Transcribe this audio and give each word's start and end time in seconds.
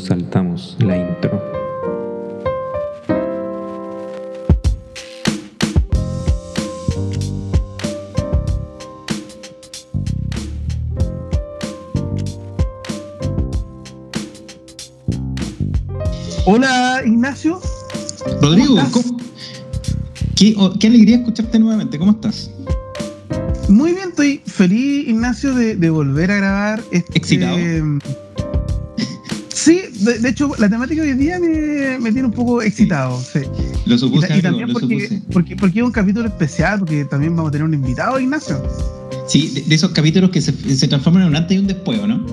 nos 0.00 0.06
saltamos 0.08 0.76
la 0.80 0.96
intro. 0.96 1.30
Hola 16.46 17.02
Ignacio. 17.04 17.60
Rodrigo, 18.40 18.68
¿Cómo 18.76 18.80
estás? 18.86 18.92
¿cómo- 19.04 19.20
Qué, 20.36 20.54
oh, 20.56 20.72
qué 20.78 20.86
alegría 20.86 21.16
escucharte 21.16 21.58
nuevamente. 21.58 21.98
¿Cómo 21.98 22.12
estás? 22.12 22.50
Muy 23.68 23.92
bien, 23.92 24.08
estoy 24.08 24.40
feliz, 24.46 25.06
Ignacio, 25.08 25.54
de, 25.54 25.76
de 25.76 25.90
volver 25.90 26.30
a 26.30 26.36
grabar. 26.36 26.82
Este, 26.90 27.18
¿Excitado? 27.18 27.56
Sí, 30.00 30.04
de, 30.04 30.18
de 30.18 30.28
hecho, 30.28 30.52
la 30.58 30.68
temática 30.68 31.02
de 31.02 31.12
hoy 31.12 31.16
día 31.18 31.38
me, 31.38 31.98
me 31.98 32.12
tiene 32.12 32.26
un 32.28 32.34
poco 32.34 32.62
excitado. 32.62 33.20
sí. 33.20 33.40
Lo 33.86 33.94
Y, 33.94 33.98
supuse, 33.98 34.36
y 34.36 34.42
también 34.42 34.68
lo 34.68 34.74
porque, 34.74 35.00
supuse. 35.08 35.22
porque, 35.32 35.56
porque 35.56 35.78
es 35.80 35.84
un 35.84 35.92
capítulo 35.92 36.28
especial, 36.28 36.78
porque 36.80 37.04
también 37.04 37.34
vamos 37.36 37.48
a 37.48 37.52
tener 37.52 37.66
un 37.66 37.74
invitado, 37.74 38.18
Ignacio. 38.20 38.62
Sí, 39.26 39.48
de, 39.54 39.62
de 39.62 39.74
esos 39.74 39.90
capítulos 39.92 40.30
que 40.30 40.40
se, 40.40 40.52
se 40.76 40.88
transforman 40.88 41.22
en 41.22 41.28
un 41.28 41.36
antes 41.36 41.56
y 41.56 41.60
un 41.60 41.66
después, 41.66 41.98
¿o 42.00 42.06
¿no? 42.06 42.24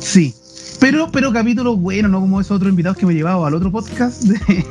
Sí. 0.00 0.34
Pero, 0.78 1.10
pero 1.10 1.32
capítulos 1.32 1.80
buenos, 1.80 2.10
no 2.10 2.20
como 2.20 2.40
esos 2.40 2.56
otros 2.56 2.70
invitados 2.70 2.98
que 2.98 3.06
me 3.06 3.12
he 3.12 3.16
llevado 3.16 3.44
al 3.46 3.54
otro 3.54 3.72
podcast 3.72 4.22
de, 4.24 4.64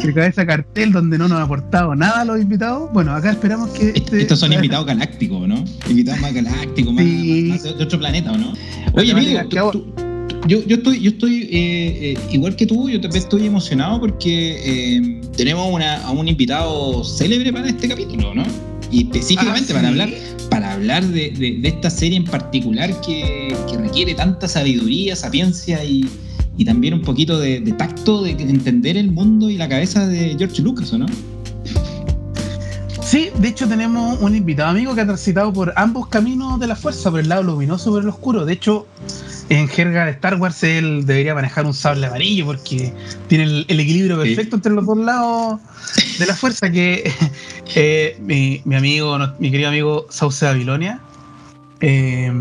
de 0.04 0.14
Cabeza 0.14 0.46
Cartel, 0.46 0.90
donde 0.92 1.18
no 1.18 1.28
nos 1.28 1.38
ha 1.38 1.42
aportado 1.42 1.94
nada 1.94 2.22
a 2.22 2.24
los 2.24 2.40
invitados. 2.40 2.90
Bueno, 2.92 3.12
acá 3.14 3.30
esperamos 3.30 3.70
que. 3.70 3.88
Est- 3.90 3.96
este- 3.98 4.22
Estos 4.22 4.38
son 4.40 4.52
invitados 4.52 4.86
galácticos, 4.86 5.46
¿no? 5.46 5.64
Invitados 5.88 6.20
más 6.20 6.32
galácticos, 6.34 6.92
más, 6.94 7.04
Sí. 7.04 7.46
más 7.50 7.62
de 7.62 7.74
de 7.74 7.84
otro 7.84 7.98
planeta, 7.98 8.32
¿o 8.32 8.38
no? 8.38 8.52
Oye, 8.94 9.12
amigo, 9.12 9.40
tú- 9.48 9.70
tú- 9.72 9.94
yo, 10.48 10.64
yo 10.66 10.76
estoy, 10.76 11.00
yo 11.00 11.10
estoy 11.10 11.42
eh, 11.42 12.14
eh, 12.14 12.18
igual 12.32 12.56
que 12.56 12.66
tú, 12.66 12.88
yo 12.88 13.00
también 13.00 13.22
estoy 13.22 13.46
emocionado 13.46 14.00
porque 14.00 14.96
eh, 14.96 15.20
tenemos 15.36 15.72
una, 15.72 15.98
a 16.04 16.10
un 16.10 16.26
invitado 16.26 17.04
célebre 17.04 17.52
para 17.52 17.68
este 17.68 17.88
capítulo, 17.88 18.34
¿no? 18.34 18.42
Y 18.92 19.04
específicamente 19.04 19.72
Ah, 19.72 19.76
para 19.76 19.88
hablar 19.88 20.10
para 20.50 20.72
hablar 20.74 21.04
de, 21.06 21.30
de- 21.30 21.58
de 21.60 21.68
esta 21.68 21.88
serie 21.90 22.16
en 22.18 22.24
particular 22.24 23.00
que, 23.00 23.54
que 23.70 23.76
requiere 23.78 24.14
tanta 24.14 24.46
sabiduría, 24.46 25.16
sapiencia 25.16 25.82
y, 25.84 26.04
y 26.58 26.64
también 26.64 26.92
un 26.94 27.00
poquito 27.02 27.38
de, 27.40 27.60
de 27.60 27.72
tacto 27.72 28.22
de 28.22 28.30
entender 28.32 28.96
el 28.98 29.10
mundo 29.10 29.48
y 29.48 29.56
la 29.56 29.66
cabeza 29.68 30.06
de 30.06 30.36
George 30.38 30.60
Lucas, 30.62 30.92
¿o 30.92 30.98
no? 30.98 31.06
Sí, 33.12 33.28
de 33.36 33.48
hecho 33.48 33.68
tenemos 33.68 34.18
un 34.22 34.34
invitado 34.34 34.70
amigo 34.70 34.94
que 34.94 35.02
ha 35.02 35.04
transitado 35.04 35.52
por 35.52 35.74
ambos 35.76 36.06
caminos 36.06 36.58
de 36.58 36.66
la 36.66 36.74
fuerza, 36.74 37.10
por 37.10 37.20
el 37.20 37.28
lado 37.28 37.42
luminoso 37.42 37.90
y 37.90 37.92
por 37.92 38.02
el 38.04 38.08
oscuro. 38.08 38.46
De 38.46 38.54
hecho, 38.54 38.86
en 39.50 39.68
jerga 39.68 40.06
de 40.06 40.12
Star 40.12 40.36
Wars 40.36 40.62
él 40.62 41.04
debería 41.04 41.34
manejar 41.34 41.66
un 41.66 41.74
sable 41.74 42.06
amarillo 42.06 42.46
porque 42.46 42.90
tiene 43.28 43.44
el, 43.44 43.66
el 43.68 43.80
equilibrio 43.80 44.22
Sí. 44.22 44.28
perfecto 44.28 44.56
entre 44.56 44.72
los 44.72 44.86
dos 44.86 44.96
lados 44.96 45.60
de 46.18 46.24
la 46.24 46.34
fuerza 46.34 46.70
que 46.70 47.12
eh, 47.74 48.16
mi, 48.18 48.62
mi 48.64 48.76
amigo, 48.76 49.18
mi 49.38 49.50
querido 49.50 49.68
amigo 49.68 50.06
Sauce 50.08 50.46
Babilonia, 50.46 50.98
eh, 51.82 52.32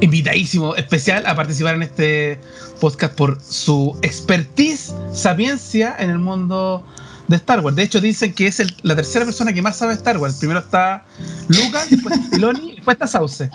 invitadísimo 0.00 0.76
especial 0.76 1.26
a 1.26 1.36
participar 1.36 1.74
en 1.74 1.82
este 1.82 2.40
podcast 2.80 3.14
por 3.14 3.38
su 3.42 3.94
expertise, 4.00 4.94
sapiencia 5.12 5.94
en 5.98 6.08
el 6.08 6.18
mundo 6.20 6.86
de 7.30 7.36
Star 7.36 7.60
Wars. 7.60 7.76
De 7.76 7.82
hecho, 7.84 8.00
dicen 8.00 8.34
que 8.34 8.46
es 8.48 8.60
el- 8.60 8.74
la 8.82 8.96
tercera 8.96 9.24
persona 9.24 9.52
que 9.52 9.62
más 9.62 9.76
sabe 9.76 9.94
Star 9.94 10.18
Wars. 10.18 10.36
Primero 10.36 10.60
está 10.60 11.04
Lucas, 11.48 11.88
después 11.88 12.16
está 12.18 12.30
Filoni 12.30 12.72
y 12.72 12.74
después 12.76 12.94
está 12.96 13.06
Sauce. 13.06 13.50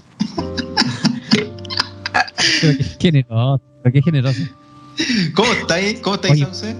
Pero 2.62 2.78
qué 2.78 2.84
generoso, 3.00 3.62
pero 3.84 3.94
qué 3.94 4.02
generoso. 4.02 4.42
¿Cómo 5.36 5.52
estáis? 5.54 6.00
¿Cómo 6.00 6.16
estáis. 6.16 6.40
Sauce? 6.40 6.76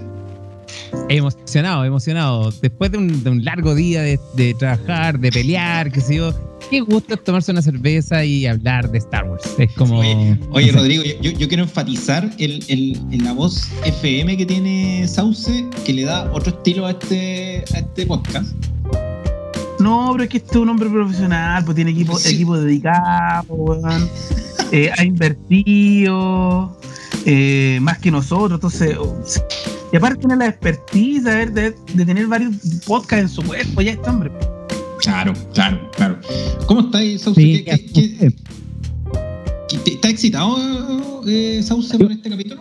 Emocionado, 1.08 1.84
emocionado. 1.84 2.50
Después 2.62 2.90
de 2.92 2.98
un, 2.98 3.22
de 3.22 3.30
un 3.30 3.44
largo 3.44 3.74
día 3.74 4.02
de, 4.02 4.18
de 4.34 4.54
trabajar, 4.54 5.18
de 5.18 5.30
pelear, 5.30 5.90
qué 5.92 6.00
sé 6.00 6.16
yo, 6.16 6.32
qué 6.70 6.80
gusto 6.80 7.14
es 7.14 7.22
tomarse 7.24 7.52
una 7.52 7.62
cerveza 7.62 8.24
y 8.24 8.46
hablar 8.46 8.90
de 8.90 8.98
Star 8.98 9.28
Wars. 9.28 9.42
Es 9.58 9.72
como. 9.72 9.98
Oye, 10.00 10.38
oye, 10.50 10.66
no 10.66 10.72
sé. 10.72 10.78
Rodrigo, 10.78 11.02
yo, 11.22 11.30
yo 11.30 11.48
quiero 11.48 11.62
enfatizar 11.62 12.30
el, 12.38 12.64
el- 12.68 13.00
el- 13.12 13.24
la 13.24 13.32
voz 13.32 13.68
FM 13.84 14.36
que 14.36 14.46
tiene 14.46 15.06
Sauce, 15.08 15.66
que 15.84 15.92
le 15.92 16.04
da 16.04 16.30
otro 16.32 16.50
estilo 16.50 16.86
a 16.86 16.90
este, 16.92 17.64
a 17.74 17.78
este 17.78 18.06
podcast. 18.06 18.48
No, 19.78 20.08
pero 20.12 20.24
es 20.24 20.30
que 20.30 20.38
este 20.38 20.50
es 20.52 20.56
un 20.56 20.68
hombre 20.70 20.88
profesional, 20.88 21.62
pues 21.64 21.74
tiene 21.76 21.90
equipo, 21.92 22.18
Sí. 22.18 22.34
equipo 22.34 22.56
dedicado, 22.58 23.44
weón. 23.54 24.08
Eh, 24.72 24.90
ha 24.96 25.04
invertido 25.04 26.76
eh, 27.24 27.78
más 27.82 27.98
que 27.98 28.10
nosotros, 28.10 28.52
entonces. 28.56 28.96
Y 29.96 29.98
aparte 29.98 30.18
tiene 30.18 30.36
la 30.36 30.48
expertise 30.48 31.24
de, 31.24 31.30
haber- 31.30 31.52
de, 31.54 31.74
de 31.94 32.04
tener 32.04 32.26
varios 32.26 32.54
podcasts 32.86 33.22
en 33.22 33.28
su 33.30 33.42
cuerpo, 33.42 33.80
ya 33.80 33.92
este 33.92 34.10
hombre. 34.10 34.30
Claro, 35.00 35.32
claro, 35.54 35.90
claro. 35.96 36.20
¿Cómo 36.66 36.82
estáis, 36.82 37.22
Sauce? 37.22 37.40
Sí, 37.40 37.64
¿Qué- 37.64 37.86
qué- 37.86 37.92
qué- 38.18 38.36
qué- 39.84 39.92
¿Estás 39.92 40.10
excitado, 40.10 41.22
eh, 41.26 41.62
Sauce, 41.62 41.96
por 41.96 42.12
este 42.12 42.28
capítulo? 42.28 42.60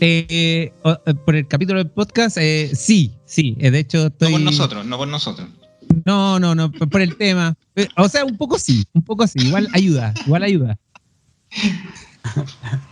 Eh, 0.00 0.26
eh, 0.30 1.14
por 1.26 1.36
el 1.36 1.46
capítulo 1.46 1.80
del 1.80 1.90
podcast, 1.90 2.38
eh, 2.40 2.70
sí, 2.74 3.12
sí. 3.26 3.54
eh, 3.60 3.70
de 3.70 3.80
hecho, 3.80 4.06
estoy. 4.06 4.28
No 4.32 4.36
por 4.38 4.40
nosotros, 4.40 4.86
no 4.86 4.96
por 4.96 5.08
nosotros. 5.08 5.48
No, 6.06 6.40
no, 6.40 6.54
no, 6.54 6.72
por 6.72 7.02
el 7.02 7.14
tema. 7.18 7.54
Eh, 7.76 7.88
O 7.98 8.08
sea, 8.08 8.24
un 8.24 8.38
poco 8.38 8.58
sí, 8.58 8.86
un 8.94 9.02
poco 9.02 9.26
sí. 9.26 9.38
Igual 9.38 9.68
ayuda, 9.74 10.14
igual 10.26 10.44
ayuda. 10.44 10.78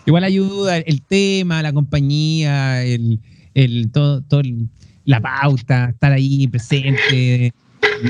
Igual 0.05 0.25
ayuda 0.25 0.77
el 0.79 1.01
tema, 1.03 1.63
la 1.63 1.73
compañía, 1.73 2.85
el, 2.85 3.19
el 3.55 3.91
todo, 3.91 4.23
todo 4.23 4.41
el- 4.41 4.69
la 5.05 5.21
pauta, 5.21 5.91
estar 5.91 6.13
ahí 6.13 6.47
presente 6.49 7.53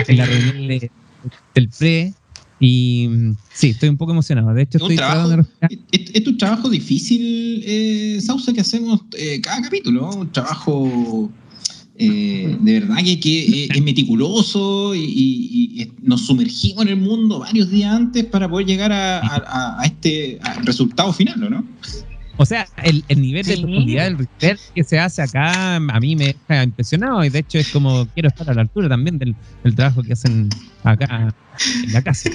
en 0.07 0.17
la 0.17 0.27
reunión 0.27 0.69
de- 0.69 0.91
del 1.55 1.69
pre. 1.71 2.15
Y 2.59 3.09
sí, 3.53 3.71
estoy 3.71 3.89
un 3.89 3.97
poco 3.97 4.13
emocionado. 4.13 4.53
De 4.53 4.63
hecho, 4.63 4.77
Es 4.79 4.83
estoy 4.83 4.97
trabajo, 4.97 5.31
es, 5.93 6.11
es 6.15 6.27
un 6.27 6.37
trabajo 6.37 6.69
difícil, 6.69 7.63
eh, 7.65 8.19
Sauce, 8.21 8.53
que 8.53 8.61
hacemos 8.61 9.01
eh, 9.17 9.41
cada 9.41 9.63
capítulo. 9.63 10.11
Un 10.15 10.31
trabajo 10.31 11.33
eh, 11.97 12.57
de 12.61 12.81
verdad 12.81 12.97
que, 13.05 13.21
que, 13.21 13.65
eh, 13.65 13.69
es 13.75 13.83
meticuloso 13.83 14.95
y, 14.95 15.01
y- 15.05 15.83
y 15.83 15.93
nos 16.03 16.23
sumergimos 16.27 16.83
en 16.85 16.89
el 16.89 16.97
mundo 16.97 17.39
varios 17.41 17.71
días 17.71 17.95
antes 17.95 18.25
para 18.27 18.49
poder 18.49 18.67
llegar 18.67 18.91
a, 18.93 19.21
a- 19.81 19.85
este 19.85 20.39
a 20.43 20.55
resultado 20.61 21.13
final, 21.13 21.43
¿o 21.45 21.51
¿no? 21.51 21.65
O 22.43 22.47
sea, 22.47 22.67
el, 22.83 23.05
el 23.09 23.21
nivel 23.21 23.45
de 23.45 23.59
profundidad 23.59 24.05
del 24.05 24.17
research 24.19 24.61
que 24.75 24.83
se 24.83 24.99
hace 24.99 25.21
acá 25.21 25.77
a 25.77 26.01
mí 26.01 26.17
me 26.17 26.35
deja 26.49 26.63
impresionado 26.63 27.23
y 27.23 27.29
de 27.29 27.41
hecho 27.41 27.59
es 27.59 27.69
como 27.69 28.07
quiero 28.15 28.29
estar 28.31 28.49
a 28.49 28.55
la 28.55 28.63
altura 28.63 28.89
también 28.89 29.19
del, 29.19 29.35
del 29.63 29.75
trabajo 29.75 30.03
que 30.03 30.15
hacen 30.15 30.49
acá 30.83 31.35
en 31.85 31.93
la 31.93 32.01
casa. 32.03 32.31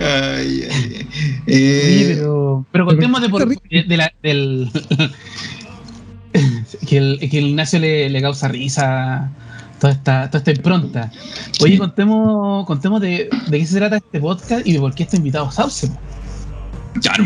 Ay, 0.00 0.62
ay, 0.62 0.68
ay. 0.70 1.06
Sí, 1.06 1.42
Eh, 1.46 2.12
pero, 2.16 2.64
pero 2.72 2.86
contemos 2.86 3.20
de, 3.20 3.28
por- 3.28 3.46
de- 3.48 3.82
de 3.82 3.96
la- 3.98 4.12
del. 4.22 4.70
que, 6.88 6.96
el, 6.96 7.18
que 7.30 7.38
el 7.38 7.46
Ignacio 7.48 7.78
le, 7.78 8.08
le 8.10 8.20
causa 8.22 8.48
risa 8.48 9.30
toda 9.80 9.92
esta, 9.92 10.30
toda 10.30 10.38
esta 10.38 10.50
impronta. 10.52 11.10
Oye, 11.60 11.72
Sí. 11.72 11.78
contemos, 11.78 12.66
contemos 12.66 13.00
de, 13.00 13.28
de 13.48 13.58
qué 13.58 13.66
se 13.66 13.76
trata 13.76 13.96
este 13.96 14.20
podcast 14.20 14.66
y 14.66 14.72
de 14.72 14.80
por 14.80 14.94
qué 14.94 15.02
está 15.04 15.16
invitado 15.16 15.50
Sauce. 15.50 15.90
Claro, 17.02 17.24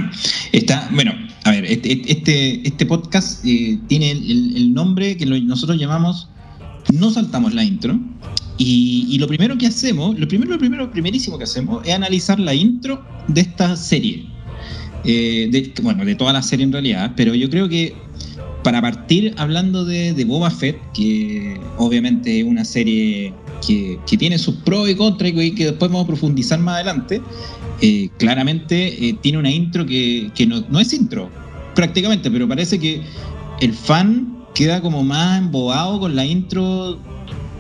está, 0.53 0.89
bueno, 0.93 1.13
a 1.49 1.53
ver, 1.53 1.65
este, 1.65 2.13
este, 2.13 2.69
este 2.69 2.85
podcast 2.85 3.43
eh, 3.45 3.79
tiene 3.89 4.11
el, 4.11 4.75
nombre 4.75 5.17
que 5.17 5.25
nosotros 5.25 5.79
llamamos 5.79 6.29
No 6.93 7.11
saltamos 7.11 7.55
la 7.55 7.65
intro. 7.65 7.99
Y, 8.59 9.17
lo 9.19 9.27
primero 9.27 9.57
que 9.57 9.67
hacemos, 9.67 10.19
lo 10.19 10.29
primero, 10.29 10.53
lo 10.53 10.59
primero, 10.59 10.91
primerísimo 10.91 11.39
que 11.39 11.45
hacemos 11.45 11.87
es 11.87 11.95
analizar 11.95 12.39
la 12.39 12.55
intro 12.55 13.03
de 13.29 13.41
esta 13.41 13.77
serie. 13.77 14.27
Eh, 15.05 15.73
bueno, 15.83 16.05
de 16.05 16.15
toda 16.17 16.33
la 16.33 16.43
serie 16.43 16.65
en 16.65 16.73
realidad, 16.73 17.13
pero 17.17 17.35
yo 17.35 17.49
creo 17.49 17.69
que 17.69 17.95
para 18.65 18.83
partir 18.83 19.33
hablando 19.39 19.85
de, 19.85 20.13
Boba 20.25 20.51
Fett, 20.51 20.77
que 20.93 21.59
obviamente 21.79 22.41
es 22.41 22.45
una 22.45 22.65
serie 22.65 23.33
que, 23.67 23.99
que 24.07 24.17
tiene 24.17 24.39
sus 24.39 24.57
pros 24.57 24.91
y 24.91 24.97
contras 24.97 25.33
y 25.33 25.53
que, 25.53 25.67
después 25.67 25.91
vamos 25.91 26.05
a 26.05 26.09
profundizar 26.09 26.59
más 26.59 26.75
adelante, 26.75 27.23
eh, 27.81 28.09
claramente 28.19 29.17
tiene 29.23 29.39
una 29.39 29.51
intro 29.51 29.87
que, 29.87 30.31
que 30.35 30.47
no 30.47 30.81
es 30.81 30.93
intro, 30.93 31.31
prácticamente, 31.79 32.29
pero 32.29 32.49
parece 32.49 32.77
que 32.77 33.01
el 33.61 33.73
fan 33.73 34.37
queda 34.53 34.83
como 34.83 35.05
más 35.05 35.39
embobado 35.39 36.01
con 36.01 36.17
la 36.17 36.27
intro 36.27 36.99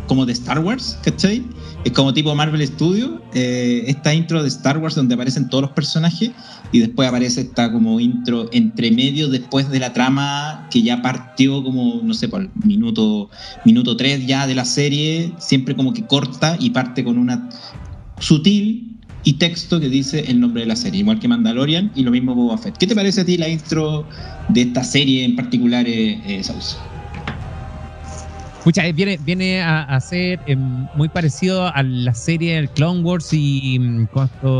como 0.08 0.26
de 0.26 0.32
Star 0.32 0.58
Wars, 0.58 0.98
¿cachai? 1.04 1.44
Es 1.84 1.92
como 1.92 2.12
tipo 2.12 2.34
Marvel 2.34 2.66
Studios, 2.66 3.12
eh, 3.32 3.84
esta 3.86 4.12
intro 4.12 4.42
de 4.42 4.48
Star 4.48 4.78
Wars 4.78 4.96
donde 4.96 5.14
aparecen 5.14 5.48
todos 5.48 5.62
los 5.62 5.70
personajes 5.70 6.32
y 6.72 6.80
después 6.80 7.08
aparece 7.08 7.42
esta 7.42 7.70
como 7.70 8.00
intro 8.00 8.48
entre 8.50 8.90
medio 8.90 9.28
después 9.28 9.70
de 9.70 9.78
la 9.78 9.92
trama 9.92 10.66
que 10.72 10.82
ya 10.82 11.00
partió 11.00 11.62
como, 11.62 12.00
no 12.02 12.12
sé, 12.12 12.26
por 12.26 12.40
el 12.40 12.50
minuto, 12.64 13.30
minuto 13.64 13.96
3 13.96 14.26
ya 14.26 14.48
de 14.48 14.56
la 14.56 14.64
serie, 14.64 15.32
siempre 15.38 15.76
como 15.76 15.92
que 15.92 16.04
corta 16.08 16.56
y 16.58 16.70
parte 16.70 17.04
con 17.04 17.18
una 17.18 17.48
sutil 18.18 18.97
y 19.28 19.34
texto 19.34 19.78
que 19.78 19.90
dice 19.90 20.24
el 20.26 20.40
nombre 20.40 20.62
de 20.62 20.68
la 20.68 20.74
serie, 20.74 21.00
igual 21.00 21.20
que 21.20 21.28
Mandalorian 21.28 21.92
y 21.94 22.02
lo 22.02 22.10
mismo 22.10 22.34
Boba 22.34 22.56
Fett. 22.56 22.78
¿Qué 22.78 22.86
te 22.86 22.94
parece 22.94 23.20
a 23.20 23.24
ti 23.26 23.36
la 23.36 23.46
intro 23.46 24.06
de 24.48 24.62
esta 24.62 24.82
serie 24.82 25.22
en 25.22 25.36
particular, 25.36 25.86
eh, 25.86 26.18
eh 26.26 26.42
Sauce? 26.42 26.78
Escucha, 28.56 28.86
eh, 28.86 28.94
viene, 28.94 29.18
viene 29.26 29.60
a, 29.60 29.82
a 29.82 30.00
ser 30.00 30.40
eh, 30.46 30.56
muy 30.56 31.10
parecido 31.10 31.66
a 31.66 31.82
la 31.82 32.14
serie 32.14 32.54
del 32.54 32.70
Clone 32.70 33.02
Wars 33.02 33.28
y 33.34 33.78
mm, 33.78 34.08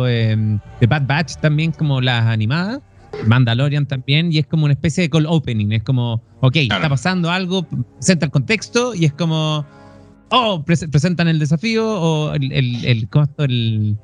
eh, 0.07 0.59
The 0.81 0.87
Bad 0.87 1.07
Batch 1.07 1.37
también, 1.37 1.73
como 1.73 2.03
las 2.03 2.27
animadas. 2.27 2.81
Mandalorian 3.27 3.87
también, 3.87 4.31
y 4.31 4.37
es 4.37 4.47
como 4.47 4.67
una 4.67 4.75
especie 4.75 5.05
de 5.05 5.09
call 5.09 5.25
opening. 5.27 5.73
Es 5.73 5.83
como, 5.83 6.23
ok, 6.41 6.57
está 6.57 6.91
pasando 6.91 7.31
algo, 7.31 7.67
presenta 7.97 8.27
el 8.27 8.33
contexto 8.33 8.95
y 8.95 9.07
es 9.07 9.15
como, 9.15 9.65
oh, 10.29 10.63
presentan 10.63 11.27
el 11.27 11.39
desafío 11.39 11.87
o 11.89 12.35
el, 12.35 12.53
el, 12.53 12.85
el 12.85 13.09
costo, 13.09 13.45
el, 13.45 13.97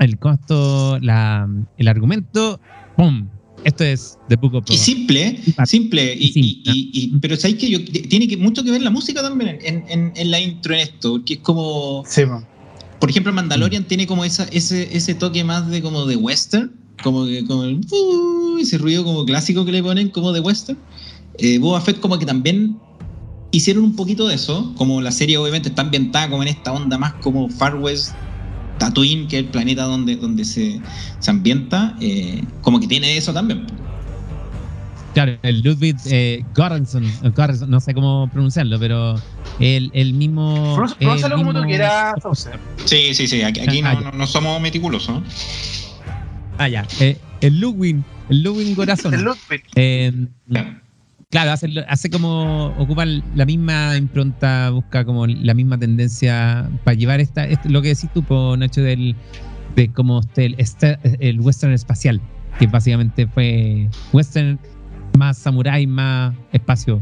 el 0.00 0.18
costo, 0.18 0.98
la, 1.00 1.48
el 1.76 1.88
argumento, 1.88 2.60
¡pum! 2.96 3.28
Esto 3.64 3.84
es 3.84 4.18
de 4.28 4.38
poco 4.38 4.62
Y 4.70 4.76
simple, 4.76 5.38
simple. 5.66 6.14
Y, 6.18 6.32
y, 6.34 6.62
y, 6.64 7.18
pero 7.20 7.36
sabéis 7.36 7.58
que 7.58 7.70
yo, 7.70 7.84
tiene 7.84 8.26
que, 8.26 8.38
mucho 8.38 8.64
que 8.64 8.70
ver 8.70 8.80
la 8.80 8.90
música 8.90 9.20
también 9.20 9.58
en, 9.62 9.84
en, 9.86 10.12
en 10.16 10.30
la 10.30 10.40
intro 10.40 10.72
en 10.74 10.80
esto, 10.80 11.22
que 11.24 11.34
es 11.34 11.40
como. 11.40 12.02
Sí, 12.06 12.22
por 12.98 13.10
ejemplo, 13.10 13.32
Mandalorian 13.32 13.82
mm. 13.82 13.86
tiene 13.86 14.06
como 14.06 14.24
esa, 14.24 14.44
ese, 14.44 14.96
ese 14.96 15.14
toque 15.14 15.44
más 15.44 15.68
de 15.70 15.82
como 15.82 16.06
de 16.06 16.16
western, 16.16 16.72
como 17.02 17.26
que 17.26 17.44
como 17.46 17.64
el, 17.64 17.80
uh, 17.90 18.58
ese 18.58 18.78
ruido 18.78 19.04
como 19.04 19.24
clásico 19.26 19.64
que 19.64 19.72
le 19.72 19.82
ponen, 19.82 20.08
como 20.08 20.32
de 20.32 20.40
western. 20.40 20.78
Eh, 21.38 21.58
Boba 21.58 21.80
Fett 21.80 22.00
como 22.00 22.18
que 22.18 22.26
también 22.26 22.78
hicieron 23.50 23.84
un 23.84 23.96
poquito 23.96 24.26
de 24.26 24.36
eso, 24.36 24.72
como 24.76 25.00
la 25.00 25.12
serie 25.12 25.36
obviamente 25.36 25.68
está 25.68 25.82
ambientada 25.82 26.30
como 26.30 26.42
en 26.42 26.48
esta 26.48 26.72
onda 26.72 26.96
más 26.98 27.14
como 27.14 27.48
Far 27.48 27.76
West 27.76 28.14
Tatooine, 28.80 29.28
que 29.28 29.38
es 29.38 29.44
el 29.44 29.50
planeta 29.50 29.84
donde, 29.84 30.16
donde 30.16 30.44
se, 30.44 30.80
se 31.18 31.30
ambienta, 31.30 31.94
eh, 32.00 32.42
como 32.62 32.80
que 32.80 32.88
tiene 32.88 33.16
eso 33.16 33.32
también. 33.32 33.66
Claro, 35.12 35.36
el 35.42 35.60
Ludwig 35.60 35.96
eh, 36.06 36.44
no 37.68 37.80
sé 37.80 37.94
cómo 37.94 38.28
pronunciarlo, 38.32 38.78
pero 38.78 39.16
el, 39.58 39.90
el 39.92 40.14
mismo. 40.14 40.76
Pronúncialo 40.98 41.36
como 41.36 41.52
tú 41.52 41.62
quieras. 41.62 42.14
Sí, 42.84 43.12
sí, 43.12 43.26
sí, 43.26 43.42
aquí, 43.42 43.60
aquí 43.60 43.82
ah, 43.84 44.00
no, 44.02 44.12
no, 44.12 44.26
somos 44.26 44.60
meticulosos. 44.60 45.20
Ah, 46.58 46.68
ya. 46.68 46.86
Eh, 47.00 47.18
el 47.42 47.60
Ludwig, 47.60 47.96
el 48.30 48.42
Ludwig 48.42 48.74
Goranson. 48.74 49.12
el 49.12 49.22
Ludwig. 49.22 49.62
Eh, 49.74 50.12
Claro, 50.48 50.80
hace, 51.38 51.68
hace 51.88 52.10
como 52.10 52.74
ocupa 52.78 53.04
la 53.06 53.44
misma 53.44 53.96
impronta, 53.96 54.70
busca 54.70 55.04
como 55.04 55.26
la 55.26 55.54
misma 55.54 55.78
tendencia 55.78 56.68
para 56.84 56.96
llevar 56.96 57.20
esta, 57.20 57.44
este, 57.46 57.68
lo 57.68 57.82
que 57.82 57.88
decís 57.88 58.10
tú, 58.12 58.24
Nacho, 58.56 58.82
del, 58.82 59.14
de 59.76 59.92
como 59.92 60.22
el, 60.36 60.54
este, 60.58 60.98
el 61.20 61.40
western 61.40 61.72
espacial, 61.72 62.20
que 62.58 62.66
básicamente 62.66 63.28
fue 63.28 63.88
western 64.12 64.58
más 65.16 65.38
samurai, 65.38 65.86
más 65.86 66.34
espacio. 66.52 67.00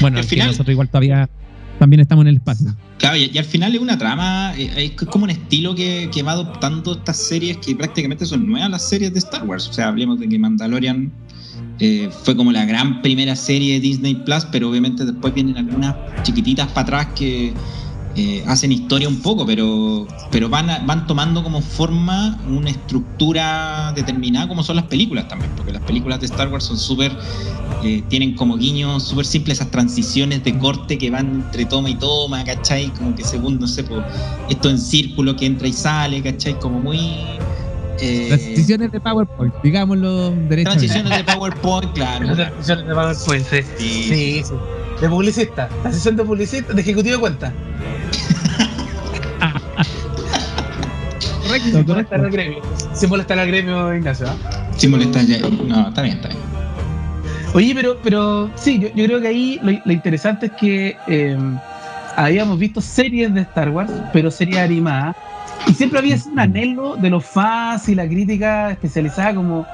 Bueno, 0.00 0.18
al 0.18 0.24
final, 0.24 0.48
nosotros 0.48 0.72
igual 0.72 0.88
todavía 0.88 1.28
también 1.78 2.00
estamos 2.00 2.22
en 2.24 2.28
el 2.28 2.36
espacio. 2.36 2.74
Claro, 2.98 3.16
y, 3.16 3.36
al 3.36 3.44
final 3.44 3.74
es 3.74 3.80
una 3.80 3.96
trama, 3.96 4.54
eh, 4.56 4.92
es 4.98 5.06
como 5.06 5.24
un 5.24 5.30
estilo 5.30 5.74
que, 5.74 6.10
que 6.12 6.22
va 6.22 6.32
adoptando 6.32 6.92
estas 6.92 7.16
series 7.16 7.56
que 7.58 7.74
prácticamente 7.74 8.26
son 8.26 8.46
nuevas 8.46 8.70
las 8.70 8.88
series 8.88 9.12
de 9.12 9.18
Star 9.20 9.44
Wars. 9.44 9.68
O 9.68 9.72
sea, 9.72 9.88
hablemos 9.88 10.20
de 10.20 10.28
que 10.28 10.38
Mandalorian 10.38 11.10
eh, 11.80 12.08
fue 12.22 12.36
como 12.36 12.52
la 12.52 12.64
gran 12.64 13.02
primera 13.02 13.34
serie 13.34 13.74
de 13.74 13.80
Disney 13.80 14.14
Plus, 14.14 14.46
pero 14.52 14.70
obviamente 14.70 15.04
después 15.04 15.34
vienen 15.34 15.56
algunas 15.56 15.96
chiquititas 16.22 16.68
para 16.68 16.82
atrás 16.82 17.08
que 17.16 17.54
eh, 18.16 18.44
hacen 18.46 18.70
historia 18.70 19.08
un 19.08 19.20
poco, 19.20 19.44
pero, 19.44 20.06
pero 20.30 20.48
van, 20.48 20.68
van 20.86 21.06
tomando 21.08 21.42
como 21.42 21.60
forma 21.60 22.40
una 22.46 22.70
estructura 22.70 23.92
determinada 23.96 24.46
como 24.46 24.62
son 24.62 24.76
las 24.76 24.84
películas 24.84 25.26
también, 25.26 25.52
porque 25.56 25.72
las 25.72 25.82
películas 25.82 26.20
de 26.20 26.26
Star 26.26 26.46
Wars 26.48 26.62
son 26.62 26.78
súper, 26.78 27.10
eh, 27.82 28.04
tienen 28.08 28.36
como 28.36 28.56
guiños 28.56 29.02
súper 29.02 29.26
simples 29.26 29.58
esas 29.58 29.72
transiciones 29.72 30.44
de 30.44 30.56
corte 30.56 30.96
que 30.96 31.10
van 31.10 31.26
entre 31.34 31.66
toma 31.66 31.90
y 31.90 31.96
toma, 31.96 32.44
¿cachai? 32.44 32.92
Como 32.92 33.16
que 33.16 33.24
segundo, 33.24 33.62
no 33.62 33.66
sé, 33.66 33.82
por 33.82 34.06
esto 34.48 34.70
en 34.70 34.78
círculo 34.78 35.34
que 35.34 35.46
entra 35.46 35.66
y 35.66 35.72
sale, 35.72 36.22
¿cachai? 36.22 36.56
Como 36.60 36.78
muy 36.78 37.43
eh, 38.00 38.26
transiciones 38.28 38.92
de 38.92 39.00
PowerPoint, 39.00 39.54
digámoslo 39.62 40.30
derechamente. 40.30 40.86
Transiciones 40.86 41.18
de 41.18 41.24
PowerPoint, 41.24 41.92
claro. 41.92 42.34
Transiciones 42.34 42.86
de 42.86 42.94
PowerPoint, 42.94 43.46
sí. 43.46 43.62
Sí, 43.78 44.42
sí. 44.44 44.54
De 45.00 45.08
publicista. 45.08 45.68
Transición 45.82 46.16
de 46.16 46.24
publicista, 46.24 46.72
de 46.72 46.80
ejecutivo 46.80 47.14
de 47.14 47.20
cuenta. 47.20 47.52
correcto, 51.42 51.86
correcto. 51.86 52.14
Al 52.14 52.30
gremio. 52.30 52.62
Sin 52.94 53.08
molestar 53.10 53.38
al 53.38 53.48
gremio, 53.48 53.94
Ignacio. 53.94 54.26
¿eh? 54.26 54.30
Sin 54.76 54.90
molestar 54.90 55.24
ya. 55.26 55.38
No, 55.40 55.88
está 55.88 56.02
bien, 56.02 56.16
está 56.16 56.28
bien. 56.28 56.40
Oye, 57.54 57.72
pero, 57.74 57.98
pero 58.02 58.50
sí, 58.56 58.78
yo, 58.80 58.88
yo 58.94 59.04
creo 59.04 59.20
que 59.20 59.28
ahí 59.28 59.60
lo, 59.62 59.72
lo 59.84 59.92
interesante 59.92 60.46
es 60.46 60.52
que 60.52 60.96
eh, 61.06 61.38
habíamos 62.16 62.58
visto 62.58 62.80
series 62.80 63.32
de 63.32 63.42
Star 63.42 63.70
Wars, 63.70 63.92
pero 64.12 64.30
series 64.30 64.58
animadas 64.58 65.14
y 65.66 65.74
siempre 65.74 65.98
había 65.98 66.16
un 66.30 66.38
anhelo 66.38 66.96
de 66.96 67.10
los 67.10 67.24
fans 67.24 67.88
y 67.88 67.94
la 67.94 68.06
crítica 68.06 68.70
especializada 68.70 69.34
como 69.34 69.66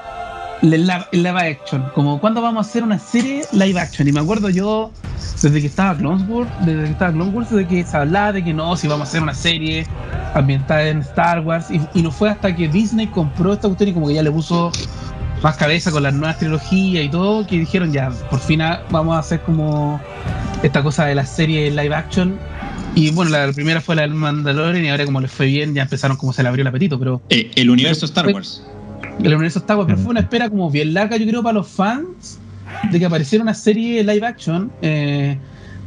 el 0.62 0.86
live, 1.12 1.30
action, 1.30 1.84
como 1.94 2.20
cuando 2.20 2.42
vamos 2.42 2.66
a 2.66 2.68
hacer 2.68 2.82
una 2.82 2.98
serie 2.98 3.44
live 3.52 3.80
action. 3.80 4.06
Y 4.06 4.12
me 4.12 4.20
acuerdo 4.20 4.50
yo, 4.50 4.90
desde 5.42 5.60
que 5.60 5.66
estaba 5.66 5.96
Clone 5.96 6.24
desde 6.60 6.84
que 6.84 6.90
estaba 6.90 7.12
Clone 7.12 7.30
Wars, 7.30 7.50
de 7.50 7.66
que 7.66 7.84
se 7.84 7.96
hablaba 7.96 8.32
de 8.32 8.44
que 8.44 8.52
no, 8.52 8.76
si 8.76 8.86
vamos 8.86 9.08
a 9.08 9.10
hacer 9.10 9.22
una 9.22 9.34
serie 9.34 9.86
ambientada 10.34 10.88
en 10.88 10.98
Star 10.98 11.40
Wars. 11.40 11.68
Y, 11.70 12.02
no 12.02 12.10
fue 12.10 12.30
hasta 12.30 12.54
que 12.54 12.68
Disney 12.68 13.06
compró 13.06 13.54
esta 13.54 13.68
cuestión 13.68 13.90
y 13.90 13.92
como 13.94 14.08
que 14.08 14.14
ya 14.14 14.22
le 14.22 14.30
puso 14.30 14.70
más 15.42 15.56
cabeza 15.56 15.90
con 15.90 16.02
las 16.02 16.12
nuevas 16.12 16.38
trilogías 16.38 17.04
y 17.04 17.08
todo, 17.08 17.46
que 17.46 17.58
dijeron 17.58 17.92
ya, 17.92 18.10
por 18.28 18.40
fin 18.40 18.60
vamos 18.90 19.16
a 19.16 19.20
hacer 19.20 19.40
como 19.40 19.98
esta 20.62 20.82
cosa 20.82 21.06
de 21.06 21.14
la 21.14 21.24
serie 21.24 21.70
live 21.70 21.94
action 21.94 22.38
y 22.94 23.10
bueno, 23.10 23.30
la 23.30 23.52
primera 23.52 23.80
fue 23.80 23.94
la 23.96 24.02
del 24.02 24.14
Mandalorian 24.14 24.84
y 24.84 24.88
ahora 24.88 25.04
como 25.04 25.20
les 25.20 25.30
fue 25.30 25.46
bien 25.46 25.74
ya 25.74 25.82
empezaron 25.82 26.16
como 26.16 26.32
se 26.32 26.42
le 26.42 26.48
abrió 26.48 26.62
el 26.62 26.68
apetito, 26.68 26.98
pero... 26.98 27.22
Eh, 27.30 27.50
el 27.54 27.70
universo 27.70 28.06
Star 28.06 28.26
Wars. 28.28 28.64
El 29.20 29.34
universo 29.34 29.60
Star 29.60 29.76
Wars, 29.76 29.86
pero 29.86 29.98
fue 29.98 30.10
una 30.10 30.20
espera 30.20 30.48
como 30.48 30.70
bien 30.70 30.94
larga 30.94 31.16
yo 31.16 31.26
creo 31.26 31.42
para 31.42 31.54
los 31.54 31.68
fans 31.68 32.38
de 32.90 32.98
que 32.98 33.04
apareciera 33.04 33.42
una 33.42 33.54
serie 33.54 34.02
live 34.02 34.26
action 34.26 34.72
eh, 34.82 35.38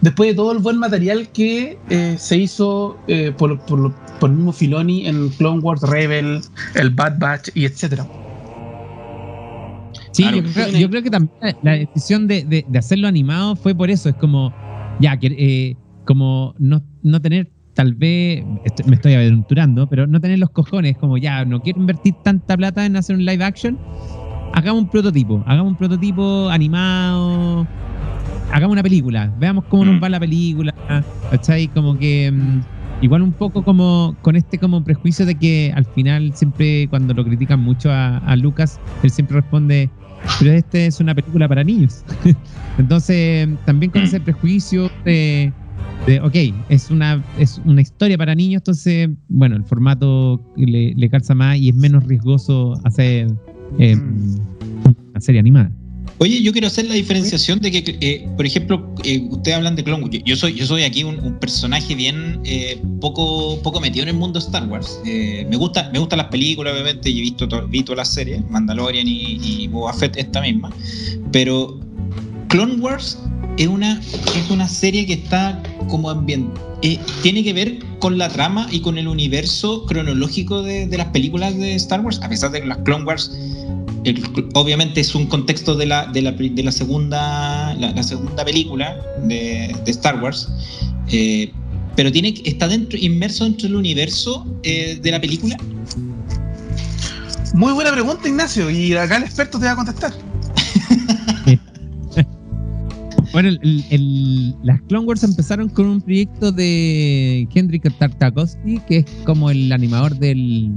después 0.01 0.29
de 0.29 0.35
todo 0.35 0.51
el 0.51 0.59
buen 0.59 0.77
material 0.77 1.27
que 1.29 1.77
eh, 1.89 2.15
se 2.17 2.38
hizo 2.38 2.97
por, 3.38 3.59
por, 3.65 3.94
por, 4.19 4.29
el 4.29 4.35
mismo 4.35 4.53
Filoni 4.53 5.07
en 5.07 5.29
Clone 5.29 5.59
Wars, 5.59 5.81
Rebel, 5.81 6.41
el 6.75 6.89
Bad 6.89 7.19
Batch 7.19 7.50
y 7.53 7.65
etcétera. 7.65 8.07
Sí, 10.12 10.24
yo, 10.24 10.43
creo, 10.43 10.67
yo, 10.69 10.89
creo, 10.89 11.03
que 11.03 11.10
también 11.10 11.57
la 11.63 11.72
decisión 11.72 12.27
de, 12.27 12.43
de, 12.43 12.65
de, 12.67 12.79
hacerlo 12.79 13.07
animado 13.07 13.55
fue 13.55 13.74
por 13.74 13.89
eso, 13.89 14.10
es 14.10 14.15
como, 14.15 14.53
ya, 15.00 15.17
que 15.17 15.75
como 16.05 16.55
no, 16.60 16.81
no 17.01 17.22
tener, 17.22 17.50
tal 17.74 17.93
vez, 17.93 18.45
me 18.86 18.95
estoy 18.95 19.13
aventurando, 19.13 19.88
pero 19.88 20.07
no 20.07 20.19
tener 20.19 20.39
los 20.39 20.50
cojones, 20.50 20.98
como 20.98 21.17
ya, 21.17 21.45
no 21.45 21.62
quiero 21.62 21.79
invertir 21.79 22.15
tanta 22.24 22.55
plata 22.57 22.86
en 22.86 22.95
hacer 22.95 23.15
un 23.15 23.25
live 23.25 23.43
action, 23.43 23.77
hagamos 24.53 24.83
un 24.83 24.89
prototipo, 24.89 25.43
hagamos 25.48 25.72
un 25.72 25.77
prototipo 25.77 26.50
animado, 26.50 27.67
hagamos 28.51 28.74
una 28.74 28.83
película, 28.83 29.33
veamos 29.39 29.65
cómo 29.65 29.86
nos 29.86 30.01
va 30.01 30.10
la 30.10 30.19
película, 30.19 30.74
¿cachai? 31.31 31.67
Como 31.69 31.98
que 31.98 32.31
mm, 32.31 33.03
igual 33.03 33.22
un 33.22 33.33
poco 33.33 33.63
como 33.63 34.15
con 34.22 34.36
este 34.36 34.57
como 34.60 34.83
prejuicio 34.83 35.25
de 35.25 35.36
que 35.36 35.74
al 35.75 35.86
final 35.86 36.33
siempre 36.36 36.88
cuando 36.89 37.13
lo 37.13 37.25
critican 37.25 37.60
mucho 37.60 37.91
a, 37.91 38.17
a 38.17 38.36
Lucas, 38.36 38.79
él 39.01 39.10
siempre 39.10 39.38
responde, 39.38 39.89
pero 40.39 40.51
este 40.51 40.86
es 40.86 41.00
una 41.00 41.15
película 41.15 41.48
para 41.48 41.63
niños. 41.63 42.03
Entonces, 42.77 43.50
también 43.65 43.91
con 43.91 44.03
ese 44.03 44.19
prejuicio 44.19 44.89
de 45.05 45.51
ok, 46.24 46.36
es 46.70 46.90
una, 46.90 47.24
es 47.40 47.62
una 47.66 47.82
historia 47.82 48.18
para 48.18 48.36
niños, 48.36 48.62
entonces, 48.62 49.10
bueno, 49.30 49.56
el 49.56 49.63
formato 49.63 50.42
le, 50.56 50.94
le 50.96 51.10
calza 51.10 51.34
más 51.34 51.58
y 51.58 51.70
es 51.70 51.75
menos 51.75 52.04
riesgoso 52.06 52.74
hacer 52.84 53.28
eh, 53.80 53.96
una 53.96 55.22
serie 55.22 55.40
animada. 55.40 55.72
Oye, 56.20 56.42
yo 56.42 56.52
quiero 56.52 56.68
hacer 56.68 56.86
la 56.86 56.94
diferenciación 56.94 57.60
de 57.60 57.72
que, 57.72 57.98
eh, 58.00 58.28
por 58.38 58.46
ejemplo, 58.46 58.96
eh, 59.04 59.25
ustedes 59.30 59.58
hablan 59.58 59.75
de 59.75 59.84
Clone 59.84 60.04
Wars. 60.04 60.22
Yo 60.24 60.36
soy, 60.36 60.54
yo 60.54 60.66
soy 60.66 60.84
aquí 60.84 61.04
un, 61.04 61.38
personaje 61.40 61.96
bien 61.96 62.40
eh, 62.46 62.82
poco, 63.02 63.60
poco 63.62 63.82
metido 63.82 64.04
en 64.04 64.10
el 64.10 64.16
mundo 64.16 64.40
de 64.40 64.46
Star 64.46 64.68
Wars. 64.68 65.00
Eh, 65.06 65.46
me 65.50 65.58
gusta, 65.58 65.90
me 65.92 66.00
gustan 66.00 66.20
las 66.20 66.28
películas, 66.28 66.74
obviamente, 66.74 67.10
y 67.10 67.20
he 67.20 67.22
visto, 67.22 67.48
visto 67.68 67.96
las 67.96 68.13
series, 68.13 68.48
Mandalorian 68.50 69.08
y, 69.08 69.40
y 69.42 69.68
Boba 69.68 69.92
Fett 69.94 70.16
esta 70.16 70.40
misma. 70.40 70.72
Pero 71.32 71.80
Clone 72.53 72.75
Wars 72.75 73.17
es 73.57 73.65
una, 73.67 74.00
es 74.00 74.51
una 74.51 74.67
serie 74.67 75.07
que 75.07 75.13
está 75.13 75.60
como 75.88 76.12
ambiente. 76.12 76.62
Eh, 76.83 77.00
tiene 77.24 77.43
que 77.43 77.51
ver 77.51 77.79
con 77.98 78.19
la 78.19 78.29
trama 78.29 78.67
y 78.69 78.79
con 78.79 79.00
el 79.00 79.07
universo 79.07 79.88
cronológico 79.88 80.62
de, 80.62 80.86
de, 80.86 80.98
las 81.00 81.07
películas 81.07 81.57
de 81.57 81.74
Star 81.74 82.01
Wars, 82.01 82.19
a 82.22 82.29
pesar 82.29 82.51
de 82.51 82.62
que 82.62 82.67
las 82.67 82.77
Clone 82.79 83.05
Wars 83.05 83.31
obviamente 84.53 85.01
es 85.01 85.15
un 85.15 85.25
contexto 85.25 85.75
de 85.75 85.88
la, 85.88 86.05
de 86.05 86.22
la, 86.22 86.31
de 86.33 86.62
la 86.63 86.72
segunda, 86.72 87.74
la, 87.74 88.03
segunda 88.03 88.45
película 88.45 89.01
de, 89.24 89.75
de 89.83 89.91
Star 89.91 90.22
Wars, 90.22 90.48
eh, 91.12 91.51
pero 91.95 92.12
tiene, 92.12 92.36
está 92.45 92.67
dentro, 92.67 93.00
inmerso 93.00 93.45
dentro 93.45 93.67
del 93.67 93.77
universo 93.77 94.45
eh, 94.62 95.00
de 95.01 95.10
la 95.10 95.19
película. 95.19 95.57
Muy 97.55 97.74
buena 97.74 97.91
pregunta, 97.91 98.27
Ignacio, 98.27 98.69
y 98.69 98.93
acá 98.93 99.17
el 99.17 99.24
experto 99.24 99.57
te 99.57 99.65
va 99.65 99.72
a 99.72 99.75
contestar. 99.75 100.13
Bueno, 103.34 103.50
el- 103.50 103.84
el- 103.90 104.56
las 104.63 104.80
Clone 104.84 105.06
Wars 105.08 105.24
empezaron 105.24 105.68
con 105.70 105.88
un 105.88 106.02
proyecto 106.02 106.52
de 106.52 107.48
Kendrick 107.52 107.92
Tartakovsky, 107.98 108.80
que 108.88 108.98
es 109.00 109.06
como 109.25 109.50
el 109.50 109.72
animador 109.72 110.16
del 110.18 110.72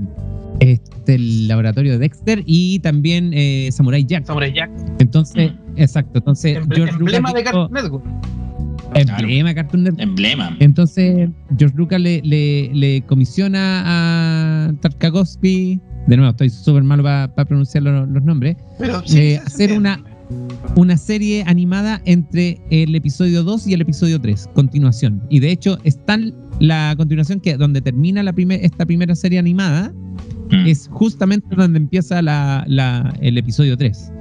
este, 0.61 1.17
el 1.17 1.49
laboratorio 1.49 1.93
de 1.93 1.99
Dexter 1.99 2.43
y 2.47 2.79
también 2.79 3.31
eh, 3.35 3.69
Samurai 3.73 4.05
Jack. 4.07 4.25
Samurai 4.25 4.53
Jack, 4.55 4.71
Entonces, 4.99 5.53
exacto. 5.77 6.19
Entonces, 6.19 6.57
emble- 6.59 6.77
George 6.77 6.95
emblema 6.97 7.29
Lucas 7.29 7.35
de 7.35 7.41
dijo- 7.51 7.69
Cartoon 7.69 7.73
Network. 7.83 8.05
emblema 8.95 9.49
de 9.51 9.55
Cartoon 9.55 9.83
Network. 9.85 10.03
Emblema. 10.03 10.57
Entonces, 10.61 11.29
George 11.59 11.77
Lucas 11.77 12.01
le, 12.01 12.23
le, 12.23 12.71
le 12.73 13.03
comisiona 13.03 13.83
a 13.85 14.73
Tartakovsky, 14.81 15.79
de 16.07 16.17
nuevo, 16.17 16.31
estoy 16.31 16.49
súper 16.49 16.85
malo 16.85 17.03
para 17.03 17.29
pronunciar 17.45 17.83
los, 17.85 18.09
los 18.09 18.23
nombres, 18.25 18.57
Pero 18.79 19.01
eh, 19.01 19.03
sí, 19.05 19.35
hacer 19.35 19.73
una, 19.77 20.03
una 20.77 20.97
serie 20.97 21.43
animada 21.47 22.01
entre 22.05 22.61
el 22.71 22.95
episodio 22.95 23.43
2 23.43 23.67
y 23.67 23.75
el 23.75 23.81
episodio 23.81 24.21
3, 24.21 24.49
continuación. 24.55 25.23
Y 25.31 25.41
de 25.41 25.51
hecho, 25.51 25.79
está 25.85 26.19
la 26.61 26.95
continuación 26.97 27.41
que 27.41 27.57
donde 27.57 27.81
termina 27.81 28.23
la 28.23 28.33
primer, 28.33 28.65
esta 28.65 28.85
primera 28.87 29.15
serie 29.15 29.39
animada, 29.39 29.93
Mm. 30.51 30.67
es 30.67 30.89
justamente 30.93 31.57
donde 31.57 31.79
empieza 31.79 32.23
la, 32.23 32.65
la- 32.69 33.13
el 33.21 33.37
episodio 33.37 33.77
3. 33.77 34.13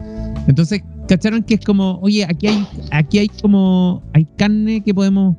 Entonces, 0.47 0.81
¿cacharon 1.07 1.43
que 1.43 1.53
es 1.55 1.61
como, 1.61 1.99
oye, 2.01 2.23
aquí 2.25 2.47
hay, 2.47 2.65
aquí 2.91 3.19
hay 3.19 3.27
como, 3.41 4.01
hay 4.13 4.25
carne 4.37 4.81
que 4.81 4.93
podemos 4.93 5.35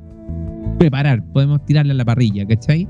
preparar, 0.79 1.23
podemos 1.33 1.65
tirarle 1.65 1.91
a 1.91 1.95
la 1.95 2.05
parrilla, 2.05 2.45
¿cachai? 2.45 2.87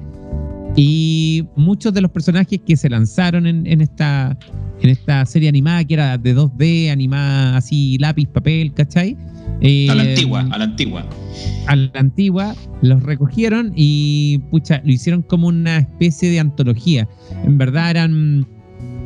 Y 0.76 1.46
muchos 1.56 1.94
de 1.94 2.02
los 2.02 2.12
personajes 2.12 2.60
que 2.66 2.78
se 2.78 2.90
lanzaron 2.90 3.48
en, 3.48 3.66
en 3.66 3.82
esta, 3.82 4.38
en 4.82 4.90
esta 4.90 5.26
serie 5.26 5.50
animada, 5.50 5.84
que 5.84 5.96
era 5.96 6.18
de 6.18 6.36
2D, 6.36 6.92
animada 6.92 7.58
así, 7.58 7.98
lápiz, 8.00 8.28
papel, 8.28 8.74
¿cachai? 8.74 9.18
Eh, 9.62 9.88
A 9.90 9.96
la 9.96 10.04
antigua, 10.04 10.42
a 10.52 10.58
la 10.58 10.64
antigua. 10.66 11.06
a 11.66 11.76
la 11.76 11.92
antigua, 11.96 12.56
los 12.84 13.02
recogieron 13.02 13.74
y 13.76 14.38
pucha, 14.52 14.82
lo 14.86 14.92
hicieron 14.92 15.24
como 15.24 15.48
una 15.48 15.80
especie 15.80 16.30
de 16.30 16.40
antología. 16.40 17.08
En 17.44 17.58
verdad 17.58 17.90
eran, 17.90 18.46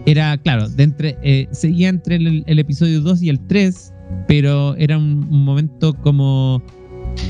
era, 0.05 0.37
claro, 0.39 0.67
de 0.67 0.83
entre, 0.83 1.17
eh, 1.23 1.47
seguía 1.51 1.87
entre 1.87 2.17
el, 2.17 2.43
el 2.47 2.59
episodio 2.59 2.99
2 2.99 3.21
y 3.21 3.29
el 3.29 3.39
3, 3.47 3.93
pero 4.27 4.75
era 4.75 4.97
un, 4.97 5.25
un 5.31 5.45
momento 5.45 5.93
como, 5.93 6.61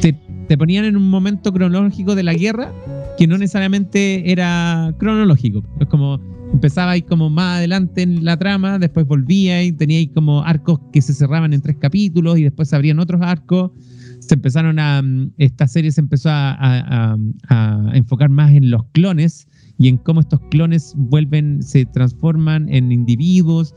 te, 0.01 0.13
te 0.47 0.57
ponían 0.57 0.85
en 0.85 0.97
un 0.97 1.07
momento 1.07 1.53
cronológico 1.53 2.15
de 2.15 2.23
la 2.23 2.33
guerra 2.33 2.73
que 3.17 3.27
no 3.27 3.37
necesariamente 3.37 4.31
era 4.31 4.93
cronológico. 4.97 5.63
Es 5.79 5.87
como, 5.87 6.19
empezaba 6.53 6.91
ahí 6.91 7.01
como 7.01 7.29
más 7.29 7.57
adelante 7.57 8.01
en 8.01 8.23
la 8.25 8.37
trama, 8.37 8.79
después 8.79 9.05
volvía 9.07 9.63
y 9.63 9.71
tenía 9.71 9.97
ahí 9.99 10.07
como 10.07 10.43
arcos 10.43 10.79
que 10.91 11.01
se 11.01 11.13
cerraban 11.13 11.53
en 11.53 11.61
tres 11.61 11.77
capítulos 11.79 12.37
y 12.39 12.43
después 12.43 12.73
abrían 12.73 12.99
otros 12.99 13.21
arcos 13.21 13.71
se 14.19 14.35
empezaron 14.35 14.77
a. 14.79 15.01
mm, 15.01 15.31
Esta 15.37 15.67
serie 15.67 15.91
se 15.91 15.99
empezó 16.01 16.29
a- 16.29 17.15
a 17.49 17.91
enfocar 17.93 18.29
más 18.29 18.51
en 18.51 18.69
los 18.69 18.83
clones 18.91 19.47
y 19.81 19.87
en 19.87 19.97
cómo 19.97 20.19
estos 20.21 20.39
clones 20.51 20.93
vuelven, 20.95 21.63
se 21.63 21.85
transforman 21.87 22.69
en 22.69 22.91
individuos. 22.91 23.73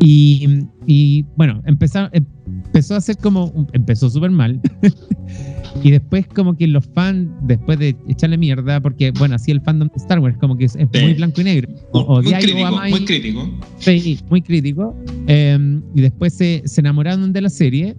Y, 0.00 0.64
y, 0.86 1.24
bueno, 1.36 1.62
empezó, 1.66 2.08
empezó 2.12 2.96
a 2.96 3.00
ser 3.00 3.16
como. 3.18 3.66
Empezó 3.72 4.10
súper 4.10 4.32
mal. 4.32 4.60
y 5.84 5.90
después, 5.92 6.26
como 6.26 6.56
que 6.56 6.66
los 6.66 6.84
fans, 6.94 7.28
después 7.42 7.78
de 7.78 7.96
echarle 8.08 8.38
mierda, 8.38 8.80
porque, 8.80 9.12
bueno, 9.12 9.36
así 9.36 9.52
el 9.52 9.60
fandom 9.60 9.88
de 9.88 9.96
Star 9.96 10.18
Wars, 10.18 10.36
como 10.38 10.56
que 10.56 10.64
es, 10.64 10.74
es 10.74 10.88
Sí. 10.92 11.00
muy 11.00 11.14
blanco 11.14 11.40
y 11.40 11.44
negro. 11.44 11.68
O, 11.92 12.20
muy 12.22 12.32
crítico, 12.32 12.66
amáis. 12.66 12.96
muy 12.96 13.04
crítico. 13.04 13.50
Sí, 13.78 14.18
muy 14.30 14.42
crítico. 14.42 14.96
Eh, 15.28 15.80
y 15.94 16.00
después 16.00 16.34
se, 16.34 16.62
se 16.64 16.80
enamoraron 16.80 17.32
de 17.32 17.40
la 17.40 17.50
serie. 17.50 17.96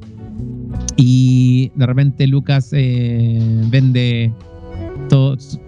Y 0.97 1.71
de 1.75 1.85
repente 1.85 2.27
Lucas 2.27 2.69
eh, 2.73 3.39
vende 3.69 4.33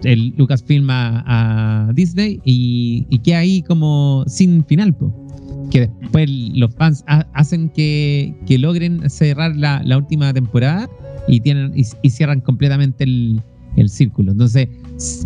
el 0.04 0.34
Lucasfilm 0.36 0.88
a, 0.90 1.86
a 1.88 1.92
Disney 1.92 2.40
y, 2.44 3.06
y 3.10 3.18
queda 3.18 3.38
ahí 3.38 3.62
como 3.62 4.24
sin 4.26 4.64
final. 4.64 4.94
po. 4.94 5.12
Que 5.70 5.88
después 6.00 6.28
los 6.54 6.74
fans 6.74 7.02
ha- 7.06 7.26
hacen 7.32 7.68
que, 7.70 8.34
que 8.46 8.58
logren 8.58 9.08
cerrar 9.10 9.56
la, 9.56 9.82
la 9.84 9.96
última 9.98 10.32
temporada 10.32 10.88
y, 11.26 11.40
tienen, 11.40 11.72
y, 11.74 11.84
y 12.02 12.10
cierran 12.10 12.40
completamente 12.40 13.04
el, 13.04 13.40
el 13.76 13.88
círculo. 13.88 14.32
Entonces, 14.32 14.68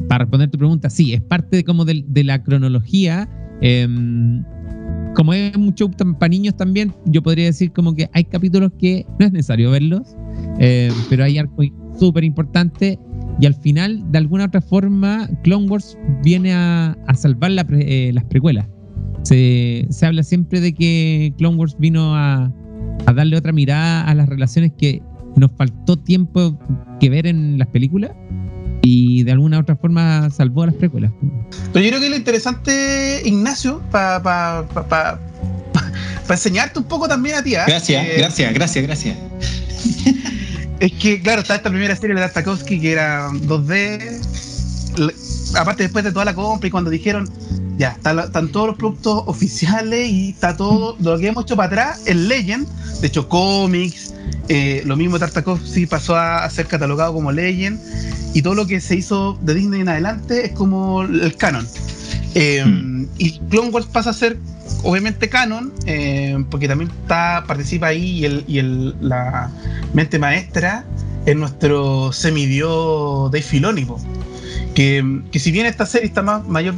para 0.08 0.24
responder 0.24 0.50
tu 0.50 0.58
pregunta, 0.58 0.88
sí, 0.90 1.12
es 1.12 1.20
parte 1.22 1.56
de, 1.58 1.64
como 1.64 1.84
del- 1.84 2.04
de, 2.08 2.24
la 2.24 2.42
cronología. 2.42 3.28
em, 3.60 4.44
como 5.14 5.32
es 5.34 5.52
show 5.74 5.90
para 6.18 6.28
niños 6.28 6.56
también, 6.56 6.92
yo 7.06 7.22
podría 7.22 7.46
decir 7.46 7.72
como 7.72 7.94
que 7.94 8.08
hay 8.12 8.24
capítulos 8.24 8.70
que 8.78 9.04
no 9.18 9.26
es 9.26 9.32
necesario 9.32 9.70
verlos, 9.72 10.16
eh, 10.60 10.92
pero 11.10 11.24
hay 11.24 11.38
arcos 11.38 11.66
súper 11.98 12.22
importantes 12.22 12.96
y 13.40 13.46
al 13.46 13.54
final, 13.54 14.02
de 14.10 14.18
alguna 14.18 14.46
otra 14.46 14.60
forma, 14.60 15.28
Clone 15.44 15.66
Wars 15.68 15.96
viene 16.24 16.52
a, 16.52 16.96
a 17.06 17.14
salvar 17.14 17.50
la 17.52 17.64
pre- 17.64 18.08
eh, 18.08 18.12
las 18.12 18.24
precuelas. 18.24 18.66
Se, 19.22 19.86
se 19.90 20.06
habla 20.06 20.22
siempre 20.22 20.60
de 20.60 20.72
que 20.74 21.32
Clone 21.38 21.56
Wars 21.56 21.76
vino 21.78 22.14
a, 22.16 22.50
a 23.06 23.12
darle 23.12 23.36
otra 23.36 23.52
mirada 23.52 24.02
a 24.04 24.14
las 24.14 24.28
relaciones 24.28 24.72
que 24.78 25.02
nos 25.36 25.50
faltó 25.56 25.96
tiempo 25.96 26.58
que 27.00 27.10
ver 27.10 27.26
en 27.26 27.58
las 27.58 27.68
películas 27.68 28.10
y 28.82 29.22
de 29.24 29.32
alguna 29.32 29.58
otra 29.58 29.76
forma 29.76 30.30
salvó 30.30 30.62
a 30.62 30.66
las 30.66 30.74
precuelas. 30.76 31.12
Pero 31.72 31.84
yo 31.84 31.90
creo 31.90 32.00
que 32.00 32.10
lo 32.10 32.16
interesante, 32.16 33.20
Ignacio, 33.24 33.82
para 33.90 34.22
pa, 34.22 34.66
pa, 34.72 34.88
pa- 34.88 35.20
pa 36.26 36.34
enseñarte 36.34 36.78
un 36.78 36.86
poco 36.86 37.06
también 37.08 37.36
a 37.36 37.42
ti, 37.42 37.54
¿ah? 37.54 37.64
Gracias, 37.68 38.04
Eh, 38.06 38.14
gracias, 38.18 38.52
gracias, 38.54 38.84
gracias. 38.84 39.16
Es 40.80 40.92
que, 40.92 41.20
claro, 41.20 41.42
está 41.42 41.56
esta 41.56 41.70
primera 41.70 41.96
serie 41.96 42.14
de 42.14 42.22
Tartakovsky 42.22 42.80
que 42.80 42.92
era 42.92 43.28
2D. 43.30 44.98
Le- 44.98 45.14
Aparte, 45.58 45.84
después 45.84 46.04
de 46.04 46.12
toda 46.12 46.24
la 46.26 46.34
compra 46.34 46.68
y 46.68 46.70
cuando 46.70 46.90
dijeron, 46.90 47.28
ya, 47.78 47.96
están 48.04 48.48
todos 48.48 48.66
los 48.68 48.76
productos 48.76 49.22
oficiales 49.26 50.08
y 50.10 50.30
está 50.30 50.56
todo 50.56 50.94
lo 51.00 51.18
que 51.18 51.28
hemos 51.28 51.44
hecho 51.44 51.56
para 51.56 51.66
atrás 51.68 52.02
en 52.06 52.28
Legend. 52.28 52.68
De 53.00 53.06
hecho, 53.06 53.28
cómics, 53.28 54.12
eh, 54.48 54.82
lo 54.84 54.96
mismo 54.96 55.18
Tartakovsky 55.18 55.86
pasó 55.86 56.16
a 56.16 56.48
ser 56.50 56.66
catalogado 56.66 57.14
como 57.14 57.32
Legend. 57.32 57.80
Y 58.34 58.42
todo 58.42 58.54
lo 58.54 58.66
que 58.66 58.80
se 58.80 58.94
hizo 58.96 59.38
de 59.40 59.54
Disney 59.54 59.80
en 59.80 59.88
adelante 59.88 60.46
es 60.46 60.52
como 60.52 61.02
el 61.02 61.34
canon. 61.36 61.66
Eh, 62.34 62.64
Hmm. 62.64 63.06
Y 63.18 63.38
Clone 63.50 63.70
Wars 63.70 63.86
pasa 63.86 64.10
a 64.10 64.12
ser 64.12 64.38
obviamente 64.82 65.28
canon, 65.28 65.72
eh, 65.86 66.36
porque 66.50 66.68
también 66.68 66.90
está, 66.90 67.44
participa 67.46 67.88
ahí 67.88 68.18
y, 68.20 68.24
el, 68.24 68.44
y 68.46 68.58
el, 68.58 68.94
la 69.00 69.50
mente 69.92 70.18
maestra 70.18 70.84
es 71.26 71.36
nuestro 71.36 72.12
semidios 72.12 73.30
Dave 73.30 73.42
Filoni, 73.42 73.84
po. 73.84 74.00
que, 74.74 75.22
que 75.32 75.38
si 75.38 75.50
bien 75.50 75.66
esta 75.66 75.86
serie 75.86 76.06
está 76.06 76.22
más 76.22 76.46
mayor 76.46 76.74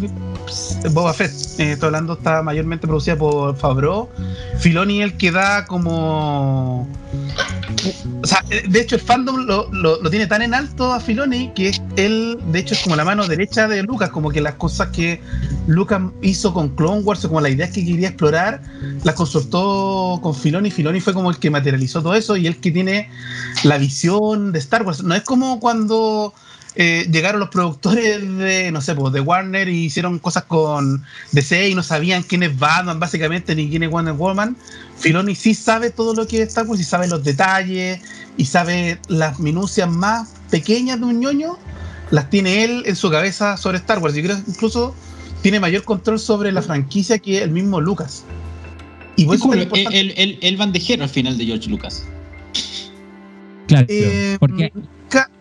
Boba 0.93 1.13
Fett, 1.13 1.33
eh, 1.59 1.73
estoy 1.73 1.89
hablando, 1.89 2.15
está 2.15 2.43
mayormente 2.43 2.87
producida 2.87 3.17
por 3.17 3.57
Favreau, 3.57 4.09
Filoni 4.59 5.01
es 5.03 5.13
el 5.13 5.17
que 5.17 5.31
da 5.31 5.67
como 5.67 6.89
o 8.23 8.27
sea, 8.27 8.45
de 8.69 8.81
hecho 8.81 8.97
el 8.97 9.01
fandom 9.01 9.45
lo, 9.47 9.69
lo- 9.73 10.11
tiene 10.11 10.27
tan 10.27 10.43
en 10.43 10.55
alto 10.55 10.93
a 10.93 11.01
Filoni 11.01 11.53
que 11.55 11.73
él, 11.97 12.39
de 12.53 12.59
hecho, 12.59 12.75
es 12.75 12.81
como 12.81 12.97
la 12.97 13.05
mano 13.05 13.27
derecha 13.27 13.69
de 13.69 13.83
Lucas, 13.83 14.11
como 14.11 14.31
que 14.31 14.41
las 14.41 14.55
cosas 14.55 14.89
que 14.89 15.21
Lucas 15.67 16.01
hizo 16.23 16.53
con 16.53 16.71
Clone 16.71 17.01
Wars 17.03 17.25
o 17.25 17.29
como 17.29 17.41
las 17.41 17.53
ideas 17.53 17.71
que 17.71 17.85
quería 17.85 18.09
explorar, 18.09 18.63
las 19.05 19.15
consultó 19.15 20.19
con 20.23 20.35
Filoni. 20.35 20.71
Filoni 20.71 21.01
fue 21.01 21.15
como 21.15 21.31
el 21.31 21.39
que 21.39 21.51
materializó 21.51 22.03
todo 22.03 22.15
eso 22.15 22.37
y 22.37 22.47
el 22.47 22.57
que 22.59 22.71
tiene 22.71 23.09
la 23.65 23.79
visión 23.79 24.53
de 24.53 24.59
Star 24.59 24.83
Wars. 24.83 25.03
No 25.03 25.15
es 25.15 25.23
como 25.23 25.61
cuando 25.61 26.35
eh, 26.83 27.07
llegaron 27.13 27.41
los 27.41 27.51
productores 27.51 28.27
de, 28.39 28.73
no 28.73 28.81
sé, 28.81 28.95
pues, 28.95 29.13
de 29.13 29.21
Warner 29.21 29.69
y 29.69 29.85
hicieron 29.85 30.19
cosas 30.19 30.45
con 30.45 31.05
DC 31.33 31.69
y 31.69 31.75
no 31.75 31.83
sabían 31.83 32.23
quién 32.23 32.43
es 32.43 32.59
Batman, 32.59 32.99
básicamente, 32.99 33.55
ni 33.55 33.69
quién 33.69 33.83
es 33.83 33.91
Wonder 33.91 34.15
Woman. 34.15 34.57
Filoni 34.99 35.35
sí 35.35 35.53
sabe 35.53 35.91
todo 35.91 36.15
lo 36.15 36.27
que 36.27 36.41
es 36.41 36.49
Star 36.49 36.67
Wars 36.67 36.81
y 36.81 36.85
sabe 36.85 37.07
los 37.07 37.23
detalles 37.23 38.01
y 38.39 38.47
sabe 38.47 38.99
las 39.09 39.39
minucias 39.41 39.91
más 39.91 40.31
pequeñas 40.51 40.99
de 41.01 41.05
un 41.05 41.21
ñoño, 41.21 41.59
las 42.11 42.31
tiene 42.31 42.65
él 42.65 42.83
en 42.87 42.97
su 42.97 43.11
cabeza 43.11 43.59
sobre 43.59 43.77
Star 43.77 43.99
Wars. 43.99 44.15
Yo 44.15 44.23
creo 44.23 44.37
que 44.43 44.51
incluso 44.51 44.95
tiene 45.43 45.61
mayor 45.61 45.85
control 45.85 46.19
sobre 46.19 46.51
la 46.51 46.63
franquicia 46.63 47.19
que 47.19 47.43
el 47.43 47.51
mismo 47.51 47.79
Lucas. 47.83 48.25
Y 49.17 49.31
es 49.31 49.43
el, 49.45 49.69
el, 49.93 50.15
el- 50.17 50.39
el 50.41 50.57
bandejero 50.57 51.03
al 51.03 51.11
final 51.11 51.37
de 51.37 51.45
George 51.45 51.69
Lucas. 51.69 52.05
Claro, 53.67 53.87
Eh, 53.91 54.37
porque 54.41 54.73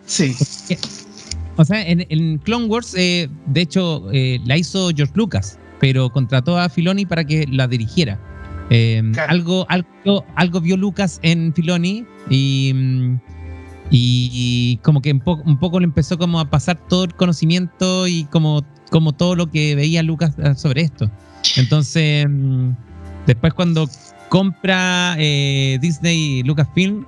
sí. 0.06 0.36
O 1.60 1.64
sea, 1.66 1.86
en, 1.86 2.06
en 2.08 2.38
Clone 2.38 2.64
Wars, 2.68 2.94
eh, 2.96 3.28
de 3.48 3.60
hecho, 3.60 4.10
eh, 4.12 4.40
la 4.46 4.56
hizo 4.56 4.88
George 4.96 5.12
Lucas, 5.14 5.58
pero 5.78 6.08
contrató 6.08 6.58
a 6.58 6.70
Filoni 6.70 7.04
para 7.04 7.22
que 7.22 7.46
la 7.50 7.68
dirigiera. 7.68 8.18
Eh, 8.70 9.02
Claro. 9.12 9.30
algo, 9.30 9.66
algo, 9.68 10.24
algo 10.36 10.60
vio 10.62 10.78
Lucas 10.78 11.20
en 11.22 11.52
Filoni 11.52 12.06
y, 12.30 12.72
mm, 12.74 13.20
y 13.90 14.78
como 14.78 15.02
que 15.02 15.12
un 15.12 15.20
poco, 15.20 15.42
un 15.44 15.58
poco 15.58 15.80
le 15.80 15.84
empezó 15.84 16.16
como 16.16 16.40
a 16.40 16.48
pasar 16.48 16.78
todo 16.88 17.04
el 17.04 17.14
conocimiento 17.14 18.06
y 18.08 18.24
como, 18.24 18.64
como 18.90 19.12
todo 19.12 19.34
lo 19.36 19.50
que 19.50 19.74
veía 19.74 20.02
Lucas 20.02 20.32
eh, 20.38 20.54
sobre 20.54 20.80
esto. 20.80 21.10
Entonces, 21.58 22.26
mm, 22.26 22.70
después 23.26 23.52
cuando 23.52 23.86
compra 24.30 25.14
eh, 25.18 25.78
Disney 25.82 26.42
Lucasfilm, 26.42 27.04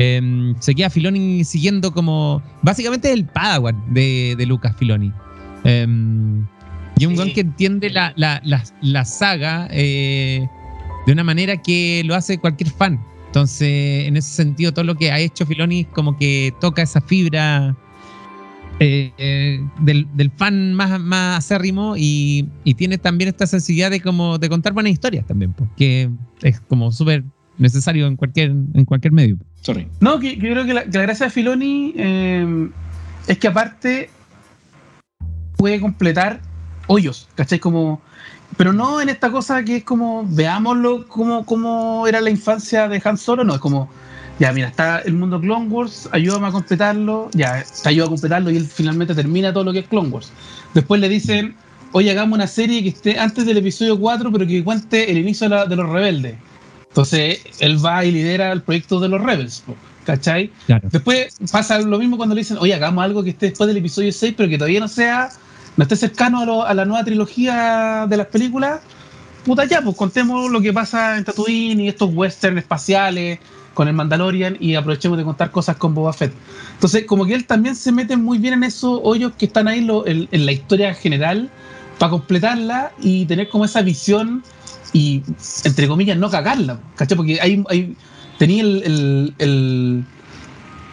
eh, 0.00 0.54
se 0.60 0.74
queda 0.76 0.90
Filoni 0.90 1.44
siguiendo 1.44 1.92
como. 1.92 2.40
Básicamente 2.62 3.12
el 3.12 3.24
Padawan 3.26 3.76
de, 3.92 4.34
de 4.38 4.46
Lucas 4.46 4.74
Filoni. 4.78 5.12
Eh, 5.64 5.86
y 7.00 7.06
un 7.06 7.12
Sí. 7.12 7.16
gon 7.16 7.32
que 7.32 7.40
entiende 7.40 7.90
la, 7.90 8.12
la- 8.16 8.40
la- 8.44 8.64
la 8.80 9.04
saga 9.04 9.68
eh, 9.70 10.46
de 11.06 11.12
una 11.12 11.24
manera 11.24 11.56
que 11.56 12.02
lo 12.04 12.14
hace 12.14 12.38
cualquier 12.38 12.70
fan. 12.70 12.98
Entonces, 13.26 14.06
en 14.06 14.16
ese 14.16 14.32
sentido, 14.32 14.72
todo 14.72 14.84
lo 14.84 14.94
que 14.94 15.10
ha 15.12 15.18
hecho 15.20 15.44
Filoni 15.46 15.84
como 15.84 16.16
que 16.16 16.52
toca 16.60 16.82
esa 16.82 17.00
fibra 17.00 17.76
eh, 18.80 19.12
eh, 19.18 19.60
del, 19.80 20.06
del 20.14 20.30
fan 20.30 20.72
más, 20.74 20.98
más 21.00 21.38
acérrimo 21.38 21.94
y, 21.96 22.48
y 22.64 22.74
tiene 22.74 22.96
también 22.98 23.28
esta 23.28 23.46
sensibilidad 23.46 23.90
de 23.90 24.00
como 24.00 24.38
de 24.38 24.48
contar 24.48 24.72
buenas 24.72 24.92
historias 24.92 25.26
también, 25.26 25.52
porque 25.52 26.08
es 26.42 26.60
como 26.60 26.90
súper 26.92 27.24
necesario 27.58 28.06
en 28.06 28.16
cualquier, 28.16 28.50
en 28.50 28.84
cualquier 28.84 29.12
medio. 29.12 29.36
Sorry. 29.62 29.86
No, 30.00 30.18
que, 30.18 30.38
que 30.38 30.46
yo 30.46 30.52
creo 30.54 30.64
que 30.66 30.74
la, 30.74 30.84
que 30.84 30.96
la 30.98 31.02
gracia 31.02 31.26
de 31.26 31.30
Filoni 31.30 31.92
eh, 31.96 32.68
es 33.26 33.38
que 33.38 33.48
aparte 33.48 34.10
puede 35.56 35.80
completar 35.80 36.40
hoyos, 36.86 37.28
¿cachai? 37.34 37.58
Como, 37.58 38.00
pero 38.56 38.72
no 38.72 39.00
en 39.00 39.08
esta 39.08 39.30
cosa 39.30 39.62
que 39.64 39.76
es 39.76 39.84
como, 39.84 40.24
veámoslo 40.28 41.06
como, 41.08 41.44
como 41.44 42.06
era 42.06 42.20
la 42.20 42.30
infancia 42.30 42.88
de 42.88 43.00
Han 43.04 43.16
Solo, 43.18 43.44
no, 43.44 43.54
es 43.54 43.60
como, 43.60 43.90
ya, 44.38 44.52
mira, 44.52 44.68
está 44.68 45.00
el 45.00 45.14
mundo 45.14 45.40
Clone 45.40 45.66
Wars, 45.68 46.08
ayúdame 46.12 46.46
a 46.46 46.52
completarlo, 46.52 47.28
ya, 47.32 47.64
te 47.82 47.88
ayuda 47.88 48.06
a 48.06 48.08
completarlo 48.08 48.50
y 48.50 48.56
él 48.56 48.66
finalmente 48.66 49.14
termina 49.14 49.52
todo 49.52 49.64
lo 49.64 49.72
que 49.72 49.80
es 49.80 49.88
Clone 49.88 50.08
Wars. 50.08 50.32
Después 50.74 51.00
le 51.00 51.08
dicen, 51.08 51.56
oye, 51.92 52.10
hagamos 52.12 52.36
una 52.36 52.46
serie 52.46 52.82
que 52.82 52.90
esté 52.90 53.18
antes 53.18 53.44
del 53.44 53.56
episodio 53.58 53.98
4, 53.98 54.30
pero 54.30 54.46
que 54.46 54.62
cuente 54.62 55.10
el 55.10 55.18
inicio 55.18 55.48
de, 55.48 55.56
la- 55.56 55.66
de 55.66 55.76
los 55.76 55.88
rebeldes. 55.90 56.36
Entonces, 56.88 57.40
él 57.60 57.84
va 57.84 58.04
y 58.04 58.10
lidera 58.12 58.52
el 58.52 58.62
proyecto 58.62 58.98
de 59.00 59.08
los 59.08 59.20
Rebels, 59.22 59.62
¿cachai? 60.04 60.50
Claro. 60.66 60.88
Después 60.90 61.36
pasa 61.52 61.78
lo 61.80 61.98
mismo 61.98 62.16
cuando 62.16 62.34
le 62.34 62.40
dicen, 62.40 62.56
oye, 62.58 62.74
hagamos 62.74 63.04
algo 63.04 63.22
que 63.22 63.30
esté 63.30 63.46
después 63.50 63.68
del 63.68 63.76
episodio 63.76 64.12
6, 64.12 64.34
pero 64.36 64.48
que 64.48 64.58
todavía 64.58 64.80
no 64.80 64.88
sea, 64.88 65.28
no 65.76 65.82
esté 65.82 65.96
cercano 65.96 66.40
a, 66.40 66.44
lo- 66.46 66.64
a 66.66 66.74
la 66.74 66.84
nueva 66.84 67.04
trilogía 67.04 68.06
de 68.08 68.16
las 68.16 68.26
películas. 68.28 68.80
Puta 69.44 69.64
ya, 69.64 69.80
pues 69.82 69.96
contemos 69.96 70.50
lo 70.50 70.60
que 70.60 70.72
pasa 70.72 71.16
en 71.16 71.24
Tatooine 71.24 71.80
y 71.80 71.88
estos 71.88 72.10
western 72.12 72.58
espaciales 72.58 73.38
con 73.74 73.86
el 73.86 73.94
Mandalorian 73.94 74.56
y 74.58 74.74
aprovechemos 74.74 75.16
de 75.16 75.24
contar 75.24 75.52
cosas 75.52 75.76
con 75.76 75.94
Boba 75.94 76.12
Fett. 76.12 76.32
Entonces, 76.74 77.04
como 77.04 77.24
que 77.24 77.34
él 77.34 77.46
también 77.46 77.76
se 77.76 77.92
mete 77.92 78.16
muy 78.16 78.38
bien 78.38 78.54
en 78.54 78.64
esos 78.64 78.98
hoyos 79.04 79.32
que 79.38 79.46
están 79.46 79.68
ahí 79.68 79.82
lo- 79.82 80.04
en, 80.06 80.26
en 80.32 80.46
la 80.46 80.52
historia 80.52 80.92
general 80.94 81.48
para 81.98 82.10
completarla 82.10 82.90
y 83.00 83.24
tener 83.26 83.48
como 83.48 83.64
esa 83.64 83.82
visión 83.82 84.42
y, 84.92 85.22
entre 85.64 85.86
comillas, 85.88 86.16
no 86.16 86.30
cagarla, 86.30 86.78
¿cachai? 86.96 87.16
Porque 87.16 87.40
hay, 87.40 87.64
hay 87.68 87.96
tenía 88.38 88.62
el, 88.62 88.82
el- 88.84 89.34
el- 89.38 90.04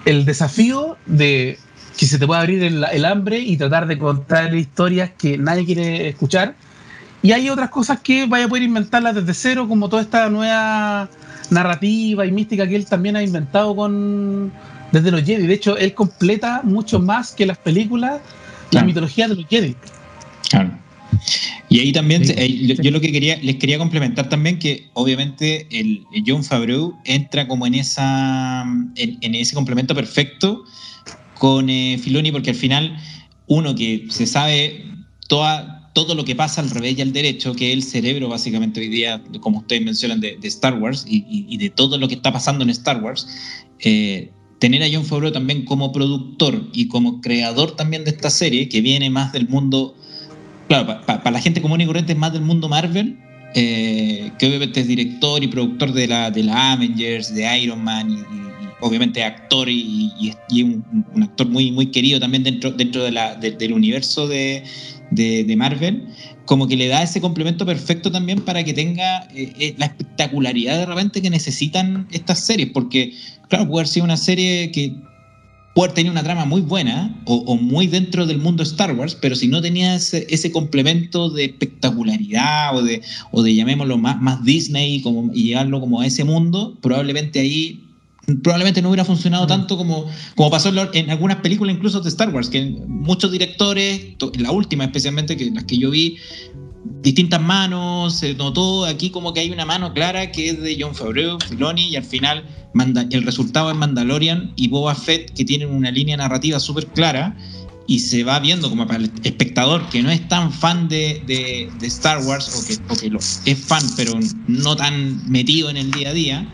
el 0.05 0.25
desafío 0.25 0.97
de 1.05 1.57
que 1.97 2.05
se 2.05 2.19
te 2.19 2.27
pueda 2.27 2.41
abrir 2.41 2.61
el, 2.63 2.83
el 2.91 3.05
hambre 3.05 3.39
y 3.39 3.57
tratar 3.57 3.87
de 3.87 3.97
contar 3.97 4.53
historias 4.53 5.11
que 5.17 5.37
nadie 5.37 5.65
quiere 5.65 6.09
escuchar. 6.09 6.55
Y 7.23 7.31
hay 7.31 7.49
otras 7.49 7.69
cosas 7.69 8.01
que 8.01 8.27
vaya 8.27 8.45
a 8.45 8.47
poder 8.47 8.63
inventarlas 8.63 9.15
desde 9.15 9.33
cero, 9.33 9.67
como 9.67 9.89
toda 9.89 10.01
esta 10.03 10.29
nueva 10.29 11.09
narrativa 11.49 12.25
y 12.25 12.31
mística 12.31 12.67
que 12.67 12.75
él 12.75 12.85
también 12.85 13.15
ha 13.15 13.23
inventado 13.23 13.75
con 13.75 14.51
desde 14.91 15.09
los 15.11 15.23
Jedi. 15.23 15.47
De 15.47 15.53
hecho, 15.53 15.75
él 15.77 15.93
completa 15.93 16.61
mucho 16.63 16.99
más 16.99 17.31
que 17.31 17.45
las 17.45 17.57
películas 17.57 18.21
la 18.71 18.81
mitología 18.83 19.27
de 19.27 19.35
los 19.35 19.47
Jedi. 19.47 19.75
Claro. 20.49 20.71
Y 21.69 21.79
ahí 21.79 21.91
también, 21.91 22.25
Sí, 22.25 22.33
eh, 22.37 22.67
yo, 22.67 22.75
sí. 22.75 22.81
yo 22.83 22.91
lo 22.91 23.01
que 23.01 23.11
quería, 23.11 23.37
les 23.41 23.55
quería 23.57 23.77
complementar 23.77 24.29
también 24.29 24.59
que 24.59 24.89
obviamente 24.93 25.67
el, 25.71 26.05
el 26.13 26.23
John 26.25 26.43
Favreau 26.43 26.93
entra 27.05 27.47
como 27.47 27.65
en 27.67 27.73
esa 27.75 28.63
en, 28.95 29.17
en 29.21 29.35
ese 29.35 29.55
complemento 29.55 29.95
perfecto 29.95 30.63
con 31.39 31.69
eh, 31.69 31.97
Filoni, 32.01 32.31
porque 32.31 32.51
al 32.51 32.55
final 32.55 32.95
uno 33.47 33.75
que 33.75 34.05
se 34.09 34.25
sabe 34.25 34.85
toda, 35.27 35.91
todo 35.93 36.15
lo 36.15 36.23
que 36.25 36.35
pasa 36.35 36.61
al 36.61 36.69
revés 36.69 36.97
y 36.97 37.01
al 37.01 37.11
derecho, 37.13 37.53
que 37.55 37.69
es 37.71 37.73
el 37.77 37.83
cerebro 37.83 38.29
básicamente 38.29 38.79
hoy 38.79 38.87
día, 38.87 39.21
como 39.41 39.59
ustedes 39.59 39.83
mencionan, 39.83 40.19
de, 40.21 40.37
de 40.37 40.47
Star 40.47 40.75
Wars 40.79 41.05
y, 41.07 41.17
y- 41.29 41.45
y 41.49 41.57
de 41.57 41.69
todo 41.69 41.97
lo 41.97 42.07
que 42.07 42.15
está 42.15 42.31
pasando 42.31 42.63
en 42.63 42.69
Star 42.69 43.01
Wars, 43.03 43.27
eh, 43.79 44.31
tener 44.59 44.81
a 44.83 44.87
John 44.91 45.03
Favreau 45.05 45.31
también 45.31 45.65
como 45.65 45.91
productor 45.91 46.69
y 46.73 46.87
como 46.87 47.21
creador 47.21 47.75
también 47.75 48.03
de 48.05 48.11
esta 48.11 48.29
serie, 48.29 48.69
que 48.69 48.81
viene 48.81 49.09
más 49.09 49.33
del 49.33 49.47
mundo, 49.49 49.95
claro, 50.67 51.01
para 51.05 51.31
la 51.31 51.41
gente 51.41 51.61
común 51.61 51.81
y 51.81 51.85
corriente 51.85 52.13
es 52.13 52.17
más 52.19 52.33
del 52.33 52.41
mundo 52.43 52.67
Marvel, 52.69 53.17
eh, 53.53 54.31
que 54.37 54.47
obviamente 54.47 54.81
es 54.81 54.87
director 54.87 55.43
y 55.43 55.47
productor 55.47 55.93
de 55.93 56.07
la, 56.07 56.29
de 56.31 56.43
la 56.43 56.73
Avengers, 56.73 57.33
de 57.33 57.57
Iron 57.59 57.83
Man, 57.83 58.09
y, 58.11 58.13
y- 58.15 58.45
obviamente 58.81 59.23
actor 59.23 59.69
y, 59.69 60.11
y 60.19 60.33
y 60.49 60.61
un, 60.63 60.83
un 61.15 61.23
actor 61.23 61.47
muy, 61.47 61.71
muy 61.71 61.87
querido 61.87 62.19
también 62.19 62.43
dentro, 62.43 62.71
dentro 62.71 63.03
de 63.03 63.11
la- 63.11 63.33
de- 63.35 63.51
del 63.51 63.71
universo 63.73 64.27
de, 64.27 64.63
de- 65.11 65.43
de 65.45 65.55
Marvel, 65.55 66.07
como 66.45 66.67
que 66.67 66.75
le 66.75 66.87
da 66.87 67.01
ese 67.01 67.21
complemento 67.21 67.65
perfecto 67.65 68.11
también 68.11 68.41
para 68.41 68.63
que 68.63 68.73
tenga 68.73 69.23
eh, 69.33 69.53
eh, 69.59 69.75
la 69.77 69.85
espectacularidad 69.87 70.77
de 70.77 70.85
repente 70.85 71.21
que 71.21 71.29
necesitan 71.29 72.07
estas 72.11 72.39
series, 72.41 72.69
porque 72.71 73.13
claro, 73.47 73.65
puede 73.67 73.81
haber 73.83 73.87
sido 73.87 74.03
una 74.03 74.17
serie 74.17 74.69
que 74.71 74.93
puede 75.75 75.93
tener 75.93 76.11
una 76.11 76.23
trama 76.23 76.45
muy 76.45 76.61
buena 76.61 77.21
o, 77.25 77.35
o 77.35 77.57
muy 77.57 77.85
dentro 77.87 78.25
del 78.25 78.39
mundo 78.39 78.63
Star 78.63 78.93
Wars, 78.93 79.13
pero 79.13 79.35
si 79.35 79.47
no 79.49 79.61
tenía 79.61 79.93
ese, 79.95 80.25
ese 80.29 80.49
complemento 80.51 81.29
de 81.29 81.45
espectacularidad 81.45 82.75
o 82.75 82.81
de, 82.81 83.01
o 83.31 83.43
de 83.43 83.53
llamémoslo 83.53 83.97
más, 83.97 84.19
más 84.21 84.43
Disney 84.43 85.01
como, 85.01 85.31
y 85.33 85.43
llevarlo 85.43 85.79
como 85.81 85.99
a 86.01 86.07
ese 86.07 86.23
mundo, 86.23 86.77
probablemente 86.81 87.39
ahí 87.41 87.81
probablemente 88.41 88.81
no 88.81 88.89
hubiera 88.89 89.05
funcionado 89.05 89.45
tanto 89.45 89.77
como, 89.77 90.07
como 90.35 90.49
pasó 90.49 90.71
en, 90.93 91.09
algunas 91.11 91.37
películas 91.41 91.75
incluso 91.75 91.99
de 92.01 92.09
Star 92.09 92.33
Wars, 92.33 92.49
que 92.49 92.65
muchos 92.87 93.31
directores, 93.31 94.17
to- 94.17 94.31
la 94.39 94.51
última 94.51 94.85
especialmente, 94.85 95.37
que 95.37 95.51
las 95.51 95.65
que 95.65 95.77
yo 95.77 95.91
vi, 95.91 96.17
distintas 97.01 97.41
manos, 97.41 98.17
se 98.17 98.33
notó 98.35 98.85
aquí 98.85 99.09
como 99.09 99.33
que 99.33 99.39
hay 99.39 99.51
una 99.51 99.65
mano 99.65 99.93
clara 99.93 100.31
que 100.31 100.49
es 100.49 100.61
de 100.61 100.77
John 100.79 100.93
Favreau, 100.95 101.39
Filoni, 101.39 101.89
y 101.89 101.95
al 101.95 102.03
final 102.03 102.45
el 103.11 103.23
resultado 103.23 103.71
es 103.71 103.77
Mandalorian 103.77 104.53
y 104.55 104.67
Boba 104.67 104.95
Fett, 104.95 105.33
que 105.33 105.45
tienen 105.45 105.69
una 105.69 105.91
línea 105.91 106.17
narrativa 106.17 106.59
súper 106.59 106.87
clara, 106.87 107.35
y 107.87 107.99
se 107.99 108.23
va 108.23 108.39
viendo 108.39 108.69
como 108.69 108.87
para 108.87 109.03
el 109.03 109.11
espectador 109.23 109.87
que 109.89 110.01
no 110.01 110.09
es 110.09 110.27
tan 110.27 110.51
fan 110.51 110.87
de, 110.89 111.21
de- 111.27 111.69
de 111.79 111.87
Star 111.87 112.23
Wars, 112.25 112.49
o 112.55 112.67
que, 112.67 112.93
o 112.93 112.97
que 112.97 113.09
lo, 113.09 113.19
es 113.19 113.59
fan, 113.59 113.83
pero 113.95 114.13
no 114.47 114.75
tan 114.75 115.29
metido 115.29 115.69
en 115.69 115.77
el 115.77 115.91
día 115.91 116.09
a 116.09 116.13
día, 116.13 116.53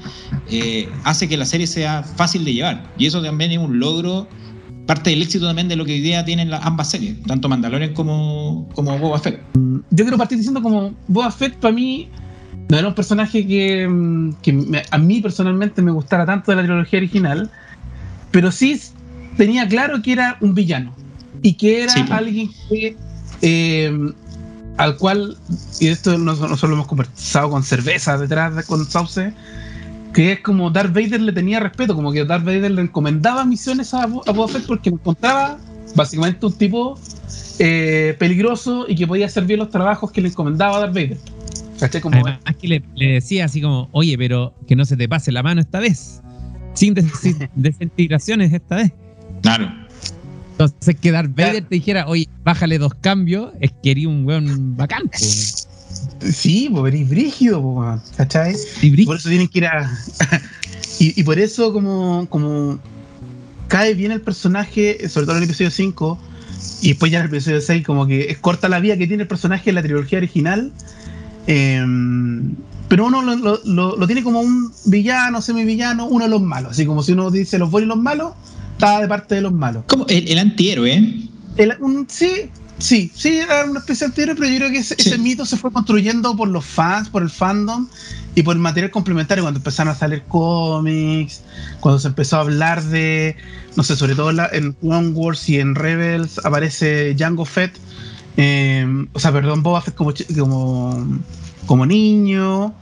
eh, 0.50 0.90
hace 1.04 1.30
que 1.30 1.38
la 1.38 1.46
serie 1.46 1.68
sea 1.68 2.04
fácil 2.04 2.44
de 2.44 2.54
llevar. 2.54 2.94
Y 2.98 3.06
eso 3.06 3.22
también 3.22 3.52
es 3.52 3.58
un 3.60 3.80
logro, 3.80 4.28
parte 4.92 5.10
del 5.12 5.22
éxito 5.22 5.46
también 5.48 5.70
de 5.70 5.78
lo 5.78 5.86
que 5.86 5.94
hoy 5.94 6.02
día 6.02 6.26
tienen 6.26 6.50
las 6.50 6.66
ambas 6.66 6.90
series, 6.90 7.16
tanto 7.24 7.48
Mandalorian 7.48 7.94
como, 7.94 8.68
como 8.76 9.00
Boba 9.00 9.20
Fett. 9.20 9.40
Yo 9.90 10.04
quiero 10.04 10.18
partir 10.18 10.38
diciendo 10.38 10.62
como 10.62 10.94
Boba 11.08 11.32
Fett 11.32 11.56
para 11.56 11.74
mí 11.74 12.10
no 12.68 12.78
era 12.78 12.90
un 12.90 12.94
personaje 12.94 13.48
que, 13.48 13.88
mm, 13.88 14.34
que 14.42 14.52
me- 14.52 14.84
a 14.92 14.98
mí 14.98 15.22
personalmente 15.22 15.82
me 15.82 15.92
gustara 15.92 16.26
tanto 16.26 16.52
de 16.52 16.58
la 16.58 16.64
trilogía 16.64 17.00
original, 17.00 17.50
pero 18.32 18.52
sí 18.52 18.82
tenía 19.38 19.66
claro 19.66 20.02
que 20.02 20.12
era 20.12 20.36
un 20.42 20.54
villano 20.56 20.94
y 21.42 21.54
que 21.54 21.84
era 21.84 21.94
Sí, 21.94 22.04
pues. 22.04 22.12
alguien 22.20 22.50
que 22.68 22.98
eh, 23.42 24.12
al 24.76 24.98
cual, 24.98 25.38
y 25.80 25.88
esto 25.88 26.18
no- 26.18 26.34
nosotros 26.36 26.64
lo 26.70 26.74
hemos 26.76 26.88
conversado 26.88 27.50
con 27.50 27.64
cerveza 27.64 28.18
detrás 28.18 28.58
de, 28.58 28.64
con 28.66 28.84
Sauce, 28.86 29.32
que 30.14 30.34
es 30.34 30.40
como 30.42 30.70
Darth 30.70 30.94
Vader 30.94 31.22
le 31.22 31.32
tenía 31.32 31.60
respeto, 31.60 31.96
como 31.96 32.12
que 32.12 32.26
Darth 32.26 32.44
Vader 32.44 32.72
le 32.72 32.82
encomendaba 32.82 33.46
misiones 33.46 33.94
a, 33.94 34.04
a 34.04 34.08
Boba 34.08 34.48
Fett 34.48 34.66
porque 34.66 34.90
encontraba 34.90 35.58
básicamente 35.96 36.46
un 36.46 36.54
tipo 36.54 37.00
eh, 37.60 38.16
peligroso 38.20 38.86
y 38.88 38.96
que 38.96 39.08
podía 39.08 39.26
hacer 39.28 39.46
bien 39.46 39.60
los 39.60 39.70
trabajos 39.70 40.12
que 40.12 40.22
le 40.22 40.30
encomendaba 40.30 40.80
Darth 40.80 40.94
Vader. 40.94 41.18
Como, 42.02 42.16
Además 42.16 42.40
que 42.60 42.68
le, 42.68 42.84
le 42.96 43.14
decía 43.14 43.46
así 43.46 43.60
como, 43.60 43.90
oye, 43.92 44.16
pero 44.18 44.54
que 44.68 44.76
no 44.76 44.86
se 44.86 44.96
te 44.96 45.10
pase 45.10 45.32
la 45.32 45.42
mano 45.42 45.62
esta 45.62 45.80
vez. 45.80 46.22
Sin 46.76 46.94
des- 46.94 47.06
desintegraciones 47.56 48.54
esta 48.54 48.76
vez. 48.76 48.92
Claro. 49.42 49.72
Entonces 50.52 50.96
que 51.02 51.12
Darth 51.12 51.32
Vader 51.36 51.52
Claro. 51.54 51.66
te 51.70 51.76
dijera, 51.76 52.08
oye, 52.08 52.28
bájale 52.44 52.78
dos 52.78 52.94
cambios, 53.02 53.52
es 53.62 53.72
que 53.82 53.92
eres 53.92 54.06
un 54.06 54.26
weón 54.28 54.78
bacán. 54.78 55.04
po. 55.08 55.18
Sí, 56.34 56.70
pues 56.72 56.84
venís 56.94 57.10
brígido, 57.10 57.62
po, 57.62 57.70
weón, 57.82 58.02
¿cachai? 58.18 58.56
Y 58.82 59.06
por 59.06 59.18
eso 59.18 59.30
tienen 59.30 59.48
que 59.48 59.60
ir 59.60 59.66
a. 59.66 59.92
y, 61.00 61.20
y 61.20 61.24
por 61.24 61.40
eso, 61.40 61.72
como, 61.74 62.28
como 62.30 62.80
cae 63.68 63.94
bien 63.94 64.12
el 64.12 64.22
personaje, 64.22 65.08
sobre 65.10 65.26
todo 65.26 65.38
en 65.38 65.44
el 65.44 65.50
episodio 65.50 65.72
5, 65.72 66.20
y 66.82 66.90
después 66.90 67.12
ya 67.12 67.20
en 67.20 67.26
el 67.26 67.32
episodio 67.32 67.62
6, 67.62 67.86
como 67.86 68.06
que 68.08 68.30
es 68.30 68.38
corta 68.38 68.68
la 68.70 68.80
vida 68.80 68.98
que 68.98 69.08
tiene 69.08 69.24
el 69.24 69.28
personaje 69.30 69.70
en 69.70 69.76
la 69.76 69.82
trilogía 69.84 70.18
original. 70.18 70.72
em, 71.48 72.56
pero 72.88 73.06
uno 73.06 73.22
lo, 73.22 73.36
lo- 73.36 73.62
lo- 73.64 73.96
lo 73.96 74.06
tiene 74.06 74.22
como 74.22 74.42
un 74.42 74.72
villano, 74.86 75.42
semivillano, 75.42 76.06
uno 76.08 76.26
de 76.26 76.30
los 76.30 76.42
malos. 76.42 76.72
Así 76.74 76.86
como 76.86 77.02
si 77.04 77.14
uno 77.14 77.32
dice 77.32 77.58
los 77.58 77.72
buenos 77.72 77.88
y 77.88 77.90
los 77.96 78.04
malos, 78.04 78.34
está 78.74 79.00
de 79.02 79.08
parte 79.08 79.36
de 79.36 79.42
los 79.42 79.54
malos. 79.54 79.86
Como 79.88 80.06
el, 80.08 80.28
el 80.28 80.38
antihéroe, 80.38 80.94
¿eh? 80.94 81.28
El- 81.58 81.76
un- 81.80 82.06
sí, 82.10 82.50
Sí, 82.82 83.12
sí, 83.16 83.38
era 83.38 83.66
una 83.66 83.80
especie 83.80 84.08
de 84.08 84.12
antihéroe, 84.12 84.36
pero 84.36 84.50
yo 84.50 84.58
creo 84.58 84.72
que 84.72 84.78
ese, 84.80 84.96
Sí. 84.98 85.10
ese 85.10 85.18
mito 85.18 85.46
se 85.46 85.56
fue 85.58 85.72
construyendo 85.72 86.36
por 86.36 86.48
los 86.48 86.66
fans, 86.66 87.10
por 87.10 87.22
el 87.22 87.30
fandom 87.30 87.88
y 88.36 88.44
por 88.44 88.56
el 88.56 88.62
material 88.62 88.92
complementario 88.92 89.44
cuando 89.44 89.60
empezaron 89.60 89.94
a 89.94 89.96
salir 89.96 90.24
cómics, 90.28 91.42
cuando 91.80 92.00
se 92.00 92.08
empezó 92.08 92.38
a 92.38 92.42
hablar 92.42 92.84
de, 92.84 93.36
no 93.76 93.84
sé, 93.84 93.96
sobre 93.96 94.16
todo 94.16 94.30
en, 94.32 94.38
la- 94.38 94.50
en 94.52 94.76
One 94.82 95.10
Wars 95.10 95.48
y 95.50 95.60
en 95.60 95.76
Rebels 95.76 96.40
aparece 96.44 97.16
Jango 97.18 97.46
Fett, 97.46 97.78
eh, 98.38 98.86
o 99.14 99.20
sea, 99.20 99.32
perdón, 99.32 99.62
Boba 99.64 99.82
Fett 99.82 99.96
como, 99.96 100.14
como 101.66 101.86
niño, 101.86 102.74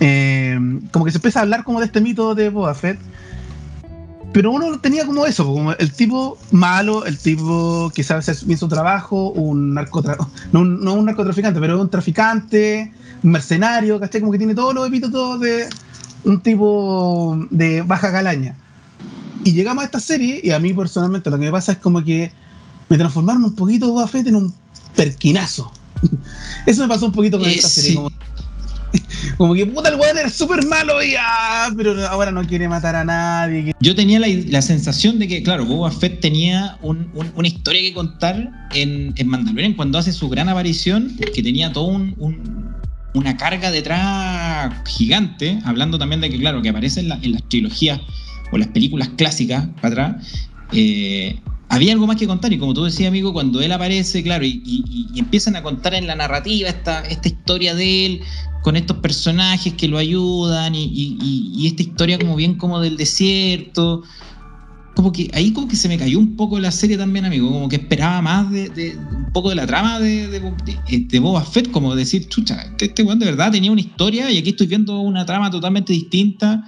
eh, 0.00 0.58
como 0.92 1.04
que 1.04 1.10
se 1.12 1.18
empieza 1.18 1.38
a 1.40 1.42
hablar 1.42 1.64
como 1.64 1.80
de 1.80 1.86
este 1.86 2.00
mito 2.00 2.34
de 2.34 2.50
Boba 2.50 2.74
Fett. 2.74 2.98
Pero 4.32 4.50
uno 4.50 4.78
tenía 4.80 5.06
como 5.06 5.24
eso, 5.24 5.44
como 5.46 5.72
el 5.72 5.92
tipo 5.92 6.36
malo, 6.50 7.06
el 7.06 7.16
tipo 7.18 7.90
que 7.94 8.02
sabe 8.02 8.20
hacer 8.20 8.36
bien 8.44 8.58
su 8.58 8.68
trabajo, 8.68 9.30
un 9.30 9.72
narcotraficante, 9.74 10.32
no, 10.52 10.60
un- 10.60 10.84
no 10.84 10.92
un 10.94 11.06
narcotraficante, 11.06 11.58
pero 11.58 11.80
un 11.80 11.88
traficante, 11.88 12.92
un 13.22 13.30
mercenario, 13.30 13.98
¿cachai? 13.98 14.20
Como 14.20 14.32
que 14.32 14.38
tiene 14.38 14.54
todos 14.54 14.74
los 14.74 14.86
epítetos 14.86 15.40
de 15.40 15.66
un 16.24 16.40
tipo 16.40 17.38
de 17.50 17.80
baja 17.82 18.12
calaña. 18.12 18.56
Y 19.42 19.52
llegamos 19.52 19.82
a 19.82 19.86
esta 19.86 20.00
serie, 20.00 20.40
y 20.42 20.50
a 20.50 20.58
mí 20.58 20.74
personalmente 20.74 21.30
lo 21.30 21.38
que 21.38 21.44
me 21.46 21.52
pasa 21.52 21.72
es 21.72 21.78
como 21.78 22.04
que 22.04 22.30
me 22.90 22.98
transformaron 22.98 23.42
un 23.44 23.54
poquito 23.54 23.90
Boba 23.90 24.06
Fett 24.06 24.26
en 24.26 24.36
un 24.36 24.54
perquinazo. 24.94 25.72
Eso 26.66 26.82
me 26.82 26.88
pasó 26.88 27.06
un 27.06 27.12
poquito 27.12 27.38
con 27.38 27.48
Eh, 27.48 27.54
esta 27.54 27.68
serie. 27.68 27.90
sí. 27.90 27.96
Como, 27.96 28.10
como 29.36 29.54
que 29.54 29.66
puta, 29.66 29.88
el 29.88 29.96
weón 29.96 30.16
era 30.18 30.28
súper 30.30 30.64
malo 30.66 31.02
y 31.02 31.14
ah, 31.18 31.70
pero 31.76 32.06
ahora 32.08 32.30
no 32.30 32.44
quiere 32.46 32.68
matar 32.68 32.94
a 32.96 33.04
nadie. 33.04 33.72
Yo 33.80 33.94
tenía 33.94 34.18
la, 34.18 34.26
la 34.28 34.62
sensación 34.62 35.18
de 35.18 35.28
que, 35.28 35.42
claro, 35.42 35.64
Boba 35.66 35.90
Fett 35.90 36.20
tenía 36.20 36.78
un- 36.82 37.10
un- 37.14 37.32
una 37.34 37.48
historia 37.48 37.80
que 37.80 37.92
contar 37.92 38.50
en, 38.74 39.12
en 39.16 39.28
Mandalorian 39.28 39.74
cuando 39.74 39.98
hace 39.98 40.12
su 40.12 40.28
gran 40.28 40.48
aparición, 40.48 41.16
que 41.34 41.42
tenía 41.42 41.72
todo 41.72 41.84
un, 41.86 42.14
un- 42.18 42.74
una 43.14 43.36
carga 43.36 43.70
detrás 43.70 44.72
gigante, 44.86 45.58
hablando 45.64 45.98
también 45.98 46.20
de 46.20 46.28
que, 46.30 46.38
claro, 46.38 46.60
que 46.62 46.68
aparece 46.68 47.00
en, 47.00 47.10
en 47.12 47.32
las 47.32 47.42
trilogías 47.48 48.00
o 48.52 48.58
las 48.58 48.68
películas 48.68 49.08
clásicas 49.16 49.66
para 49.80 49.88
atrás. 50.12 50.26
eh, 50.72 51.40
había 51.68 51.92
algo 51.92 52.06
más 52.06 52.16
que 52.16 52.26
contar 52.26 52.52
y 52.52 52.58
como 52.58 52.74
tú 52.74 52.84
decías, 52.84 53.08
amigo, 53.08 53.32
cuando 53.32 53.60
él 53.60 53.72
aparece, 53.72 54.22
claro, 54.22 54.44
y, 54.44 54.62
y- 54.64 55.06
y 55.14 55.18
empiezan 55.18 55.56
a 55.56 55.62
contar 55.62 55.94
en 55.94 56.06
la 56.06 56.14
narrativa 56.14 56.68
esta, 56.68 57.00
esta 57.02 57.28
historia 57.28 57.74
de 57.74 58.06
él, 58.06 58.20
con 58.62 58.76
estos 58.76 58.96
personajes 58.98 59.74
que 59.74 59.86
lo 59.88 59.98
ayudan 59.98 60.74
y, 60.74 60.84
y- 60.92 61.66
esta 61.66 61.82
historia 61.82 62.18
como 62.18 62.36
bien 62.36 62.54
como 62.56 62.80
del 62.80 62.96
desierto. 62.96 64.02
Como 64.94 65.12
que 65.12 65.30
ahí 65.34 65.52
como 65.52 65.68
que 65.68 65.76
se 65.76 65.88
me 65.88 65.98
cayó 65.98 66.18
un 66.18 66.36
poco 66.36 66.58
la 66.58 66.70
serie 66.70 66.96
también, 66.96 67.26
amigo. 67.26 67.50
Como 67.50 67.68
que 67.68 67.76
esperaba 67.76 68.22
más 68.22 68.50
de, 68.50 68.70
de- 68.70 68.96
un 68.96 69.30
poco 69.32 69.50
de 69.50 69.56
la 69.56 69.66
trama 69.66 70.00
de, 70.00 70.26
de- 70.28 70.40
de 71.00 71.18
Boba 71.20 71.42
Fett, 71.44 71.70
como 71.70 71.94
decir, 71.94 72.28
chucha, 72.28 72.62
este, 72.62 72.86
este 72.86 73.02
weón 73.02 73.18
de 73.18 73.26
verdad 73.26 73.52
tenía 73.52 73.70
una 73.70 73.80
historia 73.82 74.30
y 74.30 74.38
aquí 74.38 74.50
estoy 74.50 74.66
viendo 74.68 74.98
una 75.00 75.26
trama 75.26 75.50
totalmente 75.50 75.92
distinta, 75.92 76.64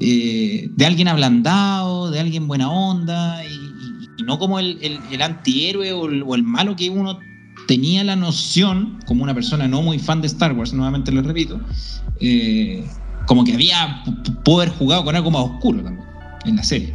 eh, 0.00 0.68
de 0.74 0.84
alguien 0.86 1.06
ablandado, 1.08 2.10
de 2.10 2.18
alguien 2.20 2.48
buena 2.48 2.70
onda, 2.70 3.44
y, 3.44 3.69
y- 4.20 4.24
no 4.24 4.38
como 4.38 4.58
el, 4.58 4.78
el- 4.82 5.00
el 5.12 5.22
antihéroe 5.22 5.92
o 5.92 6.06
el, 6.08 6.22
o 6.22 6.34
el 6.34 6.42
malo 6.42 6.76
que 6.76 6.90
uno 6.90 7.18
tenía 7.66 8.02
la 8.04 8.16
noción, 8.16 8.98
como 9.06 9.22
una 9.22 9.34
persona 9.34 9.68
no 9.68 9.82
muy 9.82 9.98
fan 9.98 10.20
de 10.20 10.26
Star 10.26 10.52
Wars, 10.52 10.72
nuevamente 10.72 11.12
lo 11.12 11.22
repito, 11.22 11.60
eh, 12.20 12.84
como 13.26 13.44
que 13.44 13.52
había 13.54 14.02
p- 14.04 14.32
pudo 14.44 14.62
haber 14.62 14.74
jugado 14.74 15.04
con 15.04 15.14
algo 15.14 15.30
más 15.30 15.42
oscuro 15.42 15.82
también 15.82 16.06
en 16.46 16.56
la 16.56 16.62
serie. 16.64 16.94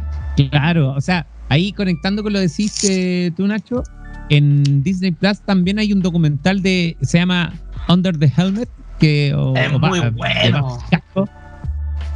Claro, 0.50 0.92
o 0.92 1.00
sea, 1.00 1.26
ahí 1.48 1.72
conectando 1.72 2.22
con 2.22 2.32
lo 2.32 2.40
que 2.40 2.48
decís 2.48 3.34
tú, 3.36 3.46
Nacho, 3.46 3.82
en 4.28 4.82
Disney 4.82 5.12
Plus 5.12 5.40
también 5.46 5.78
hay 5.78 5.92
un 5.92 6.00
documental 6.02 6.60
de, 6.62 6.96
se 7.00 7.18
llama 7.18 7.52
Under 7.88 8.18
the 8.18 8.30
Helmet, 8.36 8.68
que 8.98 9.32
o- 9.34 9.56
Es 9.56 9.72
o 9.72 9.78
muy 9.78 10.00
ba- 10.00 10.10
bueno. 10.10 10.78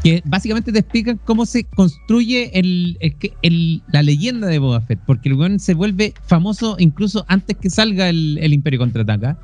Que 0.02 0.22
básicamente 0.24 0.72
te 0.72 0.78
explican 0.78 1.20
cómo 1.24 1.44
se 1.46 1.64
construye 1.64 2.50
el, 2.58 2.96
el 3.00 3.14
que- 3.16 3.34
el- 3.42 3.82
la 3.92 4.02
leyenda 4.02 4.46
de 4.46 4.58
Boba 4.58 4.80
Fett, 4.80 5.00
porque 5.06 5.28
el 5.28 5.34
weón 5.34 5.58
se 5.60 5.74
vuelve 5.74 6.14
famoso 6.26 6.76
incluso 6.78 7.24
antes 7.28 7.56
que 7.56 7.68
salga 7.70 8.08
el, 8.08 8.38
Imperio 8.52 8.78
Contraataca. 8.80 9.38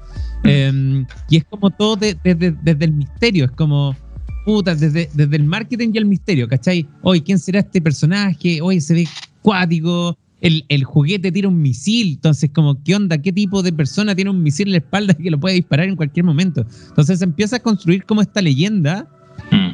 Eh, 0.44 1.04
y 1.28 1.36
es 1.36 1.44
como 1.44 1.70
todo 1.70 1.96
de- 1.96 2.16
desde, 2.24 2.52
desde 2.62 2.84
el 2.84 2.92
misterio, 2.92 3.44
es 3.46 3.50
como, 3.50 3.96
puta, 4.44 4.74
desde, 4.74 5.10
desde 5.12 5.36
el 5.36 5.44
marketing 5.44 5.90
y 5.92 5.98
el 5.98 6.06
misterio, 6.06 6.48
¿cachai? 6.48 6.86
Oye, 7.02 7.22
¿quién 7.22 7.38
será 7.38 7.60
este 7.60 7.80
personaje? 7.80 8.60
Oye, 8.62 8.80
se 8.80 8.94
ve 8.94 9.08
cuático. 9.42 10.16
El, 10.42 10.64
el 10.68 10.84
juguete 10.84 11.32
tira 11.32 11.48
un 11.48 11.60
misil, 11.62 12.12
entonces 12.14 12.50
como, 12.54 12.80
¿qué 12.84 12.94
onda? 12.94 13.16
¿Qué 13.18 13.32
tipo 13.32 13.62
de 13.62 13.72
persona 13.72 14.14
tiene 14.14 14.30
un 14.30 14.42
misil 14.42 14.68
en 14.68 14.72
la 14.72 14.78
espalda 14.78 15.14
que 15.22 15.30
lo 15.30 15.40
puede 15.40 15.54
disparar 15.56 15.88
en 15.88 15.96
cualquier 15.96 16.24
momento? 16.24 16.64
Entonces 16.88 17.18
se 17.18 17.24
empieza 17.24 17.56
a 17.56 17.60
construir 17.60 18.04
como 18.04 18.20
esta 18.20 18.42
leyenda 18.42 19.08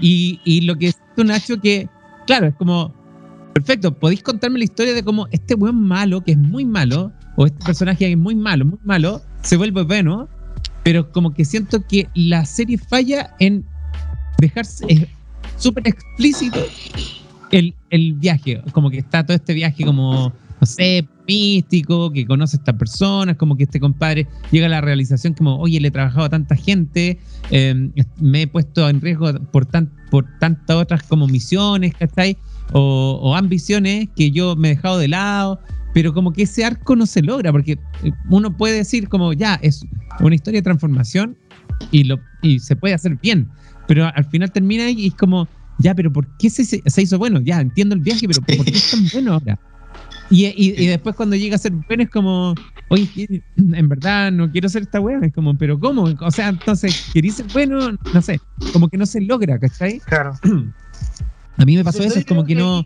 y, 0.00 0.40
y 0.44 0.62
lo 0.62 0.76
que 0.76 0.88
es 0.88 0.98
tú, 1.16 1.24
Nacho, 1.24 1.60
que, 1.60 1.88
claro, 2.26 2.46
es 2.46 2.54
como, 2.54 2.92
perfecto, 3.52 3.94
podéis 3.94 4.22
contarme 4.22 4.58
la 4.58 4.64
historia 4.64 4.94
de 4.94 5.02
cómo 5.02 5.28
este 5.30 5.54
weón 5.54 5.80
malo, 5.82 6.22
que 6.22 6.32
es 6.32 6.38
muy 6.38 6.64
malo, 6.64 7.12
o 7.36 7.46
este 7.46 7.64
personaje 7.64 7.98
que 7.98 8.12
es 8.12 8.18
muy 8.18 8.34
malo, 8.34 8.64
muy 8.64 8.78
malo, 8.84 9.22
se 9.42 9.56
vuelve 9.56 9.82
bueno, 9.82 10.28
pero 10.82 11.10
como 11.12 11.32
que 11.32 11.44
siento 11.44 11.86
que 11.86 12.08
la 12.14 12.44
serie 12.44 12.78
falla 12.78 13.34
en 13.38 13.64
dejarse 14.38 15.08
súper 15.56 15.86
explícito 15.86 16.58
el, 17.50 17.74
el 17.90 18.14
viaje, 18.14 18.62
como 18.72 18.90
que 18.90 18.98
está 18.98 19.24
todo 19.24 19.36
este 19.36 19.54
viaje 19.54 19.84
como, 19.84 20.32
no 20.62 20.66
sé, 20.66 21.08
místico, 21.26 22.12
que 22.12 22.24
conoce 22.24 22.56
a 22.56 22.58
estas 22.58 22.76
personas, 22.76 23.34
como 23.34 23.56
que 23.56 23.64
este 23.64 23.80
compadre 23.80 24.28
llega 24.52 24.66
a 24.66 24.68
la 24.68 24.80
realización 24.80 25.34
como, 25.34 25.58
oye, 25.58 25.80
le 25.80 25.88
he 25.88 25.90
trabajado 25.90 26.26
a 26.26 26.28
tanta 26.28 26.54
gente, 26.54 27.18
eh, 27.50 27.90
me 28.20 28.42
he 28.42 28.46
puesto 28.46 28.88
en 28.88 29.00
riesgo 29.00 29.32
por, 29.50 29.66
tan, 29.66 29.90
por 30.08 30.24
tantas 30.38 30.76
otras 30.76 31.02
como 31.02 31.26
misiones, 31.26 31.94
¿cachai? 31.96 32.38
O, 32.72 33.18
o 33.20 33.34
ambiciones 33.34 34.08
que 34.14 34.30
yo 34.30 34.54
me 34.54 34.68
he 34.68 34.74
dejado 34.76 34.98
de 34.98 35.08
lado, 35.08 35.58
pero 35.94 36.14
como 36.14 36.32
que 36.32 36.44
ese 36.44 36.64
arco 36.64 36.94
no 36.94 37.06
se 37.06 37.22
logra, 37.22 37.50
porque 37.50 37.72
eh, 38.04 38.12
uno 38.30 38.56
puede 38.56 38.76
decir 38.76 39.08
como, 39.08 39.32
ya, 39.32 39.56
es 39.62 39.84
una 40.20 40.36
historia 40.36 40.58
de 40.58 40.62
transformación 40.62 41.36
y, 41.90 42.04
lo, 42.04 42.20
y 42.40 42.60
se 42.60 42.76
puede 42.76 42.94
hacer 42.94 43.18
bien, 43.20 43.48
pero 43.88 44.08
al 44.14 44.24
final 44.26 44.52
termina 44.52 44.88
y 44.88 45.08
es 45.08 45.14
como, 45.14 45.48
ya, 45.80 45.92
pero 45.96 46.12
¿por 46.12 46.36
qué 46.36 46.50
se, 46.50 46.64
se 46.64 47.02
hizo 47.02 47.18
bueno? 47.18 47.40
Ya, 47.40 47.60
entiendo 47.60 47.96
el 47.96 48.00
viaje, 48.00 48.28
pero 48.28 48.42
¿por 48.42 48.64
qué 48.64 48.70
es 48.70 48.92
tan 48.92 49.08
bueno 49.12 49.32
ahora? 49.32 49.58
Y, 50.30 50.46
y, 50.46 50.74
y 50.82 50.86
después 50.86 51.14
cuando 51.14 51.36
llega 51.36 51.56
a 51.56 51.58
ser 51.58 51.72
bueno 51.72 52.04
es 52.04 52.10
como, 52.10 52.54
oye, 52.88 53.42
en 53.56 53.88
verdad 53.88 54.32
no 54.32 54.50
quiero 54.50 54.68
ser 54.68 54.82
esta 54.82 55.00
weá. 55.00 55.18
Es 55.22 55.32
como, 55.32 55.56
pero 55.56 55.78
¿cómo? 55.78 56.04
O 56.20 56.30
sea, 56.30 56.48
entonces, 56.48 57.10
¿querís 57.12 57.36
ser 57.36 57.46
bueno? 57.52 57.96
No 58.12 58.22
sé, 58.22 58.40
como 58.72 58.88
que 58.88 58.96
no 58.96 59.06
se 59.06 59.20
logra, 59.20 59.58
¿cachai? 59.58 60.00
Claro. 60.00 60.32
A 61.58 61.64
mí 61.64 61.76
me 61.76 61.84
pasó 61.84 62.02
eso, 62.02 62.18
es 62.18 62.24
como 62.24 62.44
que 62.44 62.54
no, 62.54 62.82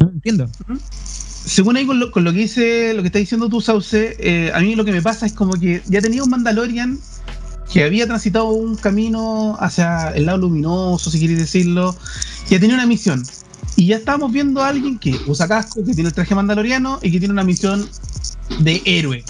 no 0.00 0.10
entiendo. 0.10 0.46
Según 0.92 1.76
ahí 1.76 1.86
con 1.86 2.00
lo, 2.00 2.10
con 2.10 2.24
lo 2.24 2.32
que 2.32 2.40
dice, 2.40 2.92
lo 2.94 3.02
que 3.02 3.06
está 3.06 3.20
diciendo 3.20 3.48
tú, 3.48 3.60
Sauce, 3.60 4.16
eh, 4.18 4.50
a 4.52 4.60
mí 4.60 4.74
lo 4.74 4.84
que 4.84 4.90
me 4.92 5.00
pasa 5.00 5.24
es 5.24 5.32
como 5.32 5.52
que 5.54 5.80
ya 5.86 6.00
tenía 6.00 6.24
un 6.24 6.30
Mandalorian 6.30 6.98
que 7.72 7.84
había 7.84 8.06
transitado 8.06 8.50
un 8.50 8.76
camino 8.76 9.56
hacia 9.60 10.10
el 10.10 10.26
lado 10.26 10.38
luminoso, 10.38 11.10
si 11.10 11.20
queréis 11.20 11.38
decirlo, 11.38 11.96
ya 12.48 12.58
tenía 12.58 12.74
una 12.74 12.86
misión. 12.86 13.22
Y 13.76 13.86
ya 13.86 13.96
estábamos 13.96 14.32
viendo 14.32 14.62
a 14.62 14.68
alguien 14.68 14.98
que 14.98 15.20
usa 15.26 15.46
casco, 15.46 15.84
que 15.84 15.94
tiene 15.94 16.08
el 16.08 16.14
traje 16.14 16.34
mandaloriano 16.34 16.98
y 17.02 17.10
que 17.12 17.18
tiene 17.18 17.32
una 17.32 17.44
misión 17.44 17.86
de 18.60 18.82
héroe. 18.86 19.24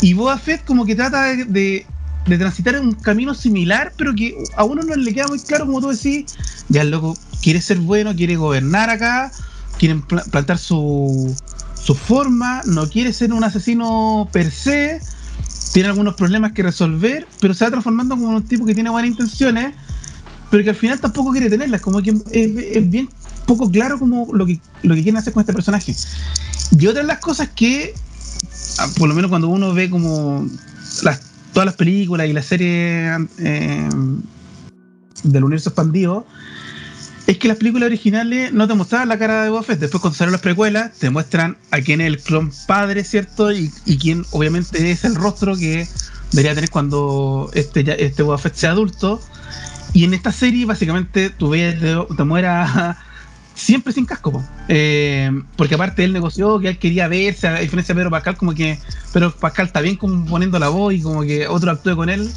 Y 0.00 0.14
Boba 0.14 0.38
Fett 0.38 0.64
como 0.64 0.84
que 0.86 0.94
trata 0.94 1.24
de, 1.24 1.44
de- 1.44 1.86
de 2.26 2.38
transitar 2.38 2.80
un 2.80 2.94
camino 2.94 3.34
similar, 3.34 3.92
pero 3.98 4.14
que 4.14 4.34
a 4.56 4.64
uno 4.64 4.82
no 4.82 4.94
le 4.94 5.12
queda 5.12 5.28
muy 5.28 5.38
claro, 5.40 5.66
como 5.66 5.80
tú 5.80 5.88
decís, 5.88 6.24
ya 6.70 6.82
el 6.82 6.90
loco 6.90 7.18
quiere 7.42 7.60
ser 7.60 7.78
bueno, 7.78 8.14
quiere 8.16 8.36
gobernar 8.36 8.88
acá, 8.88 9.30
quiere 9.78 9.96
pla- 9.96 10.24
plantar 10.24 10.56
su, 10.58 11.34
su 11.82 11.94
forma, 11.94 12.62
no 12.64 12.88
quiere 12.88 13.12
ser 13.12 13.32
un 13.32 13.44
asesino 13.44 14.28
per 14.32 14.50
se, 14.50 15.02
tiene 15.74 15.88
algunos 15.90 16.14
problemas 16.14 16.52
que 16.52 16.62
resolver, 16.62 17.26
pero 17.40 17.52
se 17.52 17.64
va 17.64 17.70
transformando 17.72 18.14
como 18.16 18.30
un 18.30 18.42
tipo 18.46 18.64
que 18.64 18.74
tiene 18.74 18.88
buenas 18.88 19.10
intenciones, 19.10 19.74
pero 20.50 20.64
que 20.64 20.70
al 20.70 20.76
final 20.76 21.00
tampoco 21.00 21.32
quiere 21.32 21.50
tenerlas, 21.50 21.80
como 21.82 22.00
que 22.00 22.14
es 22.30 22.90
bien 22.90 23.08
poco 23.44 23.70
claro 23.70 23.98
como 23.98 24.28
lo 24.32 24.46
que, 24.46 24.60
lo 24.82 24.94
que 24.94 25.02
quieren 25.02 25.18
hacer 25.18 25.32
con 25.32 25.40
este 25.40 25.52
personaje. 25.52 25.94
Y 26.78 26.86
otra 26.86 27.02
de 27.02 27.08
las 27.08 27.18
cosas 27.18 27.50
que, 27.54 27.94
ah, 28.78 28.88
por 28.98 29.08
lo 29.08 29.14
menos 29.14 29.30
cuando 29.30 29.48
uno 29.48 29.72
ve 29.74 29.90
como 29.90 30.46
todas 31.52 31.66
las 31.66 31.76
películas 31.76 32.28
y 32.28 32.32
las 32.32 32.46
series 32.46 33.20
eh, 33.38 33.88
del 35.22 35.44
universo 35.44 35.70
expandido, 35.70 36.26
es 37.26 37.38
que 37.38 37.48
las 37.48 37.56
películas 37.56 37.86
originales 37.86 38.52
no 38.52 38.68
te 38.68 38.74
mostraban 38.74 39.08
la 39.08 39.18
cara 39.18 39.44
de 39.44 39.50
Boba. 39.50 39.64
Después 39.66 40.00
cuando 40.00 40.14
salieron 40.14 40.32
las 40.32 40.42
precuelas, 40.42 40.92
te 40.92 41.08
muestran 41.08 41.56
a 41.70 41.80
quién 41.80 42.00
es 42.00 42.08
el 42.08 42.20
clon 42.20 42.52
padre, 42.66 43.02
¿cierto? 43.04 43.50
Y, 43.52 43.72
y 43.86 43.96
quién 43.96 44.26
obviamente 44.32 44.90
es 44.90 45.04
el 45.04 45.14
rostro 45.14 45.56
que 45.56 45.88
debería 46.32 46.54
tener 46.54 46.70
cuando 46.70 47.50
este, 47.54 48.04
este 48.04 48.22
Boba 48.22 48.38
sea 48.52 48.72
adulto. 48.72 49.22
Y 49.94 50.04
en 50.04 50.12
esta 50.12 50.32
serie, 50.32 50.66
básicamente, 50.66 51.30
tú 51.30 51.50
ves, 51.50 51.80
te, 51.80 51.96
te 52.14 52.24
muera 52.24 52.98
siempre 53.54 53.92
sin 53.92 54.04
casco. 54.04 54.42
Eh, 54.68 55.30
porque 55.56 55.74
aparte 55.76 56.04
él 56.04 56.12
negoció 56.12 56.58
que 56.58 56.68
él 56.70 56.78
quería 56.78 57.08
verse, 57.08 57.46
a 57.48 57.60
diferencia 57.60 57.94
de 57.94 57.98
Pedro 58.00 58.10
Pascal, 58.10 58.36
como 58.36 58.54
que 58.54 58.78
Pedro 59.12 59.30
Pascal 59.34 59.66
está 59.66 59.80
bien 59.80 59.96
como 59.96 60.24
poniendo 60.26 60.58
la 60.58 60.68
voz 60.68 60.94
y 60.94 61.00
como 61.00 61.22
que 61.22 61.46
otro 61.48 61.70
actúe 61.70 61.94
con 61.96 62.08
él. 62.08 62.28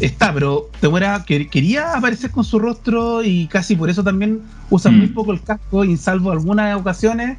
Está, 0.00 0.32
pero 0.34 0.70
Temuera 0.80 1.22
que, 1.26 1.48
quería 1.48 1.94
aparecer 1.94 2.30
con 2.30 2.44
su 2.44 2.58
rostro 2.58 3.22
y 3.22 3.46
casi 3.46 3.76
por 3.76 3.88
eso 3.90 4.02
también 4.02 4.40
usa 4.70 4.90
Mm. 4.90 4.98
muy 4.98 5.06
poco 5.08 5.32
el 5.32 5.42
casco 5.42 5.84
y 5.84 5.96
salvo 5.96 6.32
algunas 6.32 6.76
ocasiones, 6.76 7.36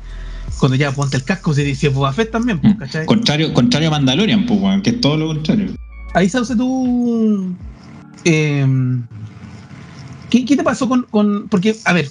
cuando 0.60 0.76
ya 0.78 0.91
ponte 0.91 1.17
el 1.17 1.23
casco 1.23 1.54
se 1.54 1.63
dice 1.63 1.89
Boba 1.89 2.13
Fett 2.13 2.32
también, 2.32 2.60
pues, 2.62 2.76
¿cachai? 2.78 3.06
Contrario, 3.06 3.54
contrario 3.54 3.89
a 3.89 3.91
Mandalorian, 3.91 4.45
pues, 4.45 4.82
que 4.82 4.91
es 4.91 5.02
todo 5.02 5.17
lo 5.17 5.28
contrario. 5.28 5.67
Ahí 6.13 6.30
Sauce 6.30 6.56
tú. 6.56 7.54
eh, 8.23 8.65
¿qué, 10.30 10.45
qué 10.45 10.56
te 10.56 10.63
pasó 10.63 10.88
con, 10.88 11.04
con- 11.10 11.47
Porque, 11.49 11.76
a 11.86 11.93
ver. 11.93 12.10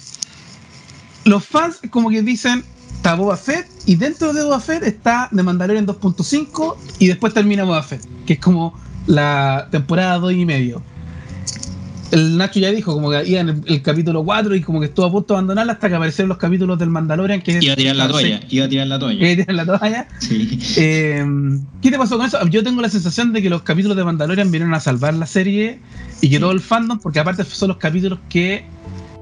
Los 1.25 1.45
fans 1.45 1.79
como 1.89 2.09
que 2.09 2.21
dicen. 2.21 2.63
Está 2.95 3.15
Boba 3.15 3.35
Fett. 3.35 3.67
Y 3.85 3.97
dentro 3.97 4.31
de 4.31 4.43
Boba 4.43 4.61
Fett 4.61 4.83
está 4.83 5.29
The 5.35 5.43
Mandalorian 5.43 5.85
2.5. 5.85 6.75
Y 6.99 7.07
después 7.07 7.33
termina 7.33 7.65
Boba 7.65 7.83
Fett. 7.83 8.01
Que 8.25 8.33
es 8.33 8.39
como 8.39 8.79
la 9.07 9.67
temporada 9.71 10.19
2 10.19 10.33
y 10.33 10.45
medio. 10.45 10.81
El 12.11 12.37
Nacho 12.37 12.59
ya 12.59 12.71
dijo 12.71 12.93
como 12.93 13.09
que 13.09 13.27
iba 13.27 13.41
en 13.41 13.49
el, 13.49 13.61
el 13.65 13.81
capítulo 13.81 14.23
4 14.23 14.53
y 14.55 14.61
como 14.61 14.79
que 14.79 14.85
estuvo 14.85 15.05
a 15.07 15.11
punto 15.11 15.33
de 15.33 15.39
abandonarla 15.39 15.73
hasta 15.73 15.89
que 15.89 15.95
aparecieron 15.95 16.29
los 16.29 16.37
capítulos 16.37 16.77
del 16.77 16.91
Mandalorian. 16.91 17.41
Que 17.41 17.57
Iba 17.59 17.73
a 17.73 17.75
tirar 17.75 17.95
la 17.95 18.07
toalla, 18.07 18.39
iba 18.49 18.65
a 18.65 18.69
tirar 18.69 18.87
la 18.87 18.99
toalla. 18.99 19.19
Iba 19.19 19.31
a 19.31 19.45
tirar 19.45 19.55
la 19.55 19.65
toalla. 19.65 20.07
Sí. 20.19 20.59
Eh, 20.77 21.25
¿Qué 21.81 21.89
te 21.89 21.97
pasó 21.97 22.17
con 22.17 22.27
eso? 22.27 22.45
Yo 22.49 22.63
tengo 22.63 22.81
la 22.81 22.89
sensación 22.89 23.33
de 23.33 23.41
que 23.41 23.49
los 23.49 23.63
capítulos 23.63 23.97
de 23.97 24.03
Mandalorian 24.03 24.51
vinieron 24.51 24.75
a 24.75 24.79
salvar 24.79 25.15
la 25.15 25.25
serie 25.25 25.79
y 26.21 26.29
que 26.29 26.39
todo 26.39 26.51
el 26.51 26.59
fandom, 26.59 26.99
porque 26.99 27.19
aparte 27.19 27.43
son 27.45 27.69
los 27.69 27.77
capítulos 27.77 28.19
que 28.29 28.63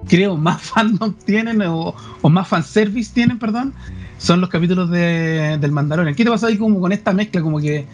creo 0.08 0.38
más 0.38 0.62
fandom 0.74 1.14
tienen 1.26 1.62
o, 1.64 1.96
o 2.22 2.30
más 2.30 2.48
fanservice 2.48 3.12
tienen, 3.14 3.40
perdón, 3.40 3.74
son 4.18 4.42
los 4.42 4.50
capítulos 4.50 4.90
de, 4.90 5.58
del 5.60 5.72
Mandalorian. 5.72 6.16
¿Qué 6.16 6.24
te 6.24 6.30
pasó 6.30 6.48
ahí 6.48 6.58
como 6.58 6.80
con 6.80 6.92
esta 6.92 7.14
mezcla? 7.14 7.42
Como 7.42 7.60
que 7.60 7.86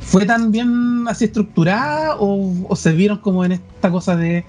fue 0.00 0.26
tan 0.26 0.52
bien 0.52 1.06
así 1.08 1.26
estructurada 1.26 2.16
o, 2.16 2.66
o 2.68 2.76
se 2.76 2.92
vieron 2.92 3.18
como 3.18 3.44
en 3.44 3.52
esta 3.52 3.90
cosa 3.90 4.16
de, 4.16 4.44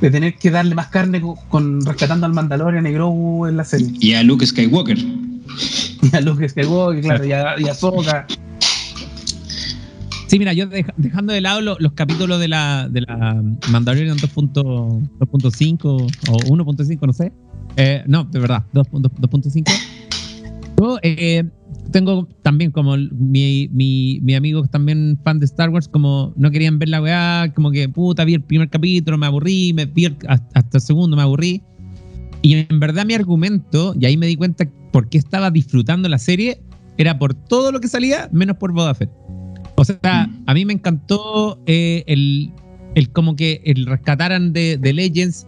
de 0.00 0.10
tener 0.10 0.34
que 0.36 0.50
darle 0.50 0.74
más 0.74 0.88
carne 0.88 1.20
con, 1.20 1.36
con 1.48 1.84
rescatando 1.84 2.26
al 2.26 2.32
Mandalorian 2.32 2.86
y 2.86 2.92
Grogu 2.92 3.46
en 3.46 3.56
la 3.56 3.64
serie. 3.64 3.92
Y 4.00 4.14
a 4.14 4.22
Luke 4.22 4.46
Skywalker. 4.46 4.98
Y 6.00 6.14
a 6.14 6.20
Luke 6.20 6.48
Skywalker, 6.48 7.02
claro, 7.02 7.24
y 7.24 7.32
a, 7.32 7.58
y 7.58 7.66
a 7.66 7.72
Ahsoka. 7.72 8.24
Sí, 10.28 10.38
mira, 10.38 10.52
yo 10.52 10.66
deja- 10.66 10.94
dejando 10.96 11.32
de 11.32 11.40
lado 11.40 11.60
lo- 11.62 11.76
los 11.80 11.92
capítulos 11.94 12.38
de 12.38 12.48
la, 12.48 12.88
de 12.90 13.00
la 13.00 13.42
Mandalorian 13.70 14.16
2.5 14.18 16.06
o 16.28 16.36
1.5, 16.54 17.06
no 17.06 17.12
sé. 17.12 17.32
Eh, 17.76 18.02
no, 18.06 18.24
de 18.24 18.38
verdad, 18.38 18.64
2.5. 18.72 19.10
2.5. 19.20 19.64
Yo 20.80 20.98
eh, 21.02 21.44
tengo 21.90 22.28
también 22.42 22.70
como 22.70 22.96
mi, 22.96 23.68
mi, 23.72 24.20
mi 24.22 24.34
amigo 24.34 24.62
también 24.66 25.18
fan 25.24 25.40
de 25.40 25.46
Star 25.46 25.70
Wars, 25.70 25.88
como 25.88 26.32
no 26.36 26.50
querían 26.50 26.78
ver 26.78 26.88
la 26.90 27.02
weá, 27.02 27.52
como 27.54 27.70
que 27.70 27.88
puta, 27.88 28.24
vi 28.24 28.34
el 28.34 28.42
primer 28.42 28.68
capítulo, 28.68 29.18
me 29.18 29.26
aburrí, 29.26 29.72
me 29.72 29.86
vi 29.86 30.04
el- 30.06 30.16
hasta 30.28 30.76
el 30.78 30.80
segundo, 30.80 31.16
me 31.16 31.22
aburrí. 31.22 31.62
Y 32.42 32.54
en 32.54 32.78
verdad 32.80 33.04
mi 33.06 33.14
argumento, 33.14 33.94
y 33.98 34.04
ahí 34.06 34.16
me 34.16 34.26
di 34.26 34.36
cuenta 34.36 34.68
por 34.92 35.08
qué 35.08 35.18
estaba 35.18 35.50
disfrutando 35.50 36.08
la 36.08 36.18
serie, 36.18 36.60
era 36.96 37.18
por 37.18 37.34
todo 37.34 37.72
lo 37.72 37.80
que 37.80 37.88
salía, 37.88 38.28
menos 38.32 38.56
por 38.58 38.72
Boba 38.72 38.94
Fett. 38.94 39.10
O 39.78 39.84
sea, 39.84 40.26
Mm. 40.26 40.42
a 40.46 40.54
mí 40.54 40.64
me 40.64 40.72
encantó 40.74 41.58
eh, 41.66 42.02
el, 42.06 42.50
el 42.94 43.10
como 43.10 43.36
que 43.36 43.60
el 43.64 43.86
rescataran 43.86 44.52
de, 44.52 44.76
de 44.76 44.92
Legends, 44.92 45.46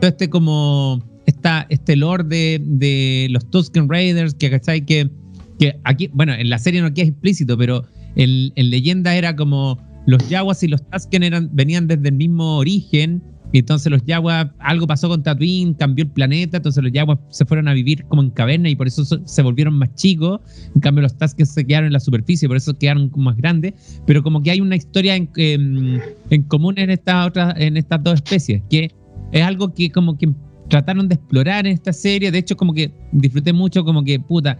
todo 0.00 0.08
este 0.10 0.30
como 0.30 1.02
esta, 1.26 1.66
este 1.68 1.96
lore 1.96 2.24
de, 2.24 2.60
de 2.64 3.28
los 3.30 3.48
Tusken 3.50 3.88
Raiders, 3.88 4.34
que 4.34 4.50
¿cachai? 4.50 4.84
Que, 4.84 5.10
que 5.58 5.78
aquí, 5.84 6.08
bueno, 6.12 6.32
en 6.34 6.48
la 6.50 6.58
serie 6.58 6.80
no 6.80 6.92
queda 6.94 7.06
explícito, 7.08 7.56
pero 7.58 7.84
en, 8.16 8.52
en 8.56 8.70
leyenda 8.70 9.14
era 9.16 9.34
como 9.36 9.78
los 10.06 10.28
Yaguas 10.28 10.62
y 10.62 10.68
los 10.68 10.82
Tusken 10.90 11.22
eran, 11.22 11.48
venían 11.52 11.86
desde 11.86 12.08
el 12.08 12.14
mismo 12.14 12.56
origen, 12.58 13.22
y 13.52 13.58
entonces 13.58 13.90
los 13.92 14.02
Yaguas, 14.04 14.48
algo 14.58 14.86
pasó 14.86 15.08
con 15.08 15.22
Tatooine, 15.22 15.74
cambió 15.74 16.04
el 16.04 16.10
planeta, 16.10 16.56
entonces 16.56 16.82
los 16.82 16.92
Yaguas 16.92 17.18
se 17.30 17.44
fueron 17.44 17.68
a 17.68 17.74
vivir 17.74 18.04
como 18.06 18.22
en 18.22 18.30
caverna 18.30 18.68
y 18.70 18.76
por 18.76 18.86
eso 18.86 19.04
so- 19.04 19.20
se 19.26 19.42
volvieron 19.42 19.74
más 19.74 19.94
chicos, 19.94 20.40
en 20.74 20.80
cambio 20.80 21.02
los 21.02 21.16
Tusken 21.16 21.46
se 21.46 21.64
quedaron 21.66 21.88
en 21.88 21.92
la 21.92 22.00
superficie, 22.00 22.48
por 22.48 22.56
eso 22.56 22.76
quedaron 22.76 23.10
más 23.16 23.36
grandes, 23.36 23.74
pero 24.06 24.22
como 24.22 24.42
que 24.42 24.50
hay 24.50 24.60
una 24.60 24.76
historia 24.76 25.14
en, 25.16 25.28
en, 25.36 26.00
en 26.30 26.42
común 26.44 26.78
en 26.78 26.90
estas 26.90 27.26
otras, 27.28 27.54
en 27.58 27.76
estas 27.76 28.02
dos 28.02 28.14
especies, 28.14 28.62
que 28.70 28.90
es 29.32 29.42
algo 29.42 29.72
que 29.74 29.90
como 29.90 30.16
que 30.16 30.30
trataron 30.68 31.06
de 31.08 31.16
explorar 31.16 31.66
en 31.66 31.72
esta 31.74 31.92
serie, 31.92 32.30
de 32.30 32.38
hecho 32.38 32.56
como 32.56 32.72
que 32.72 32.90
disfruté 33.12 33.52
mucho 33.52 33.84
como 33.84 34.02
que, 34.02 34.18
puta, 34.18 34.58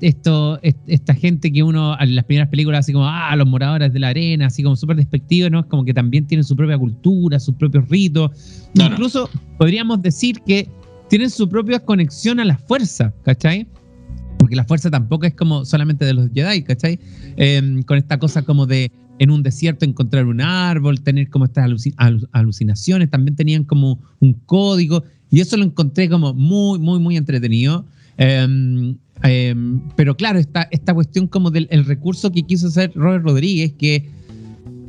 esto, 0.00 0.58
est- 0.62 0.78
esta 0.86 1.14
gente 1.14 1.52
que 1.52 1.62
uno 1.62 1.96
en 2.00 2.14
las 2.14 2.24
primeras 2.24 2.48
películas 2.48 2.80
así 2.80 2.92
como, 2.92 3.06
ah, 3.06 3.34
los 3.36 3.46
moradores 3.46 3.92
de 3.92 3.98
la 3.98 4.08
arena, 4.08 4.46
así 4.46 4.62
como 4.62 4.76
súper 4.76 4.96
despectivos, 4.96 5.50
¿no? 5.50 5.60
Es 5.60 5.66
como 5.66 5.84
que 5.84 5.94
también 5.94 6.26
tienen 6.26 6.44
su 6.44 6.56
propia 6.56 6.76
cultura, 6.78 7.38
sus 7.38 7.54
propios 7.54 7.88
ritos. 7.88 8.30
Claro. 8.74 8.92
Incluso 8.94 9.30
podríamos 9.58 10.02
decir 10.02 10.40
que 10.46 10.68
tienen 11.08 11.30
su 11.30 11.48
propia 11.48 11.78
conexión 11.80 12.40
a 12.40 12.44
la 12.44 12.58
fuerza, 12.58 13.14
¿cachai? 13.24 13.66
Porque 14.38 14.56
la 14.56 14.64
fuerza 14.64 14.90
tampoco 14.90 15.26
es 15.26 15.34
como 15.34 15.64
solamente 15.64 16.04
de 16.04 16.14
los 16.14 16.30
Jedi, 16.32 16.62
¿cachai? 16.62 16.98
Eh, 17.36 17.82
con 17.86 17.98
esta 17.98 18.18
cosa 18.18 18.42
como 18.42 18.66
de 18.66 18.90
en 19.20 19.30
un 19.30 19.42
desierto 19.42 19.84
encontrar 19.84 20.26
un 20.26 20.40
árbol, 20.40 21.00
tener 21.00 21.28
como 21.28 21.44
estas 21.44 21.66
aluci- 21.66 21.94
alu- 21.96 22.28
alucinaciones, 22.32 23.10
también 23.10 23.34
tenían 23.34 23.64
como 23.64 23.98
un 24.20 24.34
código, 24.46 25.02
y 25.30 25.40
eso 25.40 25.56
lo 25.56 25.64
encontré 25.64 26.08
como 26.08 26.34
muy, 26.34 26.78
muy, 26.78 27.00
muy 27.00 27.16
entretenido. 27.16 27.84
Eh, 28.18 28.94
eh, 29.24 29.54
pero 29.96 30.16
claro, 30.16 30.38
esta, 30.38 30.68
esta 30.70 30.94
cuestión 30.94 31.26
como 31.26 31.50
del 31.50 31.66
el 31.70 31.84
recurso 31.84 32.30
que 32.30 32.42
quiso 32.42 32.68
hacer 32.68 32.92
Robert 32.94 33.24
Rodríguez, 33.24 33.72
que 33.78 34.08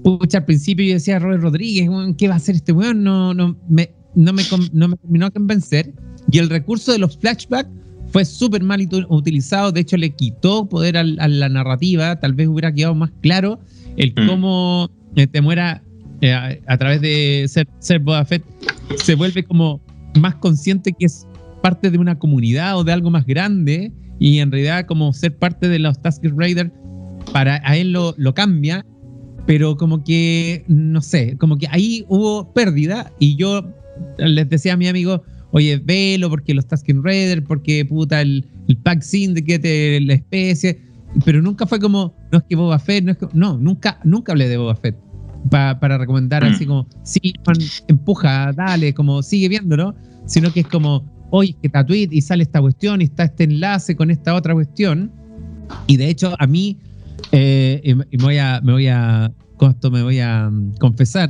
pucha, 0.03 0.39
al 0.39 0.45
principio 0.45 0.85
yo 0.85 0.93
decía 0.93 1.19
Robert 1.19 1.41
Rodríguez, 1.41 1.89
¿qué 2.17 2.27
va 2.27 2.35
a 2.35 2.37
hacer 2.37 2.55
este 2.55 2.71
weón? 2.71 3.03
No, 3.03 3.33
no, 3.33 3.55
me, 3.67 3.91
no, 4.15 4.33
me, 4.33 4.43
no 4.73 4.87
me 4.87 4.95
terminó 4.97 5.25
de 5.27 5.31
convencer. 5.31 5.93
Y 6.31 6.37
el 6.37 6.49
recurso 6.49 6.91
de 6.91 6.99
los 6.99 7.17
flashbacks 7.17 7.69
fue 8.11 8.25
súper 8.25 8.63
mal 8.63 8.87
utilizado, 9.09 9.71
de 9.71 9.81
hecho 9.81 9.97
le 9.97 10.11
quitó 10.11 10.67
poder 10.67 10.97
al- 10.97 11.17
a, 11.19 11.27
la 11.27 11.49
narrativa, 11.49 12.19
tal 12.19 12.33
vez 12.33 12.47
hubiera 12.47 12.73
quedado 12.73 12.95
más 12.95 13.11
claro 13.21 13.59
el 13.97 14.13
Mm. 14.15 14.27
cómo 14.27 14.89
eh, 15.15 15.27
te 15.27 15.41
muera 15.41 15.83
eh, 16.21 16.33
a, 16.33 16.55
a 16.67 16.77
través 16.77 17.01
de 17.01 17.45
ser, 17.47 17.67
ser 17.79 17.99
Boba 17.99 18.25
Fett, 18.25 18.43
se 19.03 19.15
vuelve 19.15 19.43
como 19.43 19.79
más 20.19 20.35
consciente 20.35 20.91
que 20.97 21.05
es 21.05 21.27
parte 21.61 21.89
de 21.91 21.97
una 21.97 22.17
comunidad 22.19 22.77
o 22.77 22.83
de 22.83 22.91
algo 22.93 23.09
más 23.09 23.25
grande 23.25 23.91
y 24.19 24.39
en 24.39 24.51
realidad 24.51 24.85
como 24.85 25.13
ser 25.13 25.37
parte 25.37 25.67
de 25.69 25.79
los 25.79 26.01
Tusken 26.01 26.37
Raiders 26.37 26.71
para 27.33 27.61
a 27.63 27.77
él 27.77 27.91
lo, 27.91 28.13
lo 28.17 28.33
cambia 28.33 28.85
pero 29.45 29.77
como 29.77 30.03
que 30.03 30.63
no 30.67 31.01
sé 31.01 31.37
como 31.37 31.57
que 31.57 31.67
ahí 31.71 32.05
hubo 32.07 32.51
pérdida 32.53 33.11
y 33.19 33.35
yo 33.35 33.63
les 34.17 34.47
decía 34.49 34.73
a 34.73 34.77
mi 34.77 34.87
amigo 34.87 35.23
oye 35.51 35.77
velo 35.83 36.29
porque 36.29 36.53
los 36.53 36.67
Tusken 36.67 37.03
Raiders 37.03 37.43
porque 37.47 37.83
puta 37.85 38.21
el, 38.21 38.45
el 38.67 38.77
Pack 38.77 39.01
Syndicate 39.01 39.99
la 40.01 40.13
especie 40.13 40.79
pero 41.25 41.41
nunca 41.41 41.65
fue 41.65 41.79
como 41.79 42.13
no 42.31 42.37
es 42.39 42.43
que 42.47 42.55
Boba 42.55 42.77
Fett 42.79 43.03
no 43.03 43.11
es 43.11 43.17
que, 43.17 43.27
no 43.33 43.57
nunca 43.57 43.99
nunca 44.03 44.31
hablé 44.31 44.47
de 44.47 44.57
Boba 44.57 44.75
Fett 44.75 44.95
pa- 45.49 45.79
para 45.79 45.97
recomendar 45.97 46.43
Mm. 46.43 46.53
así 46.53 46.65
como 46.65 46.87
sí 47.03 47.33
Juan, 47.45 47.57
empuja 47.87 48.51
dale 48.53 48.93
como 48.93 49.23
sigue 49.23 49.49
viéndolo 49.49 49.95
sino 50.25 50.51
que 50.53 50.59
es 50.61 50.67
como 50.67 51.03
oye 51.31 51.55
que 51.61 51.69
Tatooine 51.69 52.09
y 52.13 52.21
sale 52.21 52.43
esta 52.43 52.59
cuestión 52.61 53.01
y 53.01 53.05
está 53.05 53.23
este 53.25 53.43
enlace 53.45 53.95
con 53.95 54.09
esta 54.11 54.33
otra 54.35 54.53
cuestión. 54.53 55.11
Y 55.87 55.97
de 55.97 56.09
hecho 56.09 56.35
a 56.39 56.47
mí 56.47 56.77
eh, 57.31 57.81
y, 57.83 57.93
me- 57.95 58.05
voy 58.19 58.37
a 58.37 58.59
me 58.63 58.71
voy 58.73 58.87
a 58.87 59.31
con 59.57 59.71
esto 59.71 59.91
me 59.91 60.01
voy 60.03 60.19
a 60.19 60.49
mm, 60.49 60.75
confesar 60.79 61.29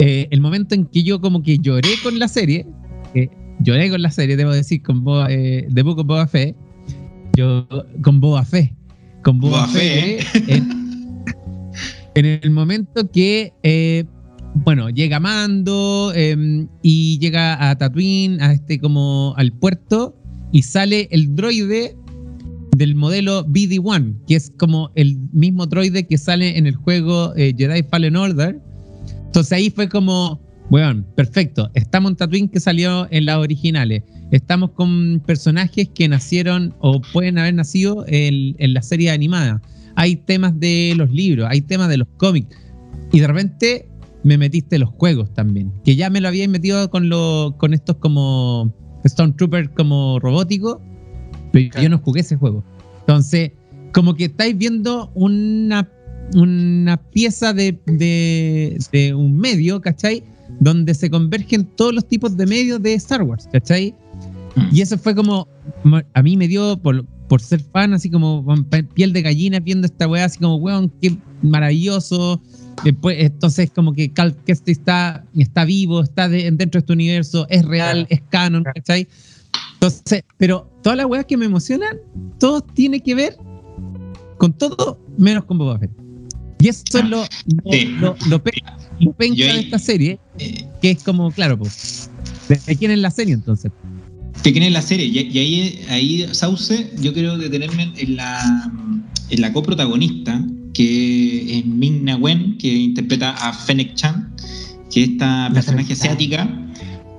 eh, 0.00 0.26
el 0.30 0.40
momento 0.40 0.74
en 0.74 0.84
que 0.86 1.02
yo 1.02 1.20
como 1.20 1.42
que 1.42 1.58
lloré 1.58 1.88
con 2.02 2.18
la 2.18 2.28
serie 2.28 2.66
eh, 3.14 3.28
lloré 3.60 3.90
con 3.90 4.02
la 4.02 4.10
serie 4.10 4.36
debo 4.36 4.50
decir 4.52 4.82
con 4.82 5.02
Boba, 5.04 5.28
eh, 5.30 5.66
de 5.70 5.82
Book 5.82 6.00
of 6.00 6.06
Boba 6.06 6.26
Fett 6.26 6.56
yo 7.36 7.66
con 8.02 8.20
Boba 8.20 8.44
Fett 8.44 8.72
con 9.22 9.38
Boba, 9.40 9.60
Boba 9.66 9.68
Fett. 9.68 10.20
en, 10.48 11.24
en 12.14 12.26
el 12.42 12.50
momento 12.50 13.08
que 13.10 13.52
eh, 13.62 14.04
bueno, 14.64 14.90
llega 14.90 15.20
Mando 15.20 16.12
eh, 16.14 16.66
y 16.82 17.18
llega 17.18 17.70
a 17.70 17.76
Tatooine, 17.76 18.40
a 18.40 18.52
este 18.52 18.78
como 18.78 19.34
al 19.36 19.52
puerto, 19.52 20.16
y 20.52 20.62
sale 20.62 21.08
el 21.10 21.34
droide 21.34 21.96
del 22.76 22.94
modelo 22.94 23.44
BD-1, 23.46 24.16
que 24.26 24.36
es 24.36 24.52
como 24.58 24.90
el 24.94 25.18
mismo 25.32 25.66
droide 25.66 26.06
que 26.06 26.18
sale 26.18 26.56
en 26.56 26.66
el 26.66 26.76
juego 26.76 27.34
eh, 27.36 27.54
Jedi 27.56 27.82
Fallen 27.84 28.16
Order. 28.16 28.60
Entonces 29.26 29.52
ahí 29.52 29.70
fue 29.70 29.88
como, 29.88 30.40
bueno, 30.70 31.04
perfecto, 31.14 31.70
estamos 31.74 32.12
en 32.12 32.16
Tatooine 32.16 32.48
que 32.48 32.60
salió 32.60 33.06
en 33.10 33.26
las 33.26 33.36
originales, 33.36 34.02
estamos 34.30 34.70
con 34.72 35.22
personajes 35.26 35.88
que 35.94 36.08
nacieron 36.08 36.74
o 36.80 37.00
pueden 37.12 37.38
haber 37.38 37.54
nacido 37.54 38.04
en, 38.08 38.56
en 38.58 38.74
la 38.74 38.82
serie 38.82 39.10
animada. 39.10 39.60
Hay 39.96 40.16
temas 40.16 40.58
de 40.58 40.94
los 40.96 41.10
libros, 41.10 41.48
hay 41.50 41.60
temas 41.60 41.88
de 41.88 41.98
los 41.98 42.08
cómics. 42.16 42.56
Y 43.12 43.20
de 43.20 43.26
repente 43.26 43.88
me 44.28 44.36
metiste 44.36 44.78
los 44.78 44.90
juegos 44.90 45.32
también, 45.32 45.72
que 45.84 45.96
ya 45.96 46.10
me 46.10 46.20
lo 46.20 46.28
habíais 46.28 46.50
metido 46.50 46.90
con, 46.90 47.08
lo, 47.08 47.54
con 47.56 47.72
estos 47.72 47.96
como 47.96 48.70
Stormtrooper 49.06 49.70
como 49.70 50.18
robótico, 50.20 50.82
pero 51.50 51.70
Claro. 51.70 51.82
yo 51.82 51.88
no 51.88 51.98
jugué 51.98 52.20
ese 52.20 52.36
juego. 52.36 52.62
Entonces, 53.00 53.52
como 53.94 54.14
que 54.14 54.26
estáis 54.26 54.54
viendo 54.58 55.10
una, 55.14 55.88
una 56.34 56.98
pieza 56.98 57.54
de, 57.54 57.80
de, 57.86 58.78
de 58.92 59.14
un 59.14 59.34
medio, 59.38 59.80
¿cachai? 59.80 60.22
Donde 60.60 60.92
se 60.92 61.08
convergen 61.08 61.64
todos 61.76 61.94
los 61.94 62.06
tipos 62.06 62.36
de 62.36 62.44
medios 62.46 62.82
de 62.82 62.92
Star 62.94 63.22
Wars, 63.22 63.48
¿cachai? 63.50 63.94
Mm. 64.56 64.76
Y 64.76 64.82
eso 64.82 64.98
fue 64.98 65.14
como, 65.14 65.48
a 66.12 66.22
mí 66.22 66.36
me 66.36 66.48
dio, 66.48 66.76
por, 66.76 67.06
por 67.28 67.40
ser 67.40 67.60
fan, 67.72 67.94
así 67.94 68.10
como 68.10 68.44
piel 68.94 69.14
de 69.14 69.22
gallina 69.22 69.58
viendo 69.58 69.86
esta 69.86 70.06
weá, 70.06 70.26
así 70.26 70.38
como, 70.38 70.56
weón, 70.56 70.92
qué 71.00 71.16
maravilloso. 71.40 72.42
Después, 72.84 73.16
entonces, 73.18 73.70
como 73.70 73.92
que 73.92 74.12
Cal 74.12 74.36
Kestis 74.44 74.78
está, 74.78 75.24
está 75.36 75.64
vivo, 75.64 76.02
está 76.02 76.28
de- 76.28 76.44
dentro 76.52 76.78
de 76.78 76.80
este 76.80 76.92
universo, 76.92 77.46
es 77.50 77.64
real, 77.64 78.06
es 78.08 78.20
canon, 78.28 78.62
¿cachai? 78.64 79.08
Entonces, 79.74 80.22
pero 80.36 80.70
todas 80.82 80.96
las 80.96 81.06
weas 81.06 81.24
que 81.26 81.36
me 81.36 81.44
emocionan, 81.46 81.96
todo 82.38 82.60
tiene 82.60 83.00
que 83.00 83.14
ver 83.14 83.36
con 84.38 84.52
todo 84.52 85.00
menos 85.16 85.44
con 85.44 85.58
Boba 85.58 85.78
Fett. 85.78 85.90
Y 86.60 86.68
eso 86.68 86.82
es 86.94 87.04
lo, 87.08 87.22
lo, 87.22 87.72
Sí. 87.72 87.86
lo, 88.00 88.16
lo 88.28 88.42
lo 89.00 89.12
penca 89.12 89.44
de 89.44 89.60
esta 89.60 89.78
serie, 89.78 90.18
que 90.82 90.90
es 90.90 91.02
como, 91.04 91.30
claro, 91.30 91.56
pues, 91.58 92.10
¿de 92.66 92.76
quién 92.76 92.90
es 92.90 92.98
la 92.98 93.10
serie 93.10 93.34
entonces? 93.34 93.70
te 94.42 94.52
quedé 94.52 94.66
en 94.68 94.72
la 94.72 94.82
serie 94.82 95.04
y, 95.06 95.18
y 95.18 95.38
ahí, 95.38 95.80
ahí 95.88 96.26
Sauce, 96.32 96.92
yo 97.00 97.12
quiero 97.12 97.36
detenerme 97.36 97.92
en 97.96 98.14
la, 98.16 98.70
en 99.30 99.40
la 99.40 99.52
coprotagonista, 99.52 100.40
que 100.78 101.58
es 101.58 101.66
Ming 101.66 102.04
Na 102.04 102.16
Wen, 102.16 102.56
que 102.56 102.72
interpreta 102.72 103.30
a 103.32 103.52
Fennec 103.52 103.94
Chan, 103.94 104.32
que 104.92 105.02
es 105.02 105.08
esta 105.10 105.50
personaje 105.52 105.92
asiática, 105.94 106.48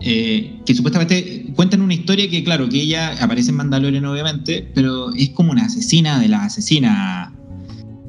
eh, 0.02 0.60
que 0.65 0.74
supuestamente 0.74 1.45
cuentan 1.56 1.82
una 1.82 1.93
historia 1.93 2.30
que, 2.30 2.41
claro, 2.41 2.69
que 2.69 2.82
ella 2.82 3.22
aparece 3.22 3.50
en 3.52 3.58
Mandalorian, 3.58 4.06
obviamente, 4.06 4.65
pero 4.74 5.13
es 5.13 5.30
como 5.32 5.52
una 5.52 5.65
asesina 5.65 6.19
de 6.19 6.30
las 6.30 6.43
asesinas 6.43 7.32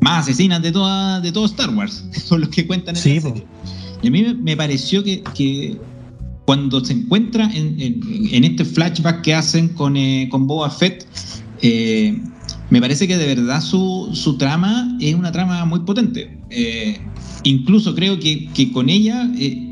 más 0.00 0.22
asesinas 0.28 0.62
de 0.62 0.70
toda, 0.72 1.20
de 1.20 1.32
todo 1.32 1.46
Star 1.46 1.70
Wars, 1.74 2.04
son 2.24 2.42
los 2.42 2.50
que 2.50 2.66
cuentan 2.66 2.94
en 2.96 3.02
Sí, 3.02 3.14
la 3.16 3.20
serie. 3.22 3.44
Y 4.02 4.06
a 4.08 4.10
mí 4.12 4.22
me, 4.22 4.34
me 4.34 4.56
pareció 4.56 5.02
que, 5.02 5.22
que 5.34 5.76
cuando 6.46 6.82
se 6.84 6.92
encuentra 6.92 7.50
en, 7.52 7.80
en- 7.80 8.00
en 8.32 8.44
este 8.44 8.64
flashback 8.64 9.20
que 9.22 9.34
hacen 9.34 9.68
con, 9.70 9.96
eh, 9.96 10.28
con 10.30 10.46
Boba 10.46 10.70
Fett, 10.70 11.06
eh, 11.60 12.18
me 12.70 12.80
parece 12.80 13.06
que 13.08 13.16
de 13.16 13.26
verdad 13.34 13.60
su, 13.60 14.10
su 14.12 14.36
trama 14.38 14.96
es 15.00 15.14
una 15.14 15.32
trama 15.32 15.64
muy 15.64 15.80
potente. 15.80 16.38
Eh, 16.50 16.98
incluso 17.44 17.94
creo 17.94 18.18
que, 18.18 18.48
que 18.52 18.72
con 18.72 18.88
ella, 18.88 19.28
eh, 19.38 19.66